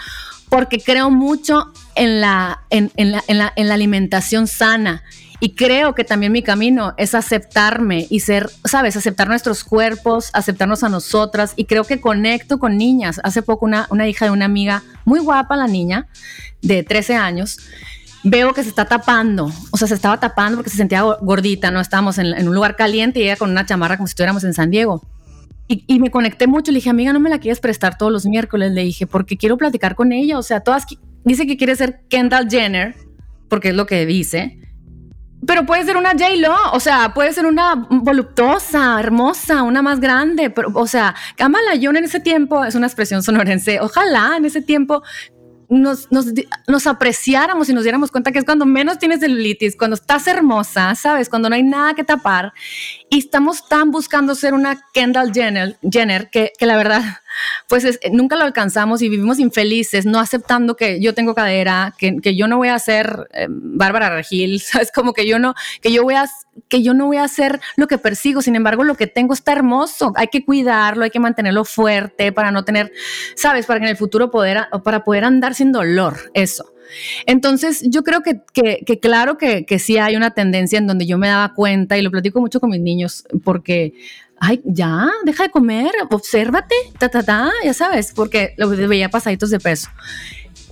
porque 0.49 0.79
creo 0.79 1.11
mucho 1.11 1.73
en 1.95 2.21
la, 2.21 2.63
en, 2.71 2.91
la, 2.97 3.23
en 3.27 3.39
la, 3.39 3.53
en 3.55 3.69
la 3.69 3.75
alimentación 3.75 4.47
sana 4.47 5.03
y 5.41 5.55
creo 5.55 5.95
que 5.95 6.05
también 6.05 6.33
mi 6.33 6.43
camino 6.43 6.95
es 6.97 7.15
aceptarme 7.15 8.07
y 8.11 8.21
ser, 8.21 8.51
sabes, 8.65 8.97
aceptar 8.97 9.29
nuestros 9.29 9.63
cuerpos, 9.63 10.31
aceptarnos 10.33 10.83
a 10.83 10.89
nosotras. 10.89 11.53
Y 11.55 11.67
creo 11.67 11.85
que 11.85 12.01
conecto 12.01 12.59
con 12.59 12.77
niñas. 12.77 13.21
Hace 13.23 13.43
poco 13.43 13.65
una, 13.65 13.87
una 13.91 14.09
hija 14.09 14.25
de 14.25 14.33
una 14.33 14.47
amiga, 14.47 14.83
muy 15.05 15.21
guapa 15.21 15.57
la 15.57 15.69
niña, 15.69 16.09
de 16.61 16.83
13 16.83 17.15
años, 17.15 17.59
veo 18.25 18.53
que 18.53 18.63
se 18.63 18.69
está 18.69 18.85
tapando, 18.85 19.51
o 19.71 19.77
sea, 19.77 19.89
se 19.89 19.95
estaba 19.95 20.19
tapando 20.19 20.59
porque 20.59 20.71
se 20.71 20.77
sentía 20.77 21.03
gordita, 21.03 21.71
¿no? 21.71 21.81
Estábamos 21.81 22.19
en, 22.19 22.49
un 22.49 22.55
lugar 22.55 22.77
caliente 22.77 23.21
y 23.21 23.25
ella 23.25 23.37
con 23.37 23.51
una 23.51 23.65
chamarra 23.65 23.97
como 23.97 24.07
si 24.07 24.13
estuviéramos 24.13 24.45
en 24.45 24.55
San 24.55 24.71
Diego. 24.71 25.03
Y, 25.71 25.99
me 25.99 26.11
conecté 26.11 26.47
mucho, 26.47 26.73
le 26.73 26.77
dije, 26.77 26.89
amiga, 26.89 27.13
no 27.13 27.21
me 27.21 27.29
la 27.29 27.41
quieres 27.41 27.61
prestar 27.61 27.99
todos 27.99 28.11
los 28.11 28.25
miércoles, 28.25 28.73
le 28.73 28.85
dije, 28.85 29.07
porque 29.07 29.37
quiero 29.37 29.59
platicar 29.59 29.97
con 29.97 30.13
ella, 30.13 30.39
o 30.39 30.43
sea, 30.43 30.61
todas, 30.61 30.87
dice 31.25 31.47
que 31.47 31.59
quiere 31.59 31.77
ser 31.77 32.01
Kendall 32.09 32.49
Jenner, 32.49 32.95
porque 33.51 33.69
es 33.69 33.75
lo 33.75 33.85
que 33.85 34.07
dice, 34.07 34.58
pero 35.49 35.65
puede 35.65 35.83
ser 35.83 35.97
una 35.97 36.11
J-Lo, 36.11 36.55
o 36.75 36.79
sea, 36.79 37.15
puede 37.15 37.33
ser 37.33 37.47
una 37.47 37.75
voluptuosa, 37.89 39.01
hermosa, 39.01 39.63
una 39.63 39.81
más 39.81 39.99
grande, 39.99 40.51
pero, 40.51 40.71
o 40.75 40.87
sea, 40.87 41.15
Kamala 41.37 41.75
Young 41.75 41.97
en 41.97 42.05
ese 42.05 42.21
tiempo, 42.21 42.67
es 42.67 42.75
una 42.75 42.87
expresión 42.87 43.23
sonorense, 43.23 43.81
ojalá 43.81 44.35
en 44.37 44.45
ese 44.45 44.61
tiempo 44.61 45.03
nos, 45.71 46.13
nos, 46.13 46.27
nos, 46.67 46.87
apreciáramos 46.87 47.67
y 47.71 47.73
nos 47.73 47.83
diéramos 47.83 48.11
cuenta 48.11 48.31
que 48.31 48.41
es 48.41 48.45
cuando 48.45 48.67
menos 48.67 48.99
tienes 48.99 49.21
celulitis, 49.21 49.75
cuando 49.75 49.95
estás 49.95 50.27
hermosa, 50.27 50.95
¿sabes? 50.95 51.31
Cuando 51.31 51.49
no 51.49 51.55
hay 51.55 51.63
nada 51.63 51.95
que 51.95 52.05
tapar. 52.05 52.53
Y 53.09 53.19
estamos 53.19 53.69
tan 53.69 53.91
buscando 53.91 54.35
ser 54.35 54.53
una 54.53 54.79
Kendall 54.93 55.33
Jenner, 55.33 55.79
Jenner 55.83 56.29
que, 56.31 56.53
que 56.59 56.67
la 56.67 56.77
verdad 56.77 57.03
pues 57.69 57.99
nunca 58.13 58.37
lo 58.37 58.45
alcanzamos 58.45 59.03
y 59.03 59.09
vivimos 59.09 59.39
infelices, 59.39 60.07
no 60.07 60.19
aceptando 60.21 60.77
que 60.77 61.01
yo 61.01 61.15
tengo 61.15 61.35
cadera, 61.35 61.95
que, 61.99 62.17
que 62.17 62.37
yo 62.37 62.49
no 62.49 62.57
voy 62.57 62.69
a 62.69 62.79
ser 62.79 63.29
eh, 63.33 63.47
Bárbara 63.49 64.11
Regil, 64.11 64.61
¿sabes? 64.61 64.91
Como 64.93 65.13
que 65.13 65.27
yo 65.27 65.39
no, 65.39 65.55
que 65.81 65.93
yo 65.93 66.03
voy 66.03 66.15
a, 66.15 66.27
que 66.69 66.83
yo 66.83 66.95
no 66.95 67.07
voy 67.07 67.19
a 67.19 67.25
hacer 67.25 67.61
lo 67.77 67.87
que 67.87 67.99
persigo, 67.99 68.43
sin 68.43 68.57
embargo, 68.57 68.85
lo 68.85 68.97
que 68.97 69.07
tengo 69.07 69.35
está 69.35 69.53
hermoso, 69.53 70.13
hay 70.17 70.29
que 70.29 70.45
cuidarlo, 70.45 71.05
hay 71.05 71.11
que 71.11 71.21
mantenerlo 71.21 71.65
fuerte 71.65 72.33
para 72.33 72.51
no 72.51 72.65
tener, 72.65 72.93
¿sabes? 73.35 73.67
Para 73.67 73.81
que 73.81 73.87
en 73.87 73.91
el 73.91 73.97
futuro 73.97 74.31
poder, 74.31 74.69
para 74.85 75.05
poder 75.05 75.25
andar 75.25 75.55
sin 75.55 75.73
dolor, 75.73 76.31
eso. 76.35 76.73
Entonces, 77.27 77.83
yo 77.89 78.03
creo 78.03 78.23
que, 78.23 78.41
que, 78.53 79.01
claro 79.01 79.39
que, 79.39 79.79
sí 79.79 79.99
hay 79.99 80.17
una 80.17 80.31
tendencia 80.31 80.79
en 80.79 80.87
donde 80.87 81.07
yo 81.07 81.19
me 81.19 81.29
daba 81.29 81.55
cuenta 81.55 81.99
y 81.99 82.03
lo 82.03 82.11
platico 82.11 82.41
mucho 82.41 82.61
con 82.61 82.71
mis 82.71 82.81
niños 82.81 83.25
porque 83.45 83.95
ay, 84.41 84.61
ya, 84.65 85.09
deja 85.25 85.45
de 85.45 85.51
comer, 85.51 85.91
obsérvate, 86.11 86.75
ta, 86.99 87.09
ta, 87.09 87.23
ta, 87.23 87.51
ya 87.65 87.75
sabes, 87.75 88.13
porque 88.15 88.55
lo 88.57 88.69
veía 88.69 89.09
pasaditos 89.09 89.51
de 89.51 89.59
peso. 89.59 89.89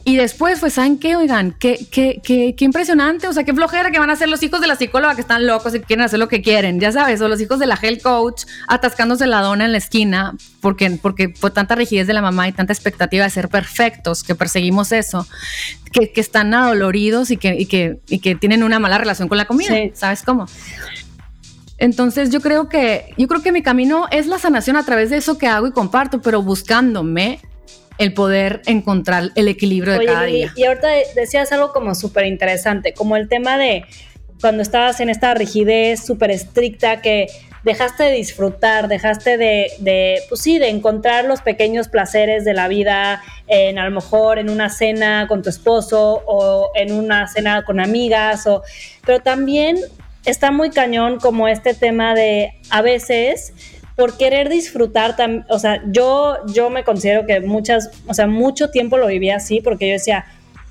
Y 0.09 0.15
después, 0.15 0.61
pues, 0.61 0.75
¿saben 0.75 0.99
qué? 0.99 1.17
Oigan, 1.17 1.53
qué, 1.59 1.85
qué, 1.91 2.21
qué, 2.23 2.55
qué, 2.57 2.65
impresionante, 2.65 3.27
o 3.27 3.33
sea, 3.33 3.43
qué 3.43 3.53
flojera 3.53 3.91
que 3.91 3.99
van 3.99 4.09
a 4.09 4.15
ser 4.15 4.29
los 4.29 4.41
hijos 4.45 4.61
de 4.61 4.69
la 4.69 4.77
psicóloga 4.77 5.17
que 5.17 5.21
están 5.21 5.49
locos 5.49 5.75
y 5.75 5.81
quieren 5.81 6.05
hacer 6.05 6.21
lo 6.21 6.29
que 6.29 6.43
quieren, 6.43 6.79
ya 6.79 6.93
sabes, 6.93 7.21
o 7.23 7.27
los 7.27 7.41
hijos 7.41 7.59
de 7.59 7.67
la 7.67 7.77
health 7.83 8.03
coach 8.03 8.45
atascándose 8.69 9.27
la 9.27 9.41
dona 9.41 9.65
en 9.65 9.73
la 9.73 9.79
esquina 9.79 10.37
porque, 10.61 10.97
porque 11.03 11.35
fue 11.35 11.51
tanta 11.51 11.75
rigidez 11.75 12.07
de 12.07 12.13
la 12.13 12.23
mamá 12.23 12.47
y 12.47 12.53
tanta 12.53 12.73
expectativa 12.73 13.25
de 13.25 13.31
ser 13.31 13.49
perfectos 13.49 14.23
que 14.23 14.37
perseguimos 14.37 14.93
eso, 14.93 15.27
que, 15.91 16.13
que 16.13 16.21
están 16.21 16.55
adoloridos 16.55 17.33
y 17.33 17.37
que, 17.37 17.57
y 17.59 17.67
que, 17.67 17.99
y 18.07 18.21
que 18.21 18.37
tienen 18.37 18.63
una 18.63 18.79
mala 18.79 18.99
relación 18.99 19.27
con 19.27 19.39
la 19.39 19.47
comida, 19.47 19.75
¿sabes 19.95 20.23
cómo? 20.23 20.47
Entonces 21.79 22.31
yo 22.31 22.41
creo 22.41 22.69
que 22.69 23.13
yo 23.19 23.27
creo 23.27 23.43
que 23.43 23.51
mi 23.51 23.63
camino 23.63 24.07
es 24.13 24.29
la 24.29 24.39
sanación 24.39 24.77
a 24.77 24.85
través 24.85 25.11
de 25.11 25.17
eso 25.17 25.37
que 25.37 25.49
hago 25.49 25.67
y 25.67 25.73
comparto, 25.73 26.23
pero 26.23 26.43
buscándome 26.43 27.41
el 27.99 28.15
poder 28.15 28.63
encontrar 28.67 29.31
el 29.35 29.49
equilibrio 29.49 29.99
de 29.99 30.07
cada 30.07 30.25
día. 30.25 30.53
Y, 30.57 30.65
ahorita 30.65 30.89
decías 31.15 31.53
algo 31.53 31.73
como 31.73 31.95
súper 31.95 32.27
interesante, 32.27 32.93
como 32.93 33.17
el 33.17 33.29
tema 33.29 33.59
de 33.59 33.85
cuando 34.41 34.63
estabas 34.63 35.01
en 35.01 35.09
esta 35.09 35.33
rigidez 35.35 36.05
súper 36.05 36.31
estricta 36.31 37.01
que 37.01 37.27
dejaste 37.65 38.05
de 38.05 38.13
disfrutar, 38.13 38.87
dejaste 38.87 39.39
de, 39.39 39.73
de, 39.81 40.21
pues 40.29 40.41
sí, 40.41 40.59
de 40.59 40.69
encontrar 40.69 41.25
los 41.25 41.41
pequeños 41.41 41.89
placeres 41.89 42.45
de 42.45 42.55
la 42.55 42.69
vida, 42.69 43.23
en 43.49 43.79
a 43.79 43.85
lo 43.85 43.91
mejor 43.91 44.39
en 44.39 44.51
una 44.51 44.69
cena 44.69 45.27
con 45.27 45.43
tu 45.43 45.49
esposo 45.49 46.23
o 46.27 46.71
en 46.77 46.93
una 46.93 47.27
cena 47.27 47.65
con 47.65 47.81
amigas, 47.81 48.47
o, 48.47 48.63
pero 49.05 49.21
también 49.21 49.79
está 50.27 50.51
muy 50.51 50.71
cañón 50.71 51.19
como 51.19 51.49
este 51.49 51.73
tema 51.73 52.15
de 52.15 52.53
a 52.71 52.83
veces 52.83 53.53
por 53.97 54.19
querer 54.19 54.51
disfrutar, 54.51 55.17
o 55.49 55.59
sea, 55.59 55.83
yo, 55.91 56.37
yo 56.53 56.69
me 56.69 56.85
considero 56.85 57.27
que 57.27 57.41
muchas, 57.41 57.91
o 58.07 58.15
sea, 58.15 58.27
mucho 58.27 58.71
tiempo 58.71 58.99
lo 58.99 59.07
viví 59.07 59.31
así 59.31 59.63
porque 59.63 59.89
yo 59.89 59.95
decía, 59.95 60.27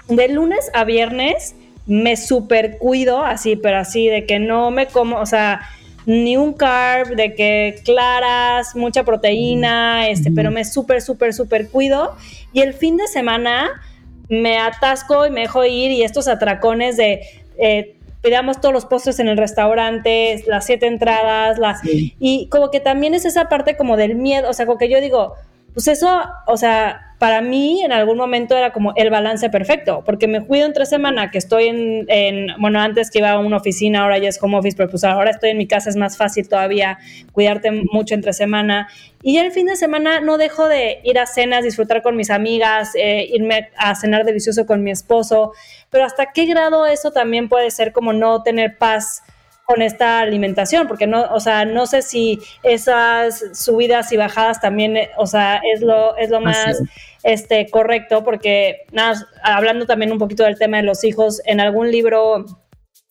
de 0.07 0.27
lunes 0.29 0.69
a 0.73 0.83
viernes 0.83 1.55
me 1.87 2.17
super 2.17 2.77
cuido 2.77 3.23
así, 3.23 3.55
pero 3.55 3.77
así 3.77 4.07
de 4.07 4.25
que 4.25 4.39
no 4.39 4.69
me 4.69 4.87
como, 4.87 5.17
o 5.17 5.25
sea, 5.25 5.61
ni 6.05 6.37
un 6.37 6.53
carb, 6.53 7.15
de 7.15 7.33
que 7.33 7.81
claras, 7.83 8.75
mucha 8.75 9.03
proteína, 9.03 10.07
este, 10.07 10.31
pero 10.31 10.51
me 10.51 10.63
súper, 10.63 11.01
súper, 11.01 11.33
súper 11.33 11.69
cuido. 11.69 12.15
Y 12.53 12.61
el 12.61 12.73
fin 12.73 12.97
de 12.97 13.07
semana 13.07 13.81
me 14.29 14.59
atasco 14.59 15.25
y 15.25 15.31
me 15.31 15.41
dejo 15.41 15.65
ir 15.65 15.91
y 15.91 16.03
estos 16.03 16.27
atracones 16.27 16.97
de 16.97 17.21
eh, 17.57 17.95
pidamos 18.25 18.59
todos 18.59 18.73
los 18.73 18.85
postres 18.87 19.19
en 19.19 19.27
el 19.27 19.37
restaurante, 19.37 20.43
las 20.47 20.65
siete 20.65 20.87
entradas, 20.87 21.59
las... 21.59 21.81
Y 21.83 22.47
como 22.49 22.71
que 22.71 22.79
también 22.79 23.13
es 23.13 23.23
esa 23.23 23.49
parte 23.49 23.77
como 23.77 23.97
del 23.97 24.15
miedo, 24.15 24.49
o 24.49 24.53
sea, 24.53 24.65
como 24.65 24.79
que 24.79 24.89
yo 24.89 24.99
digo, 24.99 25.35
pues 25.75 25.89
eso, 25.89 26.23
o 26.47 26.55
sea, 26.55 27.13
para 27.19 27.41
mí 27.41 27.83
en 27.83 27.91
algún 27.91 28.17
momento 28.17 28.55
era 28.55 28.71
como 28.71 28.93
el 28.95 29.09
balance 29.09 29.49
perfecto, 29.49 30.03
porque 30.05 30.25
me 30.25 30.41
cuido 30.41 30.65
entre 30.65 30.85
semana, 30.85 31.31
que 31.31 31.37
estoy 31.37 31.67
en, 31.67 32.47
bueno, 32.59 32.79
antes 32.79 33.11
que 33.11 33.19
iba 33.19 33.31
a 33.31 33.39
una 33.39 33.57
oficina, 33.57 34.03
ahora 34.03 34.17
ya 34.17 34.29
es 34.29 34.37
como 34.37 34.57
office, 34.57 34.77
pero 34.77 34.89
pues 34.89 35.03
ahora 35.03 35.31
estoy 35.31 35.49
en 35.49 35.57
mi 35.57 35.67
casa, 35.67 35.89
es 35.89 35.97
más 35.97 36.15
fácil 36.15 36.47
todavía 36.47 36.97
cuidarte 37.33 37.71
mucho 37.91 38.13
entre 38.13 38.31
semana. 38.31 38.87
Y 39.21 39.37
el 39.37 39.51
fin 39.51 39.67
de 39.67 39.75
semana 39.75 40.21
no 40.21 40.37
dejo 40.37 40.65
de 40.69 41.01
ir 41.03 41.19
a 41.19 41.25
cenas, 41.25 41.65
disfrutar 41.65 42.01
con 42.01 42.15
mis 42.15 42.29
amigas, 42.29 42.91
eh, 42.95 43.27
irme 43.33 43.67
a 43.75 43.95
cenar 43.95 44.23
delicioso 44.23 44.65
con 44.65 44.81
mi 44.81 44.91
esposo, 44.91 45.51
pero 45.89 46.05
hasta 46.05 46.31
qué 46.31 46.45
grado 46.45 46.85
eso 46.85 47.11
también 47.11 47.49
puede 47.49 47.69
ser 47.69 47.91
como 47.91 48.13
no 48.13 48.43
tener 48.43 48.77
paz 48.77 49.23
con 49.65 49.81
esta 49.81 50.19
alimentación, 50.19 50.87
porque 50.87 51.07
no, 51.07 51.23
o 51.33 51.39
sea, 51.39 51.65
no 51.65 51.87
sé 51.87 52.01
si 52.01 52.39
esas 52.63 53.43
subidas 53.53 54.11
y 54.11 54.17
bajadas 54.17 54.61
también, 54.61 54.95
eh, 54.95 55.09
o 55.17 55.25
sea, 55.25 55.59
es 55.73 55.81
lo, 55.81 56.15
es 56.17 56.29
lo 56.29 56.39
más 56.39 56.77
este, 57.23 57.67
correcto, 57.69 58.23
porque 58.23 58.85
nada, 58.91 59.27
hablando 59.43 59.85
también 59.85 60.11
un 60.11 60.19
poquito 60.19 60.43
del 60.43 60.59
tema 60.59 60.77
de 60.77 60.83
los 60.83 61.03
hijos, 61.03 61.41
en 61.45 61.59
algún 61.59 61.91
libro 61.91 62.45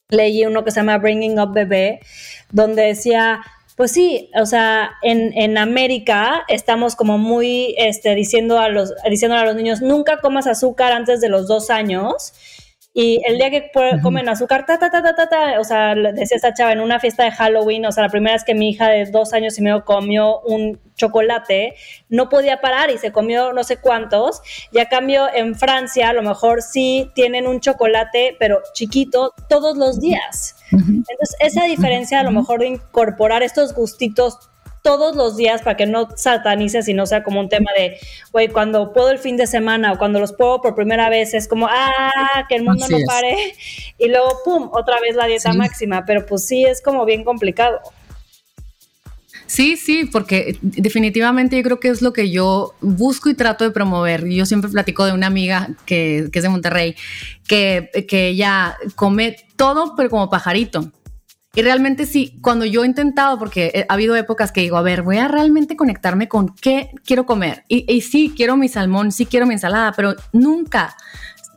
leí 0.09 0.47
uno 0.47 0.65
que 0.65 0.71
se 0.71 0.81
llama 0.81 0.99
Bringing 0.99 1.41
Up 1.41 1.53
Bebé, 1.53 2.01
donde 2.53 2.83
decía, 2.83 3.41
pues 3.77 3.91
sí, 3.91 4.31
o 4.41 4.47
sea, 4.47 4.93
en, 5.03 5.37
en 5.37 5.59
América 5.59 6.45
estamos 6.47 6.95
como 6.95 7.19
muy 7.19 7.75
este, 7.79 8.15
diciendo 8.15 8.61
a 8.61 8.69
los, 8.69 8.95
diciendo 9.11 9.37
a 9.37 9.45
los 9.45 9.57
niños, 9.57 9.83
nunca 9.83 10.19
comas 10.19 10.47
azúcar 10.47 10.93
antes 10.93 11.21
de 11.21 11.29
los 11.29 11.49
dos 11.49 11.71
años 11.71 12.33
y 12.97 13.21
el 13.27 13.39
día 13.39 13.51
que 13.51 13.73
comen 14.03 14.29
azúcar, 14.29 14.65
ta, 14.67 14.79
ta, 14.79 14.89
ta, 14.89 15.03
ta, 15.03 15.29
ta, 15.29 15.59
o 15.59 15.65
sea, 15.65 15.97
decía 15.97 16.37
esta 16.37 16.55
chava 16.55 16.73
en 16.73 16.81
una 16.81 17.01
fiesta 17.01 17.25
de 17.25 17.33
Halloween, 17.33 17.85
o 17.87 17.91
sea, 17.91 18.05
la 18.05 18.09
primera 18.09 18.35
vez 18.37 18.45
que 18.45 18.55
mi 18.55 18.71
hija 18.71 18.89
de 18.89 19.07
dos 19.07 19.33
años 19.33 19.59
y 19.59 19.63
medio 19.63 19.85
comió 19.85 20.41
un 20.43 20.79
chocolate, 20.95 21.75
no 22.09 22.29
podía 22.29 22.61
parar 22.61 22.93
y 22.93 22.99
se 22.99 23.11
comió 23.11 23.53
no 23.53 23.65
sé 23.65 23.79
cuántos. 23.79 24.43
Y 24.71 24.79
a 24.79 24.89
cambio, 24.89 25.27
en 25.35 25.57
Francia, 25.57 26.11
a 26.11 26.13
lo 26.13 26.23
mejor 26.23 26.63
sí 26.63 27.11
tienen 27.17 27.49
un 27.49 27.59
chocolate, 27.59 28.37
pero 28.39 28.63
chiquito, 28.75 29.35
todos 29.49 29.77
los 29.77 30.01
días. 30.01 30.55
Entonces, 30.71 31.35
esa 31.41 31.65
diferencia 31.65 32.21
a 32.21 32.23
lo 32.23 32.31
mejor 32.31 32.61
de 32.61 32.69
incorporar 32.69 33.43
estos 33.43 33.75
gustitos 33.75 34.39
todos 34.85 35.17
los 35.17 35.35
días 35.39 35.63
para 35.63 35.79
que 35.79 35.87
no 35.87 36.11
satanices 36.15 36.87
y 36.89 36.95
no 36.95 37.07
sea 37.07 37.25
como 37.25 37.41
un 37.41 37.49
tema 37.49 37.71
de, 37.75 37.97
güey, 38.33 38.49
cuando 38.49 38.93
puedo 38.93 39.11
el 39.11 39.19
fin 39.19 39.39
de 39.39 39.47
semana 39.47 39.93
o 39.93 39.99
cuando 39.99 40.21
los 40.21 40.35
puedo 40.35 40.61
por 40.61 40.75
primera 40.75 41.09
vez 41.09 41.33
es 41.33 41.49
como, 41.49 41.67
ah, 41.71 42.45
que 42.51 42.57
el 42.57 42.65
mundo 42.65 42.87
no 42.91 42.99
pare 43.07 43.55
y 43.99 44.09
luego, 44.09 44.43
pum, 44.45 44.69
otra 44.73 45.01
vez 45.01 45.17
la 45.17 45.25
dieta 45.25 45.55
máxima, 45.55 46.05
pero 46.05 46.27
pues 46.27 46.45
sí 46.45 46.67
es 46.67 46.83
como 46.83 47.07
bien 47.07 47.25
complicado. 47.25 47.81
Sí, 49.47 49.79
sí, 49.79 50.05
porque 50.05 50.59
definitivamente 50.61 51.57
yo 51.57 51.63
creo 51.63 51.81
que 51.81 51.89
es 51.89 52.03
lo 52.03 52.13
que 52.13 52.31
yo 52.31 52.75
busco 52.83 53.31
y 53.31 53.35
trato 53.35 53.65
de 53.65 53.71
promover. 53.71 54.29
Yo 54.29 54.45
siempre 54.45 54.71
platico 54.71 55.07
de 55.07 55.13
una 55.13 55.29
amiga 55.29 55.71
que, 55.87 56.29
que 56.31 56.41
es 56.41 56.43
de 56.43 56.49
Monterrey, 56.51 56.95
que, 57.47 57.91
que 58.07 58.29
ella 58.29 58.77
come 58.97 59.37
todo, 59.57 59.95
pero 59.97 60.11
como 60.11 60.29
pajarito. 60.29 60.91
Y 61.55 61.63
realmente 61.63 62.07
sí, 62.07 62.39
cuando 62.43 62.65
yo 62.65 62.83
he 62.83 62.87
intentado, 62.87 63.39
porque 63.39 63.87
ha 63.89 63.95
habido 63.95 64.17
épocas 64.17 64.51
que 64.51 64.61
digo, 64.61 64.77
a 64.77 64.83
ver, 64.83 65.03
voy 65.03 65.19
a 65.19 65.29
realmente 65.29 65.77
conectarme 65.77 66.29
con 66.29 66.49
qué 66.49 66.91
quiero 67.05 67.27
comer. 67.27 67.65
Y, 67.69 67.93
y 67.93 68.01
sí, 68.01 68.33
quiero 68.35 68.57
mi 68.57 68.69
salmón, 68.69 69.13
sí 69.13 69.27
quiero 69.27 69.47
mi 69.47 69.55
ensalada, 69.55 69.93
pero 69.93 70.15
nunca 70.33 70.97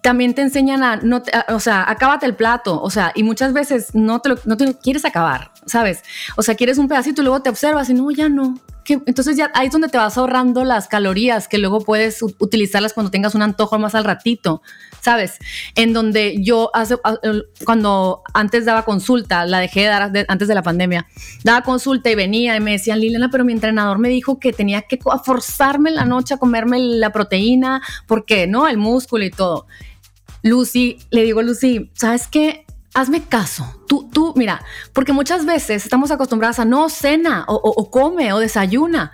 también 0.01 0.33
te 0.33 0.41
enseñan 0.41 0.83
a, 0.83 0.95
no 0.97 1.21
o 1.49 1.59
sea, 1.59 1.89
acábate 1.89 2.25
el 2.25 2.35
plato, 2.35 2.81
o 2.81 2.89
sea, 2.89 3.11
y 3.13 3.23
muchas 3.23 3.51
veces 3.51 3.93
no 3.93 4.21
te, 4.21 4.29
lo, 4.29 4.39
no 4.45 4.55
te 4.55 4.73
quieres 4.75 5.03
acabar, 5.03 5.51
¿sabes? 5.65 6.01
O 6.37 6.43
sea, 6.43 6.55
quieres 6.55 6.77
un 6.77 6.87
pedacito 6.87 7.21
y 7.21 7.25
luego 7.25 7.41
te 7.41 7.49
observas 7.49 7.89
y 7.89 7.93
no, 7.93 8.09
ya 8.11 8.29
no, 8.29 8.57
entonces 8.93 9.37
ya 9.37 9.51
ahí 9.53 9.67
es 9.67 9.73
donde 9.73 9.89
te 9.89 9.97
vas 9.97 10.17
ahorrando 10.17 10.63
las 10.63 10.87
calorías 10.87 11.47
que 11.47 11.57
luego 11.57 11.81
puedes 11.81 12.21
utilizarlas 12.21 12.93
cuando 12.93 13.11
tengas 13.11 13.35
un 13.35 13.41
antojo 13.41 13.77
más 13.79 13.95
al 13.95 14.03
ratito, 14.03 14.61
¿sabes? 15.01 15.39
En 15.75 15.93
donde 15.93 16.41
yo 16.41 16.69
hace, 16.73 16.95
cuando 17.65 18.21
antes 18.33 18.65
daba 18.65 18.85
consulta, 18.85 19.45
la 19.45 19.59
dejé 19.59 19.81
de 19.81 19.87
dar 19.87 20.11
antes 20.27 20.47
de 20.47 20.55
la 20.55 20.63
pandemia, 20.63 21.07
daba 21.43 21.61
consulta 21.61 22.09
y 22.09 22.15
venía 22.15 22.55
y 22.55 22.59
me 22.59 22.71
decían, 22.71 22.99
Liliana, 22.99 23.29
pero 23.29 23.43
mi 23.43 23.53
entrenador 23.53 23.99
me 23.99 24.09
dijo 24.09 24.39
que 24.39 24.53
tenía 24.53 24.83
que 24.83 24.99
forzarme 25.23 25.89
en 25.89 25.95
la 25.95 26.05
noche 26.05 26.35
a 26.35 26.37
comerme 26.37 26.79
la 26.79 27.11
proteína, 27.11 27.81
porque, 28.05 28.47
¿no? 28.47 28.67
El 28.67 28.77
músculo 28.77 29.25
y 29.25 29.31
todo. 29.31 29.67
Lucy, 30.43 30.99
le 31.09 31.23
digo, 31.23 31.41
Lucy, 31.41 31.89
¿sabes 31.93 32.27
qué? 32.27 32.66
Hazme 32.97 33.23
caso. 33.23 33.79
Tú, 33.87 34.09
tú, 34.11 34.33
mira, 34.35 34.63
porque 34.91 35.13
muchas 35.13 35.45
veces 35.45 35.83
estamos 35.83 36.09
acostumbradas 36.09 36.59
a 36.59 36.65
no 36.65 36.89
cena 36.89 37.45
o, 37.47 37.91
come 37.91 38.33
o 38.33 38.39
desayuna. 38.39 39.11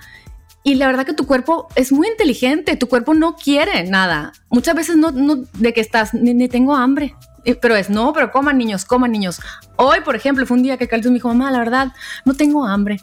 y 0.63 0.75
la 0.75 0.87
verdad 0.87 1.05
que 1.05 1.13
tu 1.13 1.27
cuerpo 1.27 1.67
es 1.75 1.91
muy 1.91 2.07
inteligente, 2.07 2.77
tu 2.77 2.87
cuerpo 2.87 3.13
no 3.13 3.35
quiere 3.35 3.83
nada. 3.83 4.31
Muchas 4.49 4.75
veces 4.75 4.95
no, 4.95 5.11
no 5.11 5.35
de 5.35 5.73
que 5.73 5.81
estás, 5.81 6.13
ni, 6.13 6.47
tengo 6.47 6.75
hambre, 6.75 7.13
pero 7.61 7.75
es, 7.75 7.89
no, 7.89 8.13
pero 8.13 8.31
coman 8.31 8.57
niños, 8.57 8.85
coman 8.85 9.11
niños. 9.11 9.41
Hoy, 9.75 9.99
por 9.99 10.15
ejemplo, 10.15 10.45
fue 10.45 10.55
un 10.55 10.63
día 10.63 10.77
que 10.77 10.87
Carlitos 10.87 11.11
me 11.11 11.17
dijo, 11.17 11.27
mamá, 11.27 11.51
la 11.51 11.59
verdad, 11.59 11.91
no 12.23 12.33
tengo 12.33 12.65
hambre. 12.65 13.01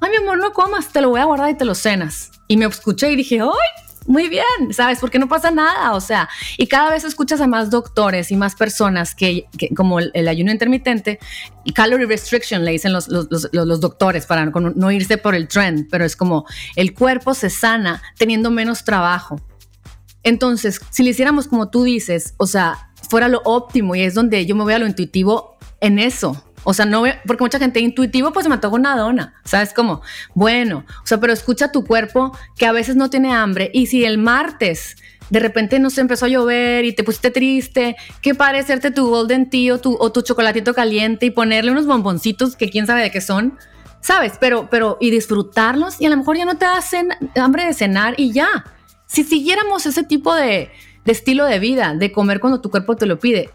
Ay, 0.00 0.10
mi 0.10 0.16
amor, 0.18 0.38
no 0.38 0.52
comas, 0.52 0.88
te 0.88 1.00
lo 1.00 1.10
voy 1.10 1.20
a 1.20 1.24
guardar 1.24 1.50
y 1.50 1.56
te 1.56 1.64
lo 1.64 1.74
cenas. 1.74 2.30
Y 2.46 2.56
me 2.56 2.66
escuché 2.66 3.10
y 3.10 3.16
dije, 3.16 3.40
¡ay! 3.40 3.89
Muy 4.10 4.28
bien, 4.28 4.72
¿sabes? 4.72 4.98
Porque 4.98 5.20
no 5.20 5.28
pasa 5.28 5.52
nada, 5.52 5.94
o 5.94 6.00
sea, 6.00 6.28
y 6.58 6.66
cada 6.66 6.90
vez 6.90 7.04
escuchas 7.04 7.40
a 7.40 7.46
más 7.46 7.70
doctores 7.70 8.32
y 8.32 8.36
más 8.36 8.56
personas 8.56 9.14
que, 9.14 9.46
como 9.76 10.00
el, 10.00 10.26
ayuno 10.26 10.50
intermitente, 10.50 11.20
y 11.64 11.72
calorie 11.72 12.06
restriction 12.06 12.64
le 12.64 12.72
dicen 12.72 12.92
los, 12.92 13.06
los, 13.06 13.80
doctores 13.80 14.26
para 14.26 14.46
no, 14.46 14.90
irse 14.90 15.16
por 15.16 15.36
el 15.36 15.46
trend, 15.46 15.86
pero 15.92 16.04
es 16.04 16.16
como 16.16 16.44
el 16.74 16.92
cuerpo 16.92 17.34
se 17.34 17.50
sana 17.50 18.02
teniendo 18.18 18.50
menos 18.50 18.82
trabajo. 18.82 19.40
Entonces, 20.24 20.80
si 20.90 21.04
le 21.04 21.10
hiciéramos 21.10 21.46
como 21.46 21.70
tú 21.70 21.84
dices, 21.84 22.34
o 22.36 22.48
sea, 22.48 22.90
fuera 23.08 23.28
lo 23.28 23.40
óptimo 23.44 23.94
y 23.94 24.02
es 24.02 24.14
donde 24.14 24.44
yo 24.44 24.56
me 24.56 24.64
voy 24.64 24.72
a 24.72 24.80
lo 24.80 24.88
intuitivo 24.88 25.56
en 25.80 26.00
eso, 26.00 26.44
o 26.64 26.74
sea, 26.74 26.84
no, 26.84 27.04
porque 27.26 27.42
mucha 27.42 27.58
gente 27.58 27.80
intuitivo, 27.80 28.32
pues 28.32 28.46
me 28.48 28.54
antoja 28.54 28.74
una 28.74 28.96
dona, 28.96 29.34
¿sabes? 29.44 29.72
Como, 29.72 30.02
bueno, 30.34 30.84
o 31.02 31.06
sea, 31.06 31.18
pero 31.18 31.32
escucha 31.32 31.72
tu 31.72 31.84
cuerpo 31.84 32.36
que 32.56 32.66
a 32.66 32.72
veces 32.72 32.96
no 32.96 33.10
tiene 33.10 33.32
hambre 33.32 33.70
y 33.72 33.86
si 33.86 34.04
el 34.04 34.18
martes 34.18 34.96
de 35.30 35.38
repente 35.38 35.78
no 35.78 35.90
se 35.90 36.00
empezó 36.00 36.26
a 36.26 36.28
llover 36.28 36.84
y 36.84 36.92
te 36.92 37.04
pusiste 37.04 37.30
triste, 37.30 37.96
qué 38.20 38.34
padre 38.34 38.58
hacerte 38.58 38.90
tu 38.90 39.08
golden 39.08 39.48
tea 39.48 39.74
o 39.74 39.78
tu, 39.78 39.96
o 39.98 40.10
chocolatito 40.10 40.74
caliente 40.74 41.26
y 41.26 41.30
ponerle 41.30 41.70
unos 41.70 41.86
bomboncitos 41.86 42.56
que 42.56 42.68
quién 42.68 42.86
sabe 42.86 43.02
de 43.02 43.10
qué 43.10 43.20
son, 43.20 43.56
¿sabes? 44.00 44.34
Pero, 44.40 44.68
pero, 44.70 44.98
y 45.00 45.10
disfrutarlos 45.10 46.00
y 46.00 46.06
a 46.06 46.10
lo 46.10 46.16
mejor 46.16 46.36
ya 46.36 46.44
no 46.44 46.56
te 46.56 46.64
da 46.64 46.80
hambre 47.36 47.64
de 47.64 47.74
cenar 47.74 48.14
y 48.16 48.32
ya. 48.32 48.48
Si 49.06 49.24
siguiéramos 49.24 49.86
ese 49.86 50.02
tipo 50.02 50.34
de, 50.34 50.70
de 51.04 51.12
estilo 51.12 51.44
de 51.46 51.58
vida, 51.58 51.94
de 51.94 52.12
comer 52.12 52.40
cuando 52.40 52.60
tu 52.60 52.70
cuerpo 52.70 52.96
te 52.96 53.06
lo 53.06 53.18
pide, 53.18 53.50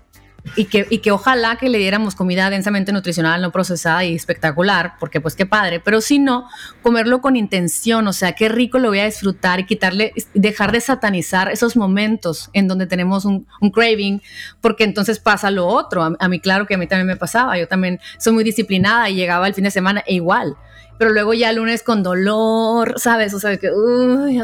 y 0.55 0.65
que, 0.65 0.85
y 0.89 0.99
que 0.99 1.11
ojalá 1.11 1.57
que 1.57 1.69
le 1.69 1.77
diéramos 1.77 2.15
comida 2.15 2.49
densamente 2.49 2.91
nutricional, 2.91 3.41
no 3.41 3.51
procesada 3.51 4.03
y 4.03 4.15
espectacular, 4.15 4.93
porque 4.99 5.19
pues 5.19 5.35
qué 5.35 5.45
padre, 5.45 5.79
pero 5.79 6.01
si 6.01 6.19
no, 6.19 6.47
comerlo 6.81 7.21
con 7.21 7.35
intención, 7.35 8.07
o 8.07 8.13
sea, 8.13 8.33
qué 8.33 8.49
rico 8.49 8.77
lo 8.77 8.89
voy 8.89 8.99
a 8.99 9.05
disfrutar 9.05 9.59
y 9.59 9.65
quitarle, 9.65 10.13
dejar 10.33 10.71
de 10.71 10.81
satanizar 10.81 11.51
esos 11.51 11.75
momentos 11.75 12.49
en 12.53 12.67
donde 12.67 12.85
tenemos 12.85 13.25
un, 13.25 13.47
craving, 13.73 14.21
porque 14.61 14.83
entonces 14.83 15.19
pasa 15.19 15.49
lo 15.49 15.65
otro. 15.67 16.15
A, 16.17 16.27
mí, 16.29 16.39
claro 16.39 16.67
que 16.67 16.75
a 16.75 16.77
mí 16.77 16.87
también 16.87 17.07
me 17.07 17.15
pasaba, 17.15 17.57
yo 17.57 17.67
también 17.67 17.99
soy 18.19 18.33
muy 18.33 18.43
disciplinada 18.43 19.09
y 19.09 19.15
llegaba 19.15 19.47
el 19.47 19.53
fin 19.53 19.63
de 19.63 19.71
semana 19.71 20.03
e 20.05 20.15
igual 20.15 20.55
pero 20.97 21.11
luego 21.11 21.33
ya 21.33 21.49
el 21.49 21.57
lunes 21.57 21.83
con 21.83 22.03
dolor, 22.03 22.93
¿sabes? 22.97 23.33
O 23.33 23.39
sea, 23.41 23.57
que 23.57 23.69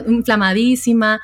inflamadísima. 0.05 1.21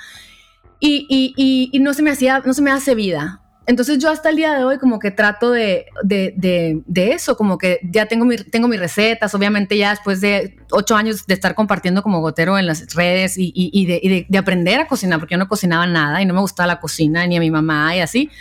Y, 0.80 1.06
y, 1.10 1.70
y, 1.70 1.80
no 1.82 1.94
se 1.94 2.02
me 2.02 2.12
hacía, 2.12 2.42
no 2.46 2.54
se 2.54 2.62
me 2.62 2.72
hace 2.72 2.96
vida. 2.96 3.42
Entonces 3.68 4.00
yo 4.00 4.10
hasta 4.10 4.30
el 4.30 4.38
día 4.38 4.58
de 4.58 4.64
hoy 4.64 4.78
como 4.78 4.98
que 4.98 5.12
trato 5.12 5.52
de, 5.52 5.88
de, 6.02 6.34
de, 6.86 7.12
eso, 7.12 7.36
como 7.36 7.58
que 7.58 7.82
ya 7.84 8.06
tengo, 8.06 8.24
mi, 8.24 8.38
tengo 8.38 8.70
mis 8.70 8.80
recetas, 8.80 9.36
obviamente 9.36 9.78
ya 9.78 9.90
después 9.90 10.22
de 10.22 10.58
ocho 10.72 10.96
años 10.96 11.28
de 11.28 11.34
estar 11.34 11.54
compartiendo 11.54 12.02
como 12.02 12.22
gotero 12.22 12.58
en 12.58 12.66
las 12.66 12.96
redes 12.96 13.38
y, 13.38 13.52
y, 13.54 13.70
y 13.74 14.26
de, 14.30 14.38
aprender 14.38 14.80
a 14.80 14.88
cocinar, 14.88 15.20
porque 15.20 15.34
yo 15.34 15.38
no 15.38 15.50
cocinaba 15.50 15.86
nada 15.86 16.22
y 16.22 16.26
no 16.26 16.34
me 16.34 16.40
gustaba 16.40 16.66
la 16.66 16.80
cocina 16.80 17.28
ni 17.28 17.36
a 17.36 17.42
mi 17.42 17.52
mamá 17.52 17.94
y 17.94 18.00
así 18.00 18.32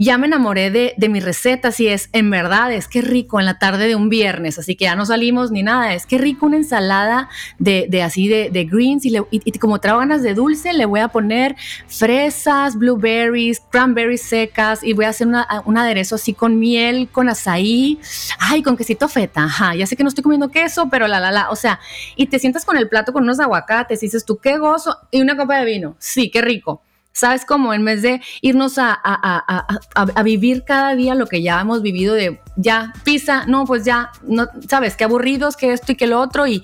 ya 0.00 0.16
me 0.16 0.26
enamoré 0.26 0.70
de, 0.70 0.94
de 0.96 1.08
mis 1.10 1.22
recetas 1.22 1.78
y 1.78 1.88
es, 1.88 2.08
en 2.14 2.30
verdad, 2.30 2.72
es 2.72 2.88
que 2.88 3.02
rico 3.02 3.38
en 3.38 3.44
la 3.44 3.58
tarde 3.58 3.86
de 3.86 3.96
un 3.96 4.08
viernes, 4.08 4.58
así 4.58 4.74
que 4.74 4.86
ya 4.86 4.96
no 4.96 5.04
salimos 5.04 5.50
ni 5.50 5.62
nada, 5.62 5.92
es 5.92 6.06
que 6.06 6.16
rico 6.16 6.46
una 6.46 6.56
ensalada 6.56 7.28
de, 7.58 7.84
de 7.86 8.02
así 8.02 8.26
de, 8.26 8.48
greens 8.64 9.04
y, 9.04 9.14
y, 9.30 9.58
como 9.58 9.78
traigo 9.78 9.98
ganas 9.98 10.22
de 10.22 10.32
dulce, 10.32 10.72
le 10.72 10.86
voy 10.86 11.00
a 11.00 11.08
poner 11.08 11.54
fresas, 11.86 12.76
blueberries, 12.76 13.60
cranberries 13.70 14.22
secas 14.22 14.82
y 14.82 14.94
voy 14.94 15.04
a 15.04 15.10
hacer 15.10 15.26
una, 15.26 15.46
un 15.66 15.76
aderezo 15.76 16.14
así 16.14 16.32
con 16.32 16.58
miel, 16.58 17.10
con 17.12 17.28
azaí, 17.28 18.00
ay, 18.38 18.62
con 18.62 18.78
quesito 18.78 19.06
feta, 19.06 19.44
ajá, 19.44 19.74
ya 19.74 19.86
sé 19.86 19.96
que 19.96 20.02
no 20.02 20.08
estoy 20.08 20.22
comiendo 20.22 20.48
queso, 20.48 20.88
pero 20.90 21.08
la, 21.08 21.20
la, 21.20 21.30
la, 21.30 21.50
o 21.50 21.56
sea, 21.56 21.78
y 22.16 22.24
te 22.24 22.38
sientas 22.38 22.64
con 22.64 22.78
el 22.78 22.88
plato 22.88 23.12
con 23.12 23.24
unos 23.24 23.38
aguacates 23.38 24.02
y 24.02 24.06
dices 24.06 24.24
tú, 24.24 24.38
qué 24.38 24.56
gozo, 24.56 24.96
y 25.10 25.20
una 25.20 25.36
copa 25.36 25.58
de 25.58 25.66
vino, 25.66 25.94
sí, 25.98 26.30
qué 26.30 26.40
rico. 26.40 26.80
¿Sabes 27.12 27.44
cómo? 27.44 27.74
En 27.74 27.84
vez 27.84 28.02
de 28.02 28.20
irnos 28.40 28.78
a, 28.78 28.98
a, 29.02 30.22
vivir 30.22 30.64
cada 30.64 30.94
día 30.94 31.14
lo 31.14 31.26
que 31.26 31.42
ya 31.42 31.60
hemos 31.60 31.82
vivido 31.82 32.14
de 32.14 32.40
ya, 32.56 32.92
pisa, 33.04 33.46
no, 33.46 33.64
pues 33.64 33.84
ya, 33.84 34.10
no, 34.22 34.48
¿sabes? 34.68 34.96
Qué 34.96 35.04
aburridos, 35.04 35.56
que 35.56 35.72
esto 35.72 35.92
y 35.92 35.96
que 35.96 36.06
lo 36.06 36.20
otro 36.20 36.46
y 36.46 36.62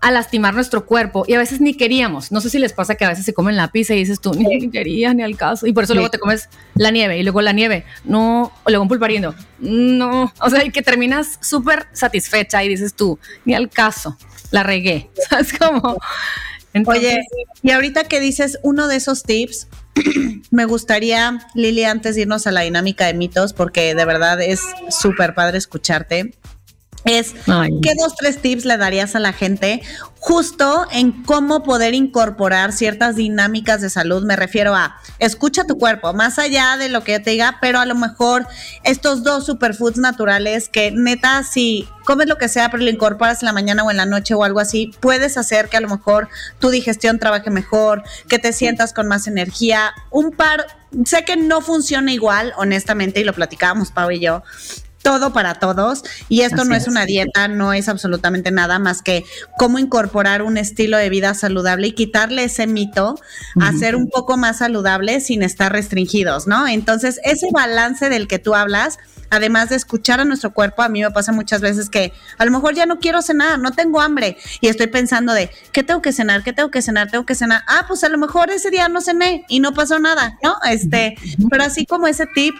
a 0.00 0.12
lastimar 0.12 0.54
nuestro 0.54 0.86
cuerpo 0.86 1.24
y 1.26 1.34
a 1.34 1.38
veces 1.38 1.60
ni 1.60 1.74
queríamos. 1.74 2.30
No 2.30 2.40
sé 2.40 2.50
si 2.50 2.58
les 2.58 2.72
pasa 2.72 2.94
que 2.94 3.04
a 3.04 3.08
veces 3.08 3.24
se 3.24 3.34
comen 3.34 3.56
la 3.56 3.68
pizza 3.68 3.94
y 3.94 3.98
dices 3.98 4.20
tú, 4.20 4.32
ni 4.32 4.70
quería, 4.70 5.12
ni 5.14 5.22
al 5.22 5.36
caso. 5.36 5.66
Y 5.66 5.72
por 5.72 5.84
eso 5.84 5.94
luego 5.94 6.10
te 6.10 6.18
comes 6.18 6.48
la 6.74 6.90
nieve 6.90 7.18
y 7.18 7.22
luego 7.22 7.40
la 7.40 7.52
nieve, 7.52 7.84
no, 8.04 8.52
o 8.64 8.70
luego 8.70 8.82
un 8.82 8.88
pulparindo, 8.88 9.34
no. 9.58 10.32
O 10.40 10.50
sea, 10.50 10.64
y 10.64 10.70
que 10.70 10.82
terminas 10.82 11.38
súper 11.40 11.86
satisfecha 11.92 12.62
y 12.62 12.68
dices 12.68 12.94
tú, 12.94 13.18
ni 13.44 13.54
al 13.54 13.68
caso, 13.68 14.16
la 14.50 14.62
regué. 14.62 15.10
¿Sabes 15.28 15.52
cómo? 15.58 15.96
Oye, 16.86 17.24
y 17.62 17.70
ahorita 17.70 18.04
que 18.04 18.20
dices 18.20 18.58
uno 18.62 18.88
de 18.88 18.96
esos 18.96 19.22
tips, 19.22 19.68
me 20.50 20.64
gustaría, 20.64 21.46
Lili, 21.54 21.84
antes 21.84 22.14
de 22.14 22.22
irnos 22.22 22.46
a 22.46 22.52
la 22.52 22.62
dinámica 22.62 23.06
de 23.06 23.14
mitos, 23.14 23.52
porque 23.52 23.94
de 23.94 24.04
verdad 24.04 24.40
es 24.40 24.60
súper 24.90 25.34
padre 25.34 25.58
escucharte 25.58 26.32
es 27.08 27.34
qué 27.82 27.94
dos, 27.98 28.14
tres 28.16 28.42
tips 28.42 28.64
le 28.66 28.76
darías 28.76 29.16
a 29.16 29.18
la 29.18 29.32
gente 29.32 29.80
justo 30.20 30.86
en 30.92 31.22
cómo 31.22 31.62
poder 31.62 31.94
incorporar 31.94 32.72
ciertas 32.72 33.16
dinámicas 33.16 33.80
de 33.80 33.88
salud. 33.88 34.24
Me 34.24 34.36
refiero 34.36 34.74
a 34.74 35.00
escucha 35.18 35.64
tu 35.64 35.78
cuerpo, 35.78 36.12
más 36.12 36.38
allá 36.38 36.76
de 36.76 36.88
lo 36.88 37.04
que 37.04 37.12
yo 37.12 37.22
te 37.22 37.30
diga, 37.30 37.58
pero 37.60 37.80
a 37.80 37.86
lo 37.86 37.94
mejor 37.94 38.46
estos 38.84 39.22
dos 39.22 39.46
superfoods 39.46 39.98
naturales 39.98 40.68
que 40.68 40.90
neta, 40.90 41.44
si 41.44 41.88
comes 42.04 42.26
lo 42.26 42.36
que 42.36 42.48
sea, 42.48 42.70
pero 42.70 42.82
lo 42.82 42.90
incorporas 42.90 43.42
en 43.42 43.46
la 43.46 43.52
mañana 43.52 43.84
o 43.84 43.90
en 43.90 43.96
la 43.96 44.06
noche 44.06 44.34
o 44.34 44.44
algo 44.44 44.60
así, 44.60 44.90
puedes 45.00 45.38
hacer 45.38 45.68
que 45.68 45.76
a 45.76 45.80
lo 45.80 45.88
mejor 45.88 46.28
tu 46.58 46.68
digestión 46.70 47.18
trabaje 47.18 47.50
mejor, 47.50 48.02
que 48.28 48.38
te 48.38 48.52
sientas 48.52 48.92
con 48.92 49.08
más 49.08 49.26
energía. 49.26 49.92
Un 50.10 50.32
par, 50.32 50.66
sé 51.04 51.24
que 51.24 51.36
no 51.36 51.60
funciona 51.60 52.12
igual, 52.12 52.52
honestamente, 52.56 53.20
y 53.20 53.24
lo 53.24 53.32
platicábamos 53.32 53.92
Pau 53.92 54.10
y 54.10 54.20
yo, 54.20 54.42
todo 55.08 55.32
para 55.32 55.54
todos 55.54 56.02
y 56.28 56.42
esto 56.42 56.66
no 56.66 56.74
es, 56.74 56.86
una 56.86 57.06
dieta, 57.06 57.48
no 57.48 57.72
es 57.72 57.88
absolutamente 57.88 58.50
nada 58.50 58.78
más 58.78 59.00
que 59.00 59.24
cómo 59.56 59.78
incorporar 59.78 60.42
un 60.42 60.58
estilo 60.58 60.98
de 60.98 61.08
vida 61.08 61.32
saludable 61.32 61.86
y 61.86 61.92
quitarle 61.92 62.44
ese 62.44 62.66
mito 62.66 63.18
a 63.58 63.72
ser 63.72 63.96
un 63.96 64.10
poco 64.10 64.36
más 64.36 64.58
saludable 64.58 65.22
sin 65.22 65.42
estar 65.42 65.72
restringidos, 65.72 66.46
¿no? 66.46 66.68
Entonces, 66.68 67.20
ese 67.24 67.46
balance 67.54 68.10
del 68.10 68.28
que 68.28 68.38
tú 68.38 68.54
hablas, 68.54 68.98
además 69.30 69.68
de 69.68 69.76
escuchar 69.76 70.20
a 70.20 70.24
nuestro 70.24 70.52
cuerpo, 70.52 70.82
a 70.82 70.88
mí 70.88 71.02
me 71.02 71.10
pasa 71.10 71.32
muchas 71.32 71.60
veces 71.60 71.90
que 71.90 72.12
a 72.38 72.44
lo 72.44 72.50
mejor 72.50 72.74
ya 72.74 72.86
no 72.86 72.98
quiero 72.98 73.22
cenar, 73.22 73.58
no 73.58 73.72
tengo 73.72 74.00
hambre 74.00 74.36
y 74.60 74.68
estoy 74.68 74.86
pensando 74.86 75.32
de, 75.32 75.50
¿qué 75.72 75.82
tengo 75.82 76.02
que 76.02 76.12
cenar? 76.12 76.42
¿Qué 76.42 76.52
tengo 76.52 76.70
que 76.70 76.82
cenar? 76.82 77.10
Tengo 77.10 77.26
que 77.26 77.34
cenar. 77.34 77.62
Ah, 77.66 77.84
pues 77.86 78.04
a 78.04 78.08
lo 78.08 78.18
mejor 78.18 78.50
ese 78.50 78.70
día 78.70 78.88
no 78.88 79.00
cené 79.00 79.44
y 79.48 79.60
no 79.60 79.72
pasó 79.72 79.98
nada, 79.98 80.38
¿no? 80.42 80.56
Este, 80.68 81.16
pero 81.50 81.64
así 81.64 81.86
como 81.86 82.06
ese 82.06 82.26
tip, 82.26 82.54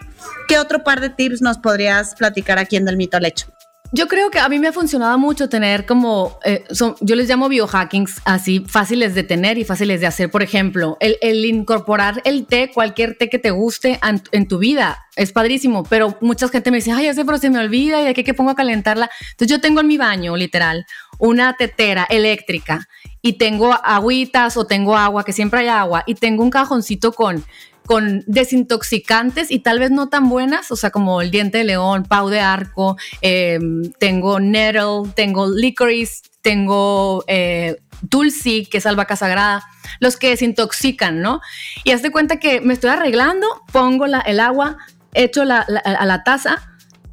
¿qué 0.49 0.59
otro 0.59 0.85
par 0.85 1.01
de 1.01 1.11
tips 1.11 1.43
nos 1.43 1.59
podrías 1.59 2.15
platicar 2.15 2.59
aquí 2.59 2.77
en 2.77 2.85
Del 2.85 2.97
Mito 2.97 3.17
al 3.17 3.27
Hecho? 3.27 3.47
Yo 3.91 4.07
creo 4.07 4.31
que 4.31 4.39
a 4.39 4.51
mí 4.51 4.59
me 4.59 4.69
ha 4.69 4.73
funcionado 4.73 5.19
mucho 5.19 5.49
tener 5.49 5.87
como, 5.87 6.39
eh, 6.45 6.63
yo 7.01 7.17
les 7.17 7.27
llamo 7.27 7.49
biohackings 7.49 8.21
así 8.27 8.61
fáciles 8.69 9.15
de 9.15 9.23
tener 9.23 9.57
y 9.57 9.65
fáciles 9.65 10.03
de 10.03 10.07
hacer. 10.07 10.31
Por 10.31 10.43
ejemplo, 10.43 10.99
el, 11.01 11.45
incorporar 11.47 12.21
el 12.27 12.47
té, 12.47 12.71
cualquier 12.73 13.17
té 13.17 13.31
que 13.31 13.39
te 13.39 13.51
guste 13.51 13.99
en, 14.33 14.47
tu 14.47 14.59
vida, 14.59 15.07
es 15.17 15.33
padrísimo, 15.33 15.85
pero 15.85 16.19
mucha 16.21 16.49
gente 16.49 16.71
me 16.71 16.79
dice, 16.79 16.93
ay, 16.93 17.13
sé, 17.15 17.25
pero 17.25 17.39
se 17.39 17.49
me 17.49 17.61
olvida 17.61 18.03
y 18.03 18.05
de 18.05 18.13
qué 18.13 18.25
que 18.25 18.35
pongo 18.35 18.51
a 18.51 18.55
calentarla. 18.55 19.09
Entonces 19.31 19.57
yo 19.57 19.61
tengo 19.61 19.81
en 19.81 19.87
mi 19.87 19.97
baño, 19.97 20.37
literal, 20.37 20.85
una 21.19 21.57
tetera 21.57 22.07
eléctrica 22.11 22.87
y 23.23 23.39
tengo 23.39 23.73
agüitas 23.73 24.59
o 24.59 24.67
tengo 24.67 24.97
agua, 24.97 25.25
que 25.25 25.33
siempre 25.33 25.61
hay 25.61 25.69
agua, 25.69 26.05
y 26.07 26.15
tengo 26.15 26.43
un 26.43 26.51
cajoncito 26.51 27.13
con 27.13 27.43
con 27.89 28.23
desintoxicantes 28.27 29.51
y 29.51 29.61
tal 29.61 29.79
vez 29.79 29.91
no 29.91 30.11
tan 30.11 30.29
buenas, 30.29 30.71
o 30.71 30.77
sea, 30.77 30.91
como 30.91 31.23
el 31.23 31.31
diente 31.31 31.57
de 31.57 31.65
león, 31.65 32.05
pau 32.05 32.29
de 32.29 32.39
arco, 32.39 32.99
em, 33.23 33.91
tengo 33.99 34.41
nettle, 34.41 35.11
tengo 35.15 35.51
licorice, 35.51 36.21
tengo 36.43 37.25
eh, 37.29 37.79
tulsi, 38.11 38.67
que 38.67 38.77
es 38.77 38.85
albahaca 38.85 39.17
sagrada, 39.17 39.65
los 40.01 40.19
que 40.19 40.29
desintoxican, 40.29 41.23
¿no? 41.23 41.41
Y 41.83 41.93
haz 41.93 42.03
de 42.03 42.11
cuenta 42.11 42.39
que 42.39 42.61
me 42.61 42.75
estoy 42.75 42.91
arreglando, 42.91 43.47
pongo 43.73 44.05
el 44.05 44.41
agua, 44.41 44.77
echo 45.15 45.47
la, 45.47 45.61
a 45.61 46.05
la 46.05 46.25
taza, 46.25 46.61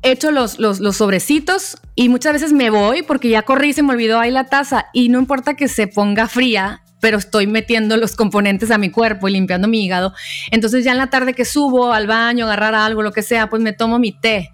echo 0.02 0.32
los, 0.32 0.60
los, 0.60 0.82
los, 0.82 0.98
sobrecitos 0.98 1.78
y 1.96 2.10
muchas 2.10 2.34
veces 2.34 2.52
me 2.52 2.70
voy 2.70 3.02
porque 3.02 3.30
ya 3.30 3.44
corrí 3.44 3.70
y 3.70 3.74
se 3.74 3.82
me 3.82 3.94
olvidó 3.94 4.20
ahí 4.20 4.30
la 4.30 4.48
taza 4.48 4.88
y 4.92 5.08
no 5.08 5.20
importa 5.20 5.54
que 5.54 5.70
se 5.70 5.88
ponga 5.88 6.28
fría, 6.28 6.82
pero 7.06 7.20
estoy 7.20 7.46
metiendo 7.46 7.98
los 7.98 8.16
componentes 8.16 8.72
a 8.72 8.80
mi 8.80 8.90
cuerpo 8.90 9.28
y 9.28 9.32
limpiando 9.34 9.68
mi 9.68 9.86
hígado. 9.86 10.12
Entonces 10.50 10.84
ya 10.84 10.92
en 10.92 10.98
la 10.98 11.12
tarde 11.12 11.36
que 11.36 11.46
subo 11.46 11.94
al 11.94 12.08
baño, 12.08 12.46
agarrar 12.46 12.74
algo, 12.74 13.04
lo 13.04 13.12
que 13.12 13.22
sea, 13.22 13.48
pues 13.48 13.62
me 13.62 13.74
tomo 13.74 14.00
mi 14.00 14.12
té 14.12 14.52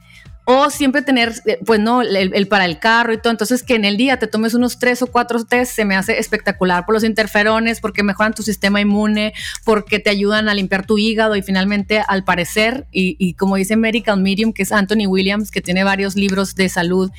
o 0.51 0.69
siempre 0.69 1.01
tener, 1.01 1.33
eh, 1.45 1.59
pues 1.65 1.79
no, 1.79 2.01
el, 2.01 2.47
para 2.47 2.65
el 2.65 2.77
carro 2.79 3.13
y 3.13 3.17
todo. 3.17 3.31
Entonces, 3.31 3.63
que 3.63 3.75
en 3.75 3.85
el 3.85 3.95
día 3.95 4.17
te 4.17 4.27
tomes 4.27 4.53
unos 4.53 4.79
tres 4.79 5.01
o 5.01 5.07
cuatro 5.07 5.43
test 5.45 5.73
se 5.73 5.85
me 5.85 5.95
hace 5.95 6.19
espectacular 6.19 6.85
por 6.85 6.93
los 6.93 7.03
interferones, 7.05 7.79
porque 7.79 8.03
mejoran 8.03 8.33
tu 8.33 8.43
sistema 8.43 8.81
inmune, 8.81 9.33
porque 9.63 9.99
te 9.99 10.09
ayudan 10.09 10.49
a 10.49 10.53
limpiar 10.53 10.85
tu 10.85 10.97
hígado 10.97 11.35
y 11.35 11.41
finalmente, 11.41 12.03
al 12.05 12.23
parecer, 12.25 12.85
y, 12.91 13.33
como 13.35 13.55
dice 13.55 13.77
Medical 13.77 14.19
Medium, 14.19 14.51
que 14.51 14.63
es 14.63 14.71
Anthony 14.71 15.07
Williams, 15.07 15.51
que 15.51 15.61
tiene 15.61 15.83
varios 15.83 16.15
libros 16.15 16.55
de 16.55 16.67
salud, 16.67 17.11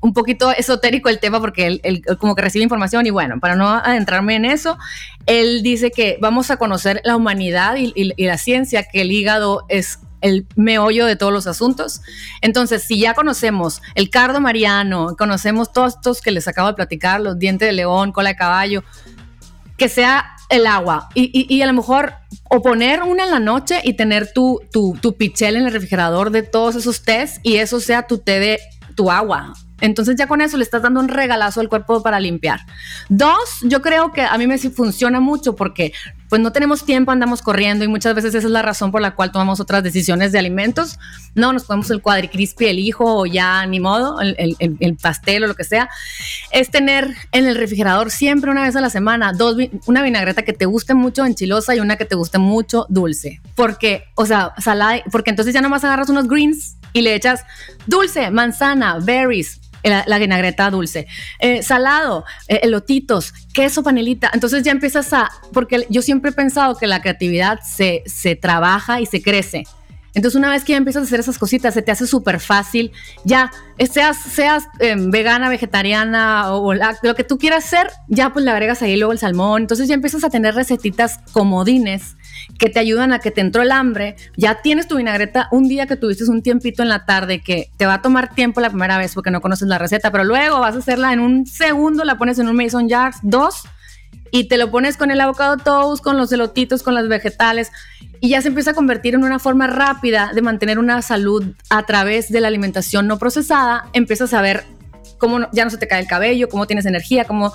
un 0.00 0.12
poquito 0.12 0.52
esotérico 0.52 1.08
el 1.08 1.18
tema 1.18 1.40
porque 1.40 1.80
él, 1.82 2.02
como 2.20 2.34
que 2.34 2.42
recibe 2.42 2.62
información 2.62 3.06
y 3.06 3.10
bueno, 3.10 3.40
para 3.40 3.56
no 3.56 3.68
adentrarme 3.68 4.36
en 4.36 4.44
eso, 4.44 4.78
él 5.24 5.62
dice 5.62 5.90
que 5.90 6.18
vamos 6.20 6.50
a 6.50 6.58
conocer 6.58 7.00
la 7.02 7.16
humanidad 7.16 7.76
y 7.76 8.24
la 8.24 8.38
ciencia, 8.38 8.84
que 8.84 9.00
el 9.00 9.10
hígado 9.10 9.64
es 9.68 9.98
el 10.20 10.46
meollo 10.56 11.06
de 11.06 11.16
todos 11.16 11.32
los 11.32 11.46
asuntos. 11.46 12.00
Entonces, 12.40 12.82
si 12.82 12.98
ya 12.98 13.14
conocemos 13.14 13.82
el 13.94 14.10
cardo 14.10 14.40
mariano, 14.40 15.16
conocemos 15.16 15.72
todos 15.72 15.94
estos 15.94 16.20
que 16.20 16.30
les 16.30 16.48
acabo 16.48 16.68
de 16.68 16.74
platicar, 16.74 17.20
los 17.20 17.38
dientes 17.38 17.68
de 17.68 17.72
león, 17.72 18.12
cola 18.12 18.30
de 18.30 18.36
caballo, 18.36 18.84
que 19.76 19.88
sea 19.88 20.32
el 20.48 20.66
agua 20.66 21.08
y, 21.14 21.60
a 21.60 21.66
lo 21.66 21.72
mejor 21.72 22.14
o 22.48 22.62
poner 22.62 23.02
una 23.02 23.24
en 23.24 23.30
la 23.30 23.40
noche 23.40 23.80
y 23.82 23.94
tener 23.94 24.32
tu, 24.32 24.60
tu, 24.72 24.96
tu 25.00 25.16
pichel 25.16 25.56
en 25.56 25.66
el 25.66 25.72
refrigerador 25.72 26.30
de 26.30 26.42
todos 26.42 26.76
esos 26.76 27.02
tés 27.02 27.40
y 27.42 27.56
eso 27.56 27.80
sea 27.80 28.06
tu 28.06 28.18
té 28.18 28.38
de 28.38 28.60
tu 28.94 29.10
agua. 29.10 29.54
Entonces 29.80 30.16
ya 30.16 30.26
con 30.26 30.40
eso 30.40 30.56
le 30.56 30.62
estás 30.62 30.82
dando 30.82 31.00
un 31.00 31.08
regalazo 31.08 31.60
al 31.60 31.68
cuerpo 31.68 32.02
para 32.02 32.20
limpiar. 32.20 32.60
Dos, 33.08 33.58
yo 33.62 33.82
creo 33.82 34.12
que 34.12 34.22
a 34.22 34.36
mí 34.38 34.46
me 34.46 34.58
funciona 34.58 35.20
mucho 35.20 35.54
porque 35.54 35.92
pues 36.28 36.42
no 36.42 36.52
tenemos 36.52 36.84
tiempo, 36.84 37.12
andamos 37.12 37.42
corriendo 37.42 37.84
y 37.84 37.88
muchas 37.88 38.14
veces 38.14 38.34
esa 38.34 38.46
es 38.46 38.52
la 38.52 38.62
razón 38.62 38.90
por 38.90 39.00
la 39.00 39.14
cual 39.14 39.32
tomamos 39.32 39.60
otras 39.60 39.82
decisiones 39.82 40.32
de 40.32 40.38
alimentos. 40.38 40.98
No, 41.34 41.52
nos 41.52 41.64
ponemos 41.64 41.90
el 41.90 42.02
cuadricrispi, 42.02 42.66
el 42.66 42.78
hijo 42.78 43.04
o 43.04 43.26
ya 43.26 43.64
ni 43.66 43.80
modo, 43.80 44.20
el, 44.20 44.56
el, 44.58 44.96
pastel 44.96 45.44
o 45.44 45.46
lo 45.46 45.54
que 45.54 45.64
sea. 45.64 45.88
Es 46.50 46.70
tener 46.70 47.14
en 47.32 47.46
el 47.46 47.56
refrigerador 47.56 48.10
siempre 48.10 48.50
una 48.50 48.62
vez 48.62 48.74
a 48.76 48.80
la 48.80 48.90
semana 48.90 49.32
dos, 49.32 49.56
una 49.86 50.02
vinagreta 50.02 50.42
que 50.42 50.52
te 50.52 50.66
guste 50.66 50.94
mucho 50.94 51.24
enchilosa 51.24 51.74
y 51.74 51.80
una 51.80 51.96
que 51.96 52.04
te 52.04 52.14
guste 52.14 52.38
mucho 52.38 52.86
dulce. 52.88 53.40
Porque, 53.54 54.04
o 54.14 54.26
sea, 54.26 54.52
salada, 54.58 55.02
porque 55.12 55.30
entonces 55.30 55.54
ya 55.54 55.60
nomás 55.60 55.84
agarras 55.84 56.08
unos 56.08 56.28
greens 56.28 56.76
y 56.92 57.02
le 57.02 57.14
echas 57.14 57.44
dulce, 57.86 58.30
manzana, 58.30 58.98
berries, 59.00 59.60
la, 59.82 60.18
vinagreta 60.18 60.70
dulce, 60.70 61.06
eh, 61.38 61.62
salado, 61.62 62.24
eh, 62.48 62.60
elotitos, 62.62 63.32
queso, 63.52 63.82
panelita. 63.82 64.30
Entonces 64.32 64.62
ya 64.62 64.72
empiezas 64.72 65.12
a, 65.12 65.30
porque 65.52 65.86
yo 65.90 66.02
siempre 66.02 66.30
he 66.30 66.34
pensado 66.34 66.76
que 66.76 66.86
la 66.86 67.00
creatividad 67.00 67.60
se, 67.60 68.02
se 68.06 68.36
trabaja 68.36 69.00
y 69.00 69.06
se 69.06 69.22
crece. 69.22 69.64
Entonces, 70.16 70.38
una 70.38 70.50
vez 70.50 70.64
que 70.64 70.72
ya 70.72 70.78
empiezas 70.78 71.02
a 71.02 71.04
hacer 71.04 71.20
esas 71.20 71.38
cositas, 71.38 71.74
se 71.74 71.82
te 71.82 71.92
hace 71.92 72.06
súper 72.06 72.40
fácil. 72.40 72.90
Ya, 73.24 73.50
seas, 73.92 74.16
seas 74.16 74.64
em, 74.80 75.10
vegana, 75.10 75.50
vegetariana 75.50 76.54
o, 76.54 76.72
lo 76.72 77.14
que 77.14 77.22
tú 77.22 77.36
quieras 77.36 77.66
hacer, 77.66 77.90
ya 78.08 78.32
pues 78.32 78.42
le 78.42 78.50
agregas 78.50 78.80
ahí 78.80 78.96
luego 78.96 79.12
el 79.12 79.18
salmón. 79.18 79.60
Entonces, 79.60 79.88
ya 79.88 79.94
empiezas 79.94 80.24
a 80.24 80.30
tener 80.30 80.54
recetitas 80.54 81.18
comodines 81.32 82.15
que 82.58 82.68
te 82.68 82.78
ayudan 82.78 83.12
a 83.12 83.18
que 83.18 83.30
te 83.30 83.40
entró 83.40 83.62
el 83.62 83.72
hambre. 83.72 84.16
Ya 84.36 84.62
tienes 84.62 84.88
tu 84.88 84.96
vinagreta 84.96 85.48
un 85.50 85.68
día 85.68 85.86
que 85.86 85.96
tuviste 85.96 86.24
un 86.24 86.42
tiempito 86.42 86.82
en 86.82 86.88
la 86.88 87.04
tarde 87.04 87.40
que 87.40 87.70
te 87.76 87.86
va 87.86 87.94
a 87.94 88.02
tomar 88.02 88.34
tiempo 88.34 88.60
la 88.60 88.70
primera 88.70 88.98
vez 88.98 89.14
porque 89.14 89.30
no 89.30 89.40
conoces 89.40 89.68
la 89.68 89.78
receta, 89.78 90.10
pero 90.10 90.24
luego 90.24 90.60
vas 90.60 90.74
a 90.74 90.78
hacerla 90.78 91.12
en 91.12 91.20
un 91.20 91.46
segundo, 91.46 92.04
la 92.04 92.18
pones 92.18 92.38
en 92.38 92.48
un 92.48 92.56
mason 92.56 92.88
jar, 92.88 93.14
dos, 93.22 93.62
y 94.30 94.44
te 94.44 94.56
lo 94.56 94.70
pones 94.70 94.96
con 94.96 95.10
el 95.10 95.20
avocado 95.20 95.56
toast, 95.56 96.02
con 96.02 96.16
los 96.16 96.32
elotitos, 96.32 96.82
con 96.82 96.94
las 96.94 97.08
vegetales 97.08 97.70
y 98.20 98.30
ya 98.30 98.42
se 98.42 98.48
empieza 98.48 98.70
a 98.70 98.74
convertir 98.74 99.14
en 99.14 99.24
una 99.24 99.38
forma 99.38 99.66
rápida 99.66 100.30
de 100.34 100.42
mantener 100.42 100.78
una 100.78 101.02
salud 101.02 101.44
a 101.70 101.84
través 101.84 102.30
de 102.30 102.40
la 102.40 102.48
alimentación 102.48 103.06
no 103.06 103.18
procesada. 103.18 103.86
Empiezas 103.92 104.32
a 104.34 104.40
ver 104.40 104.64
cómo 105.18 105.48
ya 105.52 105.64
no 105.64 105.70
se 105.70 105.78
te 105.78 105.88
cae 105.88 106.00
el 106.00 106.06
cabello, 106.06 106.48
cómo 106.48 106.66
tienes 106.66 106.86
energía, 106.86 107.24
cómo, 107.24 107.52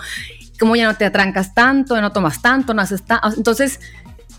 cómo 0.60 0.76
ya 0.76 0.86
no 0.86 0.96
te 0.96 1.06
atrancas 1.06 1.54
tanto, 1.54 2.00
no 2.00 2.12
tomas 2.12 2.42
tanto, 2.42 2.74
no 2.74 2.82
haces 2.82 3.04
tanto. 3.04 3.30
Entonces, 3.36 3.80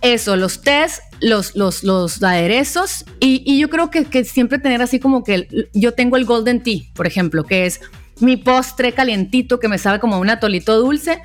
eso, 0.03 0.37
los 0.37 0.61
tés, 0.63 1.01
los, 1.21 1.57
los, 1.57 1.85
los 1.85 2.23
aderezos. 2.23 3.05
Y, 3.21 3.43
y 3.47 3.59
yo 3.59 3.71
creo 3.71 3.91
que, 3.91 4.05
que, 4.05 4.25
siempre 4.25 4.59
tener 4.59 4.83
así 4.83 4.99
como 4.99 5.25
que 5.25 5.49
yo 5.73 5.93
tengo 5.93 6.17
el 6.17 6.25
golden 6.25 6.63
tea, 6.63 6.81
por 6.95 7.07
ejemplo, 7.07 7.45
que 7.45 7.67
es 7.67 7.81
mi 8.21 8.37
postre 8.37 8.93
calientito 8.93 9.59
que 9.59 9.69
me 9.69 9.79
sabe 9.79 9.99
como 9.99 10.19
un 10.19 10.31
atolito 10.31 10.79
dulce 10.79 11.21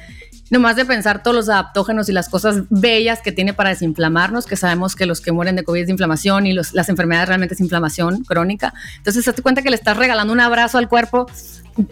nomás 0.49 0.75
de 0.75 0.85
pensar 0.85 1.23
todos 1.23 1.35
los 1.35 1.49
adaptógenos 1.49 2.09
y 2.09 2.13
las 2.13 2.29
cosas 2.29 2.63
bellas 2.69 3.21
que 3.21 3.31
tiene 3.31 3.53
para 3.53 3.69
desinflamarnos, 3.69 4.45
que 4.45 4.55
sabemos 4.55 4.95
que 4.95 5.05
los 5.05 5.21
que 5.21 5.31
mueren 5.31 5.55
de 5.55 5.63
COVID 5.63 5.81
es 5.81 5.87
de 5.87 5.91
inflamación 5.91 6.47
y 6.47 6.53
las 6.53 6.89
enfermedades 6.89 7.27
realmente 7.27 7.55
es 7.55 7.61
inflamación 7.61 8.23
crónica. 8.23 8.73
Entonces, 8.97 9.25
te 9.33 9.41
cuenta 9.41 9.61
que 9.61 9.69
le 9.69 9.75
estás 9.75 9.97
regalando 9.97 10.33
un 10.33 10.39
abrazo 10.39 10.77
al 10.77 10.87
cuerpo 10.87 11.27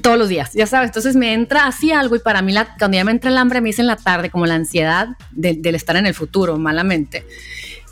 todos 0.02 0.18
los 0.18 0.30
días, 0.30 0.54
ya 0.54 0.68
sabes. 0.68 0.90
Entonces 0.90 1.16
me 1.16 1.34
entra 1.34 1.68
así 1.68 1.92
algo 1.92 2.16
y 2.16 2.20
para 2.20 2.42
mí 2.42 2.54
cuando 2.80 2.98
ya 2.98 3.04
me 3.04 3.12
entra 3.12 3.30
el 3.30 3.38
hambre 3.38 3.62
me 3.62 3.70
dice 3.70 3.82
en 3.82 3.88
la 3.88 3.96
tarde 3.96 4.30
como 4.30 4.46
la 4.46 4.56
ansiedad 4.56 5.10
del 5.32 5.76
estar 5.76 5.96
en 5.96 6.06
el 6.06 6.14
futuro, 6.14 6.58
malamente 6.58 7.26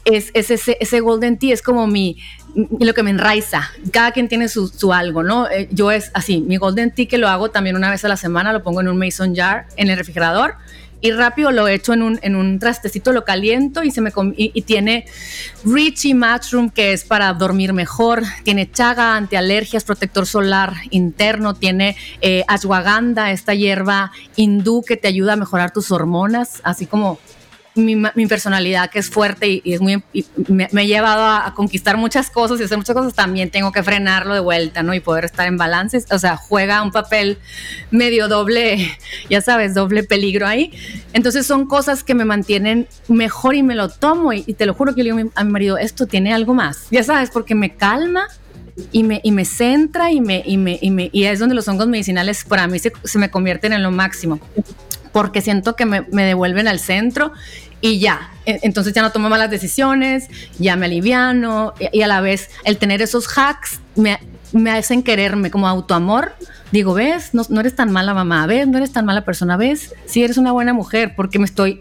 es, 0.06 0.32
ese, 0.34 0.78
ese, 0.80 1.00
golden 1.00 1.38
tea, 1.38 1.54
es 1.54 1.62
como 1.62 1.88
mi, 1.88 2.18
lo 2.56 2.94
que 2.94 3.04
me 3.04 3.12
enraiza. 3.12 3.70
Cada 3.92 4.12
quien 4.12 4.28
tiene 4.28 4.50
su, 4.50 4.68
su, 4.68 4.94
algo, 4.94 5.24
¿no? 5.24 5.50
Eh, 5.50 5.68
yo 5.72 5.92
es 5.92 6.12
así, 6.14 6.42
mi 6.42 6.58
golden 6.58 6.92
tea 6.92 7.08
que 7.08 7.18
lo 7.18 7.28
hago 7.28 7.52
también 7.52 7.76
una 7.76 7.90
vez 7.90 8.04
a 8.06 8.08
la 8.08 8.18
semana, 8.18 8.54
lo 8.54 8.64
pongo 8.64 8.82
en 8.82 8.88
un 8.88 8.98
mason 8.98 9.36
jar 9.36 9.68
en 9.78 9.90
el 9.90 9.98
refrigerador 9.98 10.56
y 11.04 11.12
rápido 11.12 11.52
lo 11.52 11.68
echo 11.68 11.92
en 11.92 12.02
un, 12.02 12.20
en 12.24 12.34
un 12.38 12.60
trastecito, 12.60 13.12
lo 13.12 13.26
caliento 13.26 13.84
y, 13.84 13.92
se 13.92 14.00
me 14.00 14.14
y, 14.38 14.62
tiene 14.62 15.06
Richie 15.66 16.16
Mushroom, 16.16 16.70
que 16.70 16.94
es 16.94 17.04
para 17.04 17.34
dormir 17.34 17.74
mejor, 17.74 18.24
tiene 18.44 18.72
chaga, 18.72 19.18
antialergias, 19.18 19.84
protector 19.84 20.26
solar 20.26 20.74
interno, 20.92 21.56
tiene 21.56 21.98
eh, 22.22 22.46
ashwagandha, 22.48 23.32
esta 23.32 23.54
hierba 23.54 24.14
hindú 24.38 24.82
que 24.82 24.96
te 24.96 25.10
ayuda 25.10 25.34
a 25.34 25.36
mejorar 25.36 25.74
tus 25.74 25.92
hormonas, 25.92 26.62
así 26.64 26.86
como 26.86 27.20
mi, 27.76 28.28
personalidad 28.28 28.90
que 28.90 29.00
es 29.00 29.10
fuerte 29.10 29.62
y, 29.64 29.74
es 29.74 29.82
muy 29.82 30.04
me, 30.48 30.66
ha 30.66 30.84
llevado 30.84 31.24
a, 31.24 31.54
conquistar 31.56 31.98
muchas 31.98 32.30
cosas 32.30 32.60
y 32.60 32.64
hacer 32.64 32.78
muchas 32.78 32.96
cosas, 32.96 33.14
también 33.14 33.50
tengo 33.50 33.72
que 33.72 33.84
frenarlo 33.84 34.34
de 34.34 34.40
vuelta, 34.40 34.84
¿no? 34.84 34.94
Y 34.94 35.00
poder 35.00 35.26
estar 35.26 35.48
en 35.48 35.58
balance. 35.58 36.04
O 36.12 36.20
sea, 36.20 36.38
juega 36.38 36.82
un 36.82 36.92
papel 36.92 37.38
medio 37.92 38.28
doble, 38.28 38.98
ya 39.30 39.42
sabes, 39.42 39.74
doble 39.74 40.04
peligro 40.04 40.48
ahí. 40.48 40.72
Entonces 41.14 41.46
son 41.46 41.66
cosas 41.66 42.04
que 42.04 42.14
me 42.14 42.26
mantienen 42.26 42.88
mejor 43.08 43.56
y 43.56 43.64
me 43.64 43.76
lo 43.76 43.90
tomo 43.90 44.34
y, 44.34 44.44
te 44.54 44.66
lo 44.66 44.74
juro 44.74 44.94
que 44.94 45.04
le 45.04 45.12
digo 45.12 45.32
a 45.36 45.44
mi 45.44 45.52
marido, 45.52 45.78
esto 45.78 46.06
tiene 46.06 46.34
algo 46.34 46.54
más, 46.54 46.88
ya 46.92 47.04
sabes, 47.04 47.32
porque 47.32 47.56
me 47.56 47.76
calma 47.76 48.28
y 48.92 49.04
me, 49.04 49.22
y 49.24 49.32
me 49.32 49.46
centra 49.46 50.12
y, 50.12 50.22
me, 50.22 50.44
y, 50.46 50.58
me, 50.58 50.80
y, 50.82 50.92
me, 50.92 51.10
y 51.12 51.26
es 51.26 51.40
donde 51.40 51.56
los 51.56 51.68
hongos 51.68 51.88
medicinales 51.88 52.44
para 52.44 52.68
mí 52.68 52.80
se, 52.80 52.92
me 53.16 53.30
convierten 53.30 53.74
en 53.74 53.84
lo 53.84 53.92
máximo 53.92 54.40
porque 55.12 55.42
siento 55.42 55.76
que 55.76 55.86
me, 55.86 56.02
devuelven 56.12 56.68
al 56.68 56.80
centro 56.80 57.34
y 57.82 58.00
ya. 58.00 58.32
E, 58.46 58.60
entonces 58.64 58.94
ya 58.94 59.02
no 59.02 59.12
tomo 59.12 59.30
malas 59.30 59.52
decisiones, 59.52 60.28
ya 60.58 60.76
me 60.76 60.88
aliviano 60.88 61.74
y, 61.92 62.02
a 62.02 62.08
la 62.08 62.22
vez 62.22 62.50
el 62.66 62.78
tener 62.78 63.02
esos 63.02 63.28
hacks 63.38 63.80
me, 63.96 64.20
me 64.52 64.72
hacen 64.72 65.04
quererme 65.04 65.52
como 65.52 65.68
autoamor. 65.68 66.34
Digo, 66.72 66.96
ves, 66.96 67.36
no, 67.36 67.44
no, 67.50 67.60
eres 67.60 67.76
tan 67.76 67.92
mala 67.92 68.16
mamá, 68.16 68.48
ves, 68.48 68.68
no 68.68 68.80
eres 68.80 68.92
tan 68.92 69.06
mala 69.06 69.24
persona, 69.24 69.58
ves, 69.58 69.94
si 70.08 70.24
eres 70.24 70.38
una 70.38 70.52
buena 70.52 70.74
mujer 70.74 71.14
porque 71.16 71.38
me 71.38 71.46
estoy 71.46 71.80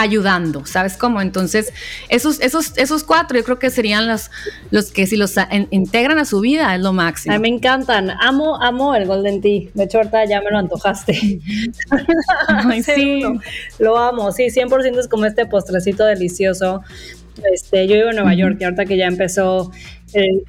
ayudando, 0.00 0.64
¿sabes 0.66 0.96
cómo? 0.96 1.20
Entonces, 1.20 1.72
esos, 2.08 2.40
esos, 2.40 2.76
esos 2.76 3.04
cuatro 3.04 3.38
yo 3.38 3.44
creo 3.44 3.58
que 3.58 3.70
serían 3.70 4.06
los, 4.06 4.30
los 4.70 4.90
que 4.90 5.06
si 5.06 5.16
los 5.16 5.34
integran 5.70 6.18
a 6.18 6.24
su 6.24 6.40
vida 6.40 6.74
es 6.74 6.80
lo 6.80 6.92
máximo. 6.92 7.34
A 7.34 7.38
mí 7.38 7.42
me 7.42 7.56
encantan, 7.56 8.10
amo, 8.10 8.56
amo 8.62 8.94
el 8.94 9.06
Golden 9.06 9.40
Tea, 9.40 9.68
de 9.74 9.84
hecho 9.84 9.98
ahorita 9.98 10.24
ya 10.24 10.40
me 10.40 10.50
lo 10.50 10.58
antojaste. 10.58 11.12
sí. 12.84 13.22
Lo 13.78 13.98
amo, 13.98 14.32
sí, 14.32 14.44
100% 14.44 14.98
es 14.98 15.08
como 15.08 15.24
este 15.24 15.46
postrecito 15.46 16.04
delicioso. 16.04 16.82
Este, 17.52 17.86
yo 17.86 17.94
vivo 17.94 18.10
en 18.10 18.16
Nueva 18.16 18.34
York 18.34 18.56
y 18.60 18.64
ahorita 18.64 18.84
que 18.84 18.96
ya 18.96 19.06
empezó 19.06 19.70
el, 20.12 20.42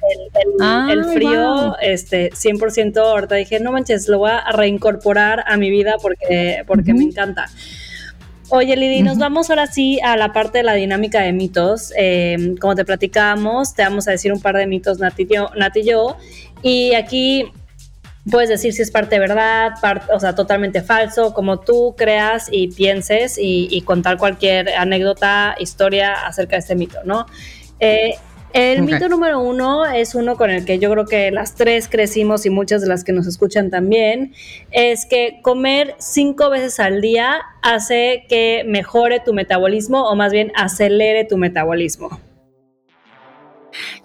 el, 0.90 1.04
frío, 1.04 1.76
este, 1.80 2.30
100% 2.30 2.98
ahorita 2.98 3.36
dije, 3.36 3.60
no 3.60 3.72
manches, 3.72 4.08
lo 4.08 4.18
voy 4.18 4.30
a 4.30 4.52
reincorporar 4.52 5.44
a 5.46 5.56
mi 5.56 5.70
vida 5.70 5.96
porque, 6.02 6.64
porque 6.66 6.94
me 6.94 7.04
encanta. 7.04 7.48
Oye, 8.54 8.76
Lidi, 8.76 9.00
nos 9.00 9.16
vamos 9.16 9.48
ahora 9.48 9.66
sí 9.66 9.98
a 10.02 10.14
la 10.14 10.34
parte 10.34 10.58
de 10.58 10.64
la 10.64 10.74
dinámica 10.74 11.22
de 11.22 11.32
mitos. 11.32 11.90
Eh, 11.96 12.54
como 12.60 12.74
te 12.74 12.84
platicábamos, 12.84 13.74
te 13.74 13.82
vamos 13.82 14.06
a 14.08 14.10
decir 14.10 14.30
un 14.30 14.42
par 14.42 14.58
de 14.58 14.66
mitos, 14.66 14.98
Nati, 14.98 15.26
y 15.76 15.84
yo. 15.84 16.18
Y 16.60 16.92
aquí 16.92 17.50
puedes 18.30 18.50
decir 18.50 18.74
si 18.74 18.82
es 18.82 18.90
parte 18.90 19.14
de 19.14 19.20
verdad, 19.20 19.70
o 20.14 20.20
sea, 20.20 20.34
totalmente 20.34 20.82
falso, 20.82 21.32
como 21.32 21.60
tú 21.60 21.94
creas 21.96 22.48
y 22.52 22.68
pienses 22.68 23.38
y, 23.38 23.80
contar 23.86 24.18
cualquier 24.18 24.68
anécdota, 24.76 25.56
historia 25.58 26.12
acerca 26.26 26.56
de 26.56 26.60
este 26.60 26.74
mito, 26.74 26.98
¿no? 27.06 27.24
Eh, 27.80 28.16
el 28.52 28.82
mito 28.82 29.08
número 29.08 29.40
uno 29.40 29.84
es 29.86 30.14
uno 30.14 30.36
con 30.36 30.50
el 30.50 30.64
que 30.64 30.78
yo 30.78 30.90
creo 30.90 31.06
que 31.06 31.30
las 31.30 31.54
tres 31.54 31.88
crecimos 31.88 32.44
y 32.46 32.50
muchas 32.50 32.82
de 32.82 32.88
las 32.88 33.04
que 33.04 33.12
nos 33.12 33.26
escuchan 33.26 33.70
también, 33.70 34.34
es 34.70 35.06
que 35.06 35.40
comer 35.42 35.94
cinco 35.98 36.50
veces 36.50 36.80
al 36.80 37.00
día 37.00 37.40
hace 37.62 38.24
que 38.28 38.64
mejore 38.66 39.20
tu 39.20 39.32
metabolismo 39.32 40.08
o 40.08 40.16
más 40.16 40.32
bien 40.32 40.52
acelere 40.54 41.24
tu 41.24 41.36
metabolismo. 41.36 42.20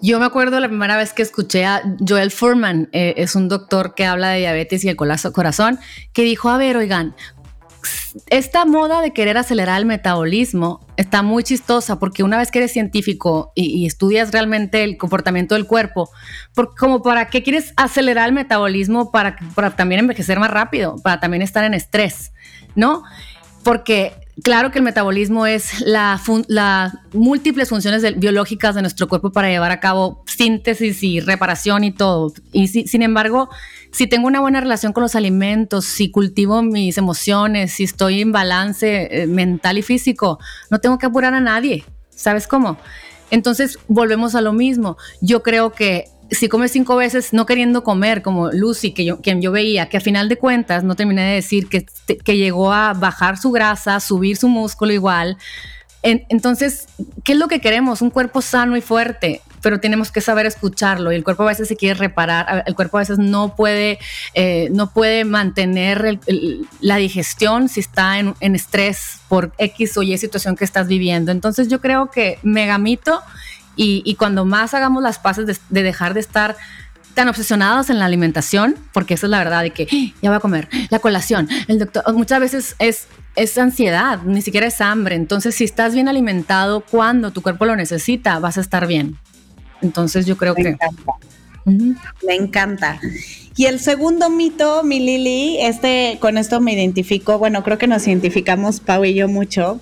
Yo 0.00 0.18
me 0.18 0.26
acuerdo 0.26 0.60
la 0.60 0.68
primera 0.68 0.96
vez 0.96 1.12
que 1.12 1.22
escuché 1.22 1.64
a 1.64 1.82
Joel 2.06 2.30
Furman, 2.30 2.88
eh, 2.92 3.14
es 3.18 3.34
un 3.34 3.48
doctor 3.48 3.94
que 3.94 4.06
habla 4.06 4.30
de 4.30 4.38
diabetes 4.38 4.84
y 4.84 4.88
el 4.88 4.96
corazón, 4.96 5.78
que 6.12 6.22
dijo, 6.22 6.48
a 6.48 6.58
ver, 6.58 6.76
oigan, 6.76 7.14
esta 8.30 8.64
moda 8.64 9.00
de 9.00 9.12
querer 9.12 9.38
acelerar 9.38 9.78
el 9.78 9.86
metabolismo 9.86 10.80
está 10.96 11.22
muy 11.22 11.44
chistosa 11.44 11.98
porque 11.98 12.22
una 12.22 12.38
vez 12.38 12.50
que 12.50 12.58
eres 12.58 12.72
científico 12.72 13.52
y, 13.54 13.86
estudias 13.86 14.32
realmente 14.32 14.84
el 14.84 14.96
comportamiento 14.96 15.54
del 15.54 15.66
cuerpo, 15.66 16.10
como 16.78 17.02
para 17.02 17.28
qué 17.28 17.42
quieres 17.42 17.72
acelerar 17.76 18.28
el 18.28 18.34
metabolismo 18.34 19.10
para, 19.10 19.36
también 19.76 20.00
envejecer 20.00 20.38
más 20.38 20.50
rápido, 20.50 20.96
para 21.02 21.20
también 21.20 21.42
estar 21.42 21.64
en 21.64 21.74
estrés, 21.74 22.32
¿no? 22.74 23.02
Porque 23.62 24.12
claro 24.42 24.70
que 24.70 24.78
el 24.78 24.84
metabolismo 24.84 25.46
es 25.46 25.80
las 25.80 26.22
múltiples 27.12 27.68
funciones 27.68 28.18
biológicas 28.18 28.74
de 28.74 28.82
nuestro 28.82 29.08
cuerpo 29.08 29.32
para 29.32 29.48
llevar 29.48 29.70
a 29.70 29.80
cabo 29.80 30.24
síntesis 30.26 31.02
y 31.02 31.20
reparación 31.20 31.84
y 31.84 31.92
todo. 31.92 32.32
Y 32.52 32.68
sin 32.68 33.02
embargo, 33.02 33.48
si 33.92 34.06
tengo 34.06 34.26
una 34.26 34.40
buena 34.40 34.60
relación 34.60 34.92
con 34.92 35.02
los 35.02 35.14
alimentos, 35.14 35.84
si 35.84 36.10
cultivo 36.10 36.62
mis 36.62 36.98
emociones, 36.98 37.72
si 37.72 37.84
estoy 37.84 38.20
en 38.20 38.32
balance 38.32 39.08
eh, 39.10 39.26
mental 39.26 39.78
y 39.78 39.82
físico, 39.82 40.38
no 40.70 40.78
tengo 40.78 40.98
que 40.98 41.06
apurar 41.06 41.34
a 41.34 41.40
nadie. 41.40 41.84
¿Sabes 42.10 42.46
cómo? 42.46 42.78
Entonces 43.30 43.78
volvemos 43.88 44.34
a 44.34 44.40
lo 44.40 44.52
mismo. 44.52 44.96
Yo 45.20 45.42
creo 45.42 45.72
que 45.72 46.06
si 46.30 46.48
comes 46.48 46.72
cinco 46.72 46.96
veces 46.96 47.32
no 47.32 47.46
queriendo 47.46 47.82
comer, 47.82 48.22
como 48.22 48.50
Lucy, 48.50 48.92
que 48.92 49.04
yo, 49.04 49.20
quien 49.20 49.40
yo 49.40 49.52
veía, 49.52 49.88
que 49.88 49.96
a 49.96 50.00
final 50.00 50.28
de 50.28 50.36
cuentas 50.36 50.84
no 50.84 50.94
terminé 50.94 51.22
de 51.22 51.34
decir 51.34 51.68
que, 51.68 51.86
que 52.24 52.36
llegó 52.36 52.72
a 52.72 52.92
bajar 52.92 53.38
su 53.38 53.50
grasa, 53.50 54.00
subir 54.00 54.36
su 54.36 54.48
músculo 54.48 54.92
igual. 54.92 55.38
entonces, 56.02 56.86
¿qué 57.24 57.32
es 57.32 57.38
lo 57.38 57.48
que 57.48 57.60
queremos? 57.60 58.02
Un 58.02 58.10
cuerpo 58.10 58.42
sano 58.42 58.76
y 58.76 58.80
fuerte, 58.80 59.40
pero 59.62 59.80
tenemos 59.80 60.10
que 60.10 60.20
saber 60.20 60.46
escucharlo 60.46 61.12
y 61.12 61.16
el 61.16 61.24
cuerpo 61.24 61.44
a 61.44 61.46
veces 61.46 61.68
se 61.68 61.76
quiere 61.76 61.98
reparar, 61.98 62.64
el 62.66 62.74
cuerpo 62.74 62.98
a 62.98 63.00
veces 63.00 63.18
no 63.18 63.54
puede, 63.56 63.98
eh, 64.34 64.68
no 64.72 64.90
puede 64.90 65.24
mantener 65.24 66.18
la 66.80 66.96
digestión 66.96 67.68
si 67.68 67.80
está 67.80 68.18
en, 68.18 68.34
en 68.40 68.54
estrés 68.54 69.20
por 69.28 69.52
X 69.58 69.96
o 69.96 70.02
Y 70.02 70.16
situación 70.18 70.56
que 70.56 70.64
estás 70.64 70.88
viviendo. 70.88 71.32
Entonces, 71.32 71.68
yo 71.68 71.80
creo 71.80 72.10
que 72.10 72.38
megamito 72.42 73.22
y, 73.80 74.14
cuando 74.16 74.44
más 74.44 74.74
hagamos 74.74 75.02
las 75.02 75.20
paces 75.20 75.46
de, 75.46 75.82
dejar 75.82 76.12
de 76.12 76.20
estar 76.20 76.56
tan 77.14 77.28
obsesionados 77.28 77.90
en 77.90 77.98
la 78.00 78.06
alimentación, 78.06 78.74
porque 78.92 79.14
esa 79.14 79.26
es 79.26 79.30
la 79.30 79.38
verdad 79.38 79.62
de 79.62 79.70
que 79.70 79.88
¡Ah! 79.90 80.18
ya 80.20 80.30
voy 80.30 80.36
a 80.36 80.40
comer, 80.40 80.68
la 80.90 80.98
colación, 80.98 81.48
el 81.68 81.78
doctor, 81.78 82.02
muchas 82.14 82.40
veces 82.40 82.76
es, 82.80 83.06
es 83.36 83.56
ansiedad, 83.56 84.20
ni 84.24 84.42
siquiera 84.42 84.66
es 84.66 84.80
hambre. 84.80 85.14
Entonces, 85.14 85.54
si 85.54 85.64
estás 85.64 85.94
bien 85.94 86.08
alimentado 86.08 86.80
cuando 86.80 87.30
tu 87.30 87.40
cuerpo 87.40 87.66
lo 87.66 87.76
necesita, 87.76 88.38
vas 88.40 88.58
a 88.58 88.60
estar 88.60 88.86
bien. 88.88 89.16
Entonces, 89.82 90.26
yo 90.26 90.36
creo 90.36 90.54
que... 90.54 90.76
Me 92.22 92.34
encanta. 92.34 92.98
Y 93.56 93.66
el 93.66 93.80
segundo 93.80 94.30
mito, 94.30 94.84
mi 94.84 95.00
Lili, 95.00 95.58
este, 95.60 96.18
con 96.20 96.38
esto 96.38 96.60
me 96.60 96.72
identifico, 96.72 97.38
bueno, 97.38 97.64
creo 97.64 97.76
que 97.76 97.88
nos 97.88 98.06
identificamos 98.06 98.78
Pau 98.78 99.04
y 99.04 99.14
yo 99.14 99.26
mucho, 99.26 99.80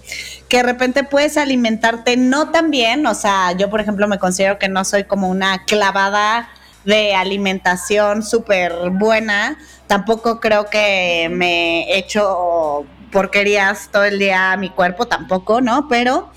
que 0.48 0.56
de 0.56 0.62
repente 0.62 1.04
puedes 1.04 1.36
alimentarte 1.36 2.16
no 2.16 2.50
tan 2.50 2.70
bien, 2.70 3.06
o 3.06 3.14
sea, 3.14 3.52
yo 3.52 3.68
por 3.68 3.80
ejemplo 3.80 4.08
me 4.08 4.18
considero 4.18 4.58
que 4.58 4.70
no 4.70 4.82
soy 4.84 5.04
como 5.04 5.28
una 5.28 5.64
clavada 5.66 6.48
de 6.86 7.14
alimentación 7.14 8.22
súper 8.22 8.72
buena, 8.92 9.58
tampoco 9.86 10.40
creo 10.40 10.70
que 10.70 11.28
me 11.30 11.82
he 11.82 11.98
hecho 11.98 12.86
porquerías 13.12 13.90
todo 13.92 14.04
el 14.04 14.18
día 14.18 14.52
a 14.52 14.56
mi 14.56 14.70
cuerpo, 14.70 15.06
tampoco, 15.06 15.60
¿no? 15.60 15.86
Pero 15.88 16.30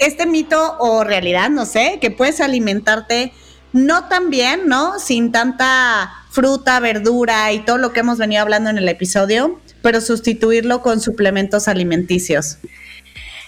este 0.00 0.26
mito 0.26 0.76
o 0.78 1.04
realidad, 1.04 1.50
no 1.50 1.64
sé, 1.66 1.98
que 2.00 2.10
puedes 2.10 2.40
alimentarte 2.40 3.32
no 3.72 4.08
tan 4.08 4.30
bien, 4.30 4.66
¿no? 4.66 4.98
Sin 4.98 5.30
tanta 5.30 6.12
fruta, 6.30 6.80
verdura 6.80 7.52
y 7.52 7.60
todo 7.60 7.78
lo 7.78 7.92
que 7.92 8.00
hemos 8.00 8.18
venido 8.18 8.42
hablando 8.42 8.70
en 8.70 8.78
el 8.78 8.88
episodio, 8.88 9.60
pero 9.82 10.00
sustituirlo 10.00 10.82
con 10.82 11.00
suplementos 11.00 11.68
alimenticios. 11.68 12.58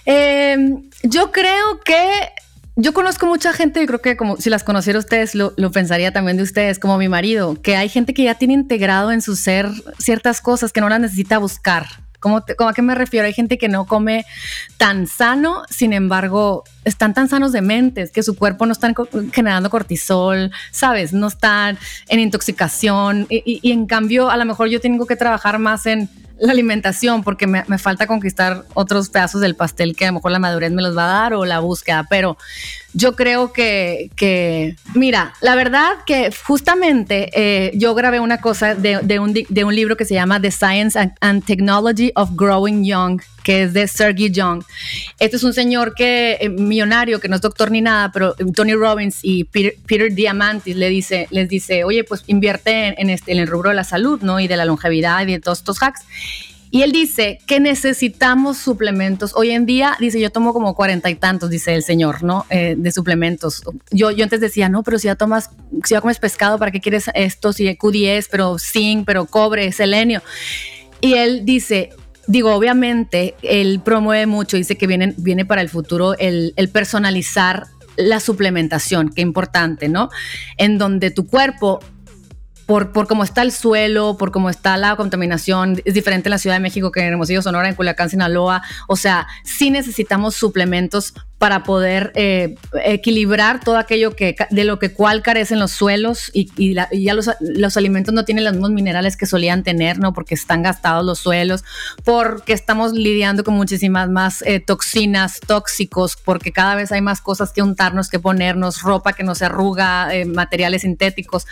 Em, 0.05 0.89
yo 1.03 1.31
creo 1.31 1.79
que 1.83 2.29
yo 2.75 2.93
conozco 2.93 3.25
mucha 3.25 3.53
gente 3.53 3.81
y 3.81 3.85
creo 3.85 4.01
que 4.01 4.17
como 4.17 4.37
si 4.37 4.49
las 4.49 4.63
conociera 4.63 4.99
ustedes, 4.99 5.35
lo, 5.35 5.53
lo, 5.57 5.71
pensaría 5.71 6.11
también 6.11 6.37
de 6.37 6.43
ustedes, 6.43 6.79
como 6.79 6.97
mi 6.97 7.07
marido, 7.07 7.61
que 7.61 7.75
hay 7.75 7.87
gente 7.87 8.13
que 8.13 8.23
ya 8.23 8.35
tiene 8.35 8.53
integrado 8.53 9.11
en 9.11 9.21
su 9.21 9.35
ser 9.35 9.69
ciertas 9.99 10.41
cosas 10.41 10.73
que 10.73 10.81
no 10.81 10.89
las 10.89 10.99
necesita 10.99 11.37
buscar. 11.37 12.02
¿Cómo, 12.23 12.37
a 12.37 12.73
qué 12.73 12.81
me 12.81 12.95
refiero? 12.95 13.27
Hay 13.27 13.33
gente 13.33 13.57
que 13.57 13.67
no 13.67 13.85
come 13.85 14.25
tan 14.77 15.07
sano, 15.07 15.63
sin 15.69 15.91
embargo, 15.91 16.63
están 16.85 17.13
tan 17.13 17.27
sanos 17.27 17.51
de 17.51 17.61
mentes 17.61 18.11
que 18.11 18.23
su 18.23 18.37
cuerpo 18.37 18.65
no 18.65 18.71
está 18.71 18.93
generando 19.33 19.69
cortisol, 19.69 20.49
¿sabes? 20.71 21.11
No 21.11 21.27
están 21.27 21.77
en 22.07 22.21
intoxicación 22.21 23.27
y 23.29 23.71
en 23.71 23.85
cambio 23.87 24.29
a 24.29 24.37
lo 24.37 24.45
mejor 24.45 24.69
yo 24.69 24.79
tengo 24.79 25.05
que 25.05 25.17
trabajar 25.17 25.59
más 25.59 25.85
en 25.85 26.09
la 26.43 26.51
alimentación 26.51 27.23
porque 27.23 27.47
me, 27.47 27.63
falta 27.77 28.07
conquistar 28.07 28.65
otros 28.73 29.09
pedazos 29.09 29.41
del 29.41 29.55
pastel 29.55 29.95
que 29.95 30.05
a 30.05 30.07
lo 30.09 30.15
mejor 30.15 30.31
la 30.31 30.39
madurez 30.39 30.71
me 30.71 30.81
los 30.81 30.97
va 30.97 31.05
a 31.05 31.21
dar 31.21 31.33
o 31.33 31.45
la 31.45 31.59
búsqueda, 31.59 32.05
pero 32.09 32.37
yo 32.93 33.15
creo 33.15 33.51
que, 33.51 34.75
mira, 34.93 35.33
la 35.41 35.55
verdad 35.55 35.93
que 36.05 36.31
justamente 36.45 37.29
eh, 37.33 37.71
yo 37.75 37.95
grabé 37.95 38.19
una 38.19 38.39
cosa 38.39 38.75
de, 38.75 39.19
un, 39.19 39.33
libro 39.75 39.97
que 39.97 40.05
se 40.05 40.13
llama 40.13 40.39
The 40.39 40.51
Science 40.51 40.99
and, 41.19 41.45
Technology 41.45 42.11
of 42.15 42.31
Growing 42.35 42.85
Young, 42.85 43.21
que 43.43 43.63
es 43.63 43.73
de 43.73 43.87
Sergey 43.87 44.29
Young. 44.29 44.63
Este 45.19 45.37
es 45.37 45.43
un 45.43 45.53
señor 45.53 45.95
que, 45.95 46.37
eh, 46.39 46.49
millonario, 46.49 47.19
que 47.19 47.27
no 47.27 47.35
es 47.35 47.41
doctor 47.41 47.71
ni 47.71 47.81
nada, 47.81 48.11
pero 48.11 48.35
Tony 48.55 48.73
Robbins 48.73 49.19
y 49.23 49.45
Peter, 49.45 50.13
Diamantis 50.13 50.75
le 50.75 50.89
dice, 50.89 51.27
les 51.31 51.49
dice, 51.49 51.83
oye, 51.83 52.03
pues 52.03 52.23
invierte 52.27 53.01
en, 53.01 53.09
este, 53.09 53.31
en 53.31 53.39
el 53.39 53.47
rubro 53.47 53.69
de 53.69 53.75
la 53.75 53.83
salud, 53.83 54.21
¿no? 54.21 54.39
Y 54.39 54.47
de 54.47 54.57
la 54.57 54.65
longevidad 54.65 55.21
y 55.23 55.31
de 55.31 55.39
todos 55.39 55.59
estos 55.59 55.79
hacks. 55.79 56.01
Y 56.73 56.81
él 56.81 56.91
dice 56.91 57.37
que 57.45 57.59
necesitamos 57.59 58.57
suplementos. 58.57 59.33
Hoy 59.35 59.51
en 59.51 59.67
día, 59.67 59.95
dice, 59.99 60.19
yo 60.19 60.31
tomo 60.31 60.53
como 60.53 60.73
cuarenta 60.73 61.11
y 61.11 61.13
tantos, 61.13 61.51
dice 61.51 61.75
el 61.75 61.83
señor, 61.83 62.23
¿no? 62.23 62.47
Eh, 62.49 62.73
de 62.75 62.91
suplementos. 62.91 63.61
Yo, 63.91 64.09
yo 64.09 64.23
antes 64.23 64.41
decía, 64.41 64.69
no, 64.69 64.81
pero 64.81 64.97
si 64.97 65.05
ya 65.05 65.13
tomas, 65.13 65.51
si 65.83 65.93
ya 65.93 66.01
comes 66.01 66.17
pescado, 66.17 66.57
¿para 66.57 66.71
qué 66.71 66.81
quieres 66.81 67.11
esto? 67.13 67.53
Si 67.53 67.65
Q10, 67.65 68.27
pero 68.31 68.57
zinc, 68.57 69.05
pero 69.05 69.27
cobre, 69.27 69.71
selenio. 69.71 70.23
Y 70.99 71.13
él 71.13 71.45
dice, 71.45 71.91
digo, 72.25 72.51
obviamente, 72.55 73.35
él 73.43 73.79
promueve 73.85 74.25
mucho, 74.25 74.57
dice 74.57 74.75
que 74.75 74.87
viene, 74.87 75.13
viene 75.17 75.45
para 75.45 75.61
el 75.61 75.69
futuro 75.69 76.17
el, 76.17 76.53
el 76.55 76.69
personalizar 76.69 77.67
la 77.97 78.19
suplementación, 78.19 79.11
qué 79.13 79.21
importante, 79.21 79.89
¿no? 79.89 80.09
En 80.57 80.79
donde 80.79 81.11
tu 81.11 81.27
cuerpo 81.27 81.81
por, 82.65 82.91
por 82.91 83.07
cómo 83.07 83.23
está 83.23 83.41
el 83.41 83.51
suelo, 83.51 84.17
por 84.17 84.31
cómo 84.31 84.49
está 84.49 84.77
la 84.77 84.95
contaminación, 84.95 85.81
es 85.85 85.93
diferente 85.93 86.29
en 86.29 86.31
la 86.31 86.37
Ciudad 86.37 86.55
de 86.55 86.61
México 86.61 86.91
que 86.91 87.01
en 87.01 87.07
Hermosillo, 87.07 87.41
Sonora, 87.41 87.67
en 87.69 87.75
Culiacán, 87.75 88.09
Sinaloa. 88.09 88.63
O 88.87 88.95
sea, 88.95 89.27
sí 89.43 89.69
necesitamos 89.69 90.35
suplementos 90.35 91.13
para 91.43 91.63
poder 91.63 92.13
eh, 92.15 92.55
equilibrar 92.85 93.59
todo 93.59 93.75
aquello 93.75 94.15
que 94.15 94.33
de 94.49 94.63
lo 94.63 94.79
que 94.79 94.93
cual 94.93 95.21
carecen 95.21 95.59
los 95.59 95.71
suelos 95.71 96.31
y, 96.33 96.73
ya 96.73 97.13
los, 97.13 97.29
los, 97.41 97.75
alimentos 97.75 98.13
no 98.13 98.23
tienen 98.23 98.45
los 98.45 98.53
mismos 98.53 98.71
minerales 98.71 99.17
que 99.17 99.25
solían 99.25 99.61
tener, 99.61 99.99
¿no? 99.99 100.13
Porque 100.13 100.35
están 100.35 100.63
gastados 100.63 101.05
los 101.05 101.19
suelos, 101.19 101.65
porque 102.05 102.53
estamos 102.53 102.93
lidiando 102.93 103.43
con 103.43 103.55
muchísimas 103.55 104.09
más 104.09 104.41
eh, 104.43 104.61
toxinas, 104.61 105.41
tóxicos, 105.45 106.15
porque 106.15 106.53
cada 106.53 106.75
vez 106.75 106.93
hay 106.93 107.01
más 107.01 107.19
cosas 107.19 107.51
que 107.51 107.61
untarnos, 107.61 108.07
que 108.07 108.19
ponernos, 108.19 108.81
ropa 108.81 109.11
que 109.11 109.25
no 109.25 109.35
se 109.35 109.43
arruga, 109.43 110.15
eh, 110.15 110.23
materiales 110.23 110.83
sintéticos. 110.83 111.45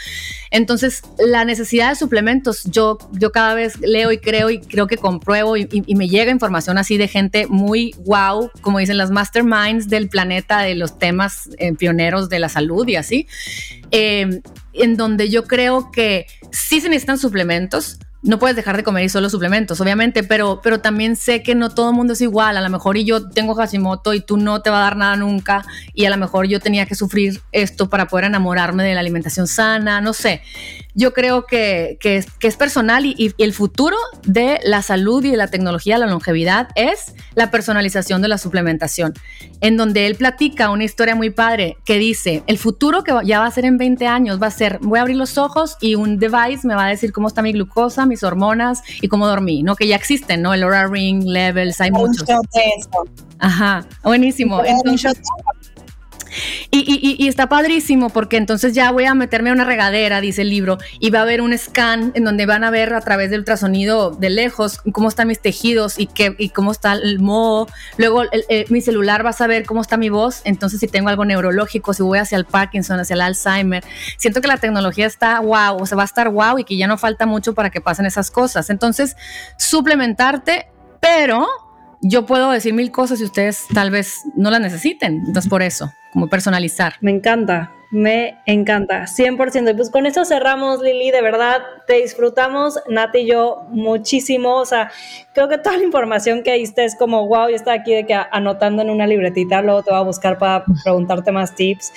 Entonces, 0.51 1.01
la 1.19 1.43
necesidad 1.43 1.89
de 1.89 1.95
suplementos, 1.97 2.63
yo, 2.63 2.97
yo 3.11 3.33
cada 3.33 3.55
vez 3.55 3.77
leo 3.81 4.13
y 4.13 4.19
creo 4.19 4.51
y 4.51 4.61
creo 4.61 4.87
que 4.87 4.95
compruebo 4.95 5.57
y, 5.57 5.67
y 5.69 5.95
me 5.95 6.07
llega 6.07 6.31
información 6.31 6.77
así 6.77 6.95
de 6.95 7.09
gente 7.09 7.45
muy 7.47 7.93
wow, 8.05 8.49
como 8.61 8.79
dicen 8.79 8.95
las 8.95 9.11
masterminds 9.11 9.80
del 9.87 10.09
planeta 10.09 10.61
de 10.61 10.75
los 10.75 10.97
temas 10.97 11.49
eh, 11.57 11.73
pioneros 11.73 12.29
de 12.29 12.39
la 12.39 12.49
salud 12.49 12.87
y 12.87 12.95
así, 12.95 13.27
eh, 13.91 14.41
en 14.73 14.97
donde 14.97 15.29
yo 15.29 15.43
creo 15.45 15.91
que 15.91 16.27
sí 16.51 16.81
se 16.81 16.89
necesitan 16.89 17.17
suplementos, 17.17 17.99
no 18.23 18.37
puedes 18.37 18.55
dejar 18.55 18.77
de 18.77 18.83
comer 18.83 19.03
y 19.03 19.09
solo 19.09 19.29
suplementos, 19.29 19.81
obviamente, 19.81 20.23
pero, 20.23 20.61
pero 20.61 20.79
también 20.79 21.15
sé 21.15 21.41
que 21.41 21.55
no 21.55 21.69
todo 21.69 21.89
el 21.89 21.95
mundo 21.95 22.13
es 22.13 22.21
igual. 22.21 22.55
A 22.55 22.61
lo 22.61 22.69
mejor 22.69 22.97
y 22.97 23.03
yo 23.03 23.29
tengo 23.29 23.55
Hashimoto 23.55 24.13
y 24.13 24.21
tú 24.21 24.37
no 24.37 24.61
te 24.61 24.69
va 24.69 24.77
a 24.77 24.81
dar 24.81 24.95
nada 24.95 25.15
nunca 25.15 25.65
y 25.93 26.05
a 26.05 26.09
lo 26.09 26.17
mejor 26.17 26.47
yo 26.47 26.59
tenía 26.59 26.85
que 26.85 26.93
sufrir 26.93 27.41
esto 27.51 27.89
para 27.89 28.07
poder 28.07 28.25
enamorarme 28.25 28.83
de 28.83 28.93
la 28.93 28.99
alimentación 28.99 29.47
sana, 29.47 30.01
no 30.01 30.13
sé. 30.13 30.41
Yo 30.93 31.13
creo 31.13 31.45
que, 31.45 31.97
que, 32.01 32.17
es, 32.17 32.29
que 32.31 32.47
es, 32.47 32.57
personal 32.57 33.05
y, 33.05 33.15
y, 33.17 33.33
el 33.41 33.53
futuro 33.53 33.95
de 34.23 34.59
la 34.63 34.81
salud 34.81 35.23
y 35.23 35.31
de 35.31 35.37
la 35.37 35.47
tecnología, 35.47 35.97
la 35.97 36.05
longevidad, 36.05 36.67
es 36.75 37.15
la 37.33 37.49
personalización 37.49 38.21
de 38.21 38.27
la 38.27 38.37
suplementación, 38.37 39.13
en 39.61 39.77
donde 39.77 40.05
él 40.05 40.15
platica 40.15 40.69
una 40.69 40.83
historia 40.83 41.15
muy 41.15 41.29
padre 41.29 41.77
que 41.85 41.97
dice, 41.97 42.43
el 42.45 42.57
futuro 42.57 43.03
que 43.03 43.13
ya 43.23 43.39
va 43.39 43.45
a 43.45 43.51
ser 43.51 43.63
en 43.63 43.77
20 43.77 44.05
años 44.05 44.41
va 44.41 44.47
a 44.47 44.51
ser, 44.51 44.79
voy 44.81 44.99
a 44.99 45.03
abrir 45.03 45.15
los 45.15 45.37
ojos 45.37 45.77
y 45.79 45.95
un 45.95 46.19
device 46.19 46.67
me 46.67 46.75
va 46.75 46.87
a 46.87 46.89
decir 46.89 47.13
cómo 47.13 47.29
está 47.29 47.41
mi 47.41 47.53
glucosa, 47.53 48.05
mis 48.11 48.23
hormonas 48.23 48.83
y 49.01 49.07
cómo 49.07 49.27
dormí, 49.27 49.63
¿no? 49.63 49.75
Que 49.75 49.87
ya 49.87 49.95
existen, 49.95 50.43
¿no? 50.43 50.53
El 50.53 50.61
Aura 50.63 50.85
Ring, 50.87 51.23
Levels, 51.25 51.81
hay 51.81 51.91
muchos. 51.91 52.27
Ajá, 53.39 53.83
buenísimo. 54.03 54.63
Entonces, 54.63 55.19
Y, 56.73 57.27
está 57.27 57.49
padrísimo 57.49 58.09
porque 58.09 58.37
entonces 58.37 58.73
ya 58.73 58.91
voy 58.91 59.03
a 59.03 59.13
meterme 59.13 59.49
a 59.49 59.53
una 59.53 59.65
regadera, 59.65 60.21
dice 60.21 60.43
el 60.43 60.49
libro, 60.49 60.77
y 60.99 61.09
va 61.09 61.19
a 61.19 61.23
haber 61.23 61.41
un 61.41 61.57
scan 61.57 62.13
en 62.15 62.23
donde 62.23 62.45
van 62.45 62.63
a 62.63 62.71
ver 62.71 62.93
a 62.93 63.01
través 63.01 63.29
del 63.29 63.41
ultrasonido 63.41 64.11
de 64.11 64.29
lejos 64.29 64.79
cómo 64.93 65.09
están 65.09 65.27
mis 65.27 65.41
tejidos 65.41 65.99
y, 65.99 66.07
qué, 66.07 66.33
y 66.37 66.49
cómo 66.49 66.71
está 66.71 66.93
el 66.93 67.19
moho. 67.19 67.67
Luego 67.97 68.23
mi 68.69 68.79
celular 68.79 69.25
va 69.25 69.31
a 69.31 69.33
saber 69.33 69.65
cómo 69.65 69.81
está 69.81 69.97
mi 69.97 70.07
voz, 70.07 70.41
entonces 70.45 70.79
si 70.79 70.87
tengo 70.87 71.09
algo 71.09 71.25
neurológico, 71.25 71.93
si 71.93 72.03
voy 72.03 72.19
hacia 72.19 72.37
el 72.37 72.45
Parkinson, 72.45 73.01
hacia 73.01 73.15
el 73.15 73.21
Alzheimer. 73.21 73.83
Siento 74.17 74.39
que 74.39 74.47
la 74.47 74.57
tecnología 74.57 75.07
está 75.07 75.41
wow, 75.41 75.75
o 75.77 75.85
sea, 75.85 75.97
va 75.97 76.03
a 76.03 76.05
estar 76.05 76.29
wow 76.29 76.57
y 76.57 76.63
que 76.63 76.77
ya 76.77 76.87
no 76.87 76.97
falta 76.97 77.25
mucho 77.25 77.53
para 77.53 77.69
que 77.69 77.81
pasen 77.81 78.05
esas 78.05 78.31
cosas. 78.31 78.69
Entonces, 78.69 79.17
suplementarte, 79.57 80.67
pero 81.01 81.49
yo 82.01 82.25
puedo 82.25 82.49
decir 82.49 82.73
mil 82.73 82.91
cosas 82.91 83.19
y 83.19 83.25
ustedes 83.25 83.65
tal 83.73 83.91
vez 83.91 84.19
no 84.37 84.49
las 84.51 84.61
necesiten. 84.61 85.23
Entonces, 85.27 85.49
por 85.49 85.63
eso 85.63 85.91
como 86.11 86.27
personalizar. 86.27 86.93
Me 87.01 87.11
encanta, 87.11 87.71
me 87.91 88.37
encanta, 88.45 89.05
100%. 89.05 89.71
Y 89.71 89.73
pues 89.73 89.89
con 89.89 90.05
eso 90.05 90.23
cerramos, 90.23 90.81
Lili, 90.81 91.11
de 91.11 91.21
verdad, 91.21 91.61
te 91.87 92.01
disfrutamos, 92.01 92.79
Nati 92.87 93.19
y 93.19 93.27
yo, 93.27 93.63
muchísimo. 93.69 94.55
O 94.55 94.65
sea, 94.65 94.91
creo 95.33 95.49
que 95.49 95.57
toda 95.57 95.77
la 95.77 95.83
información 95.83 96.43
que 96.43 96.53
diste 96.53 96.85
es 96.85 96.95
como, 96.95 97.27
wow, 97.27 97.49
yo 97.49 97.55
estoy 97.55 97.73
aquí 97.73 97.93
de 97.93 98.05
que 98.05 98.13
anotando 98.13 98.81
en 98.81 98.89
una 98.89 99.07
libretita, 99.07 99.61
luego 99.61 99.83
te 99.83 99.91
voy 99.91 99.99
a 99.99 100.03
buscar 100.03 100.37
para 100.37 100.63
preguntarte 100.83 101.31
más 101.31 101.53
tips. 101.53 101.91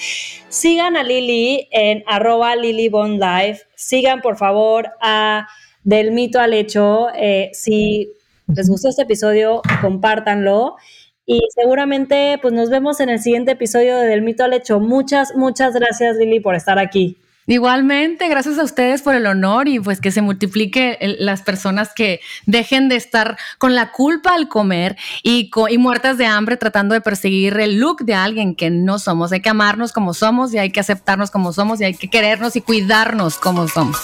Sigan 0.48 0.96
a 0.96 1.04
Lili 1.04 1.68
en 1.70 2.02
arroba 2.06 2.56
Life. 2.56 3.62
Sigan, 3.76 4.20
por 4.20 4.36
favor, 4.36 4.90
a 5.00 5.46
Del 5.84 6.10
Mito 6.10 6.40
al 6.40 6.54
Hecho. 6.54 7.08
Eh, 7.14 7.50
si 7.52 8.10
les 8.48 8.68
gustó 8.68 8.88
este 8.88 9.02
episodio, 9.02 9.62
compártanlo. 9.80 10.76
Y 11.26 11.40
seguramente 11.54 12.38
pues 12.40 12.52
nos 12.52 12.70
vemos 12.70 13.00
en 13.00 13.08
el 13.08 13.18
siguiente 13.18 13.52
episodio 13.52 13.96
de 13.96 14.06
Del 14.06 14.22
Mito 14.22 14.44
al 14.44 14.52
Hecho. 14.52 14.80
Muchas, 14.80 15.34
muchas 15.34 15.74
gracias 15.74 16.16
Lili 16.16 16.40
por 16.40 16.54
estar 16.54 16.78
aquí. 16.78 17.18
Igualmente, 17.46 18.26
gracias 18.28 18.58
a 18.58 18.62
ustedes 18.62 19.02
por 19.02 19.14
el 19.14 19.26
honor 19.26 19.68
y 19.68 19.78
pues 19.78 20.00
que 20.00 20.10
se 20.10 20.22
multiplique 20.22 20.98
las 21.18 21.42
personas 21.42 21.92
que 21.94 22.20
dejen 22.46 22.88
de 22.88 22.96
estar 22.96 23.36
con 23.58 23.74
la 23.74 23.92
culpa 23.92 24.34
al 24.34 24.48
comer 24.48 24.96
y, 25.22 25.50
y 25.68 25.78
muertas 25.78 26.16
de 26.16 26.24
hambre 26.24 26.56
tratando 26.56 26.94
de 26.94 27.02
perseguir 27.02 27.58
el 27.60 27.78
look 27.78 28.04
de 28.04 28.14
alguien 28.14 28.54
que 28.54 28.70
no 28.70 28.98
somos. 28.98 29.30
Hay 29.32 29.42
que 29.42 29.50
amarnos 29.50 29.92
como 29.92 30.14
somos 30.14 30.54
y 30.54 30.58
hay 30.58 30.70
que 30.70 30.80
aceptarnos 30.80 31.30
como 31.30 31.52
somos 31.52 31.82
y 31.82 31.84
hay 31.84 31.94
que 31.94 32.08
querernos 32.08 32.56
y 32.56 32.62
cuidarnos 32.62 33.36
como 33.36 33.68
somos. 33.68 33.98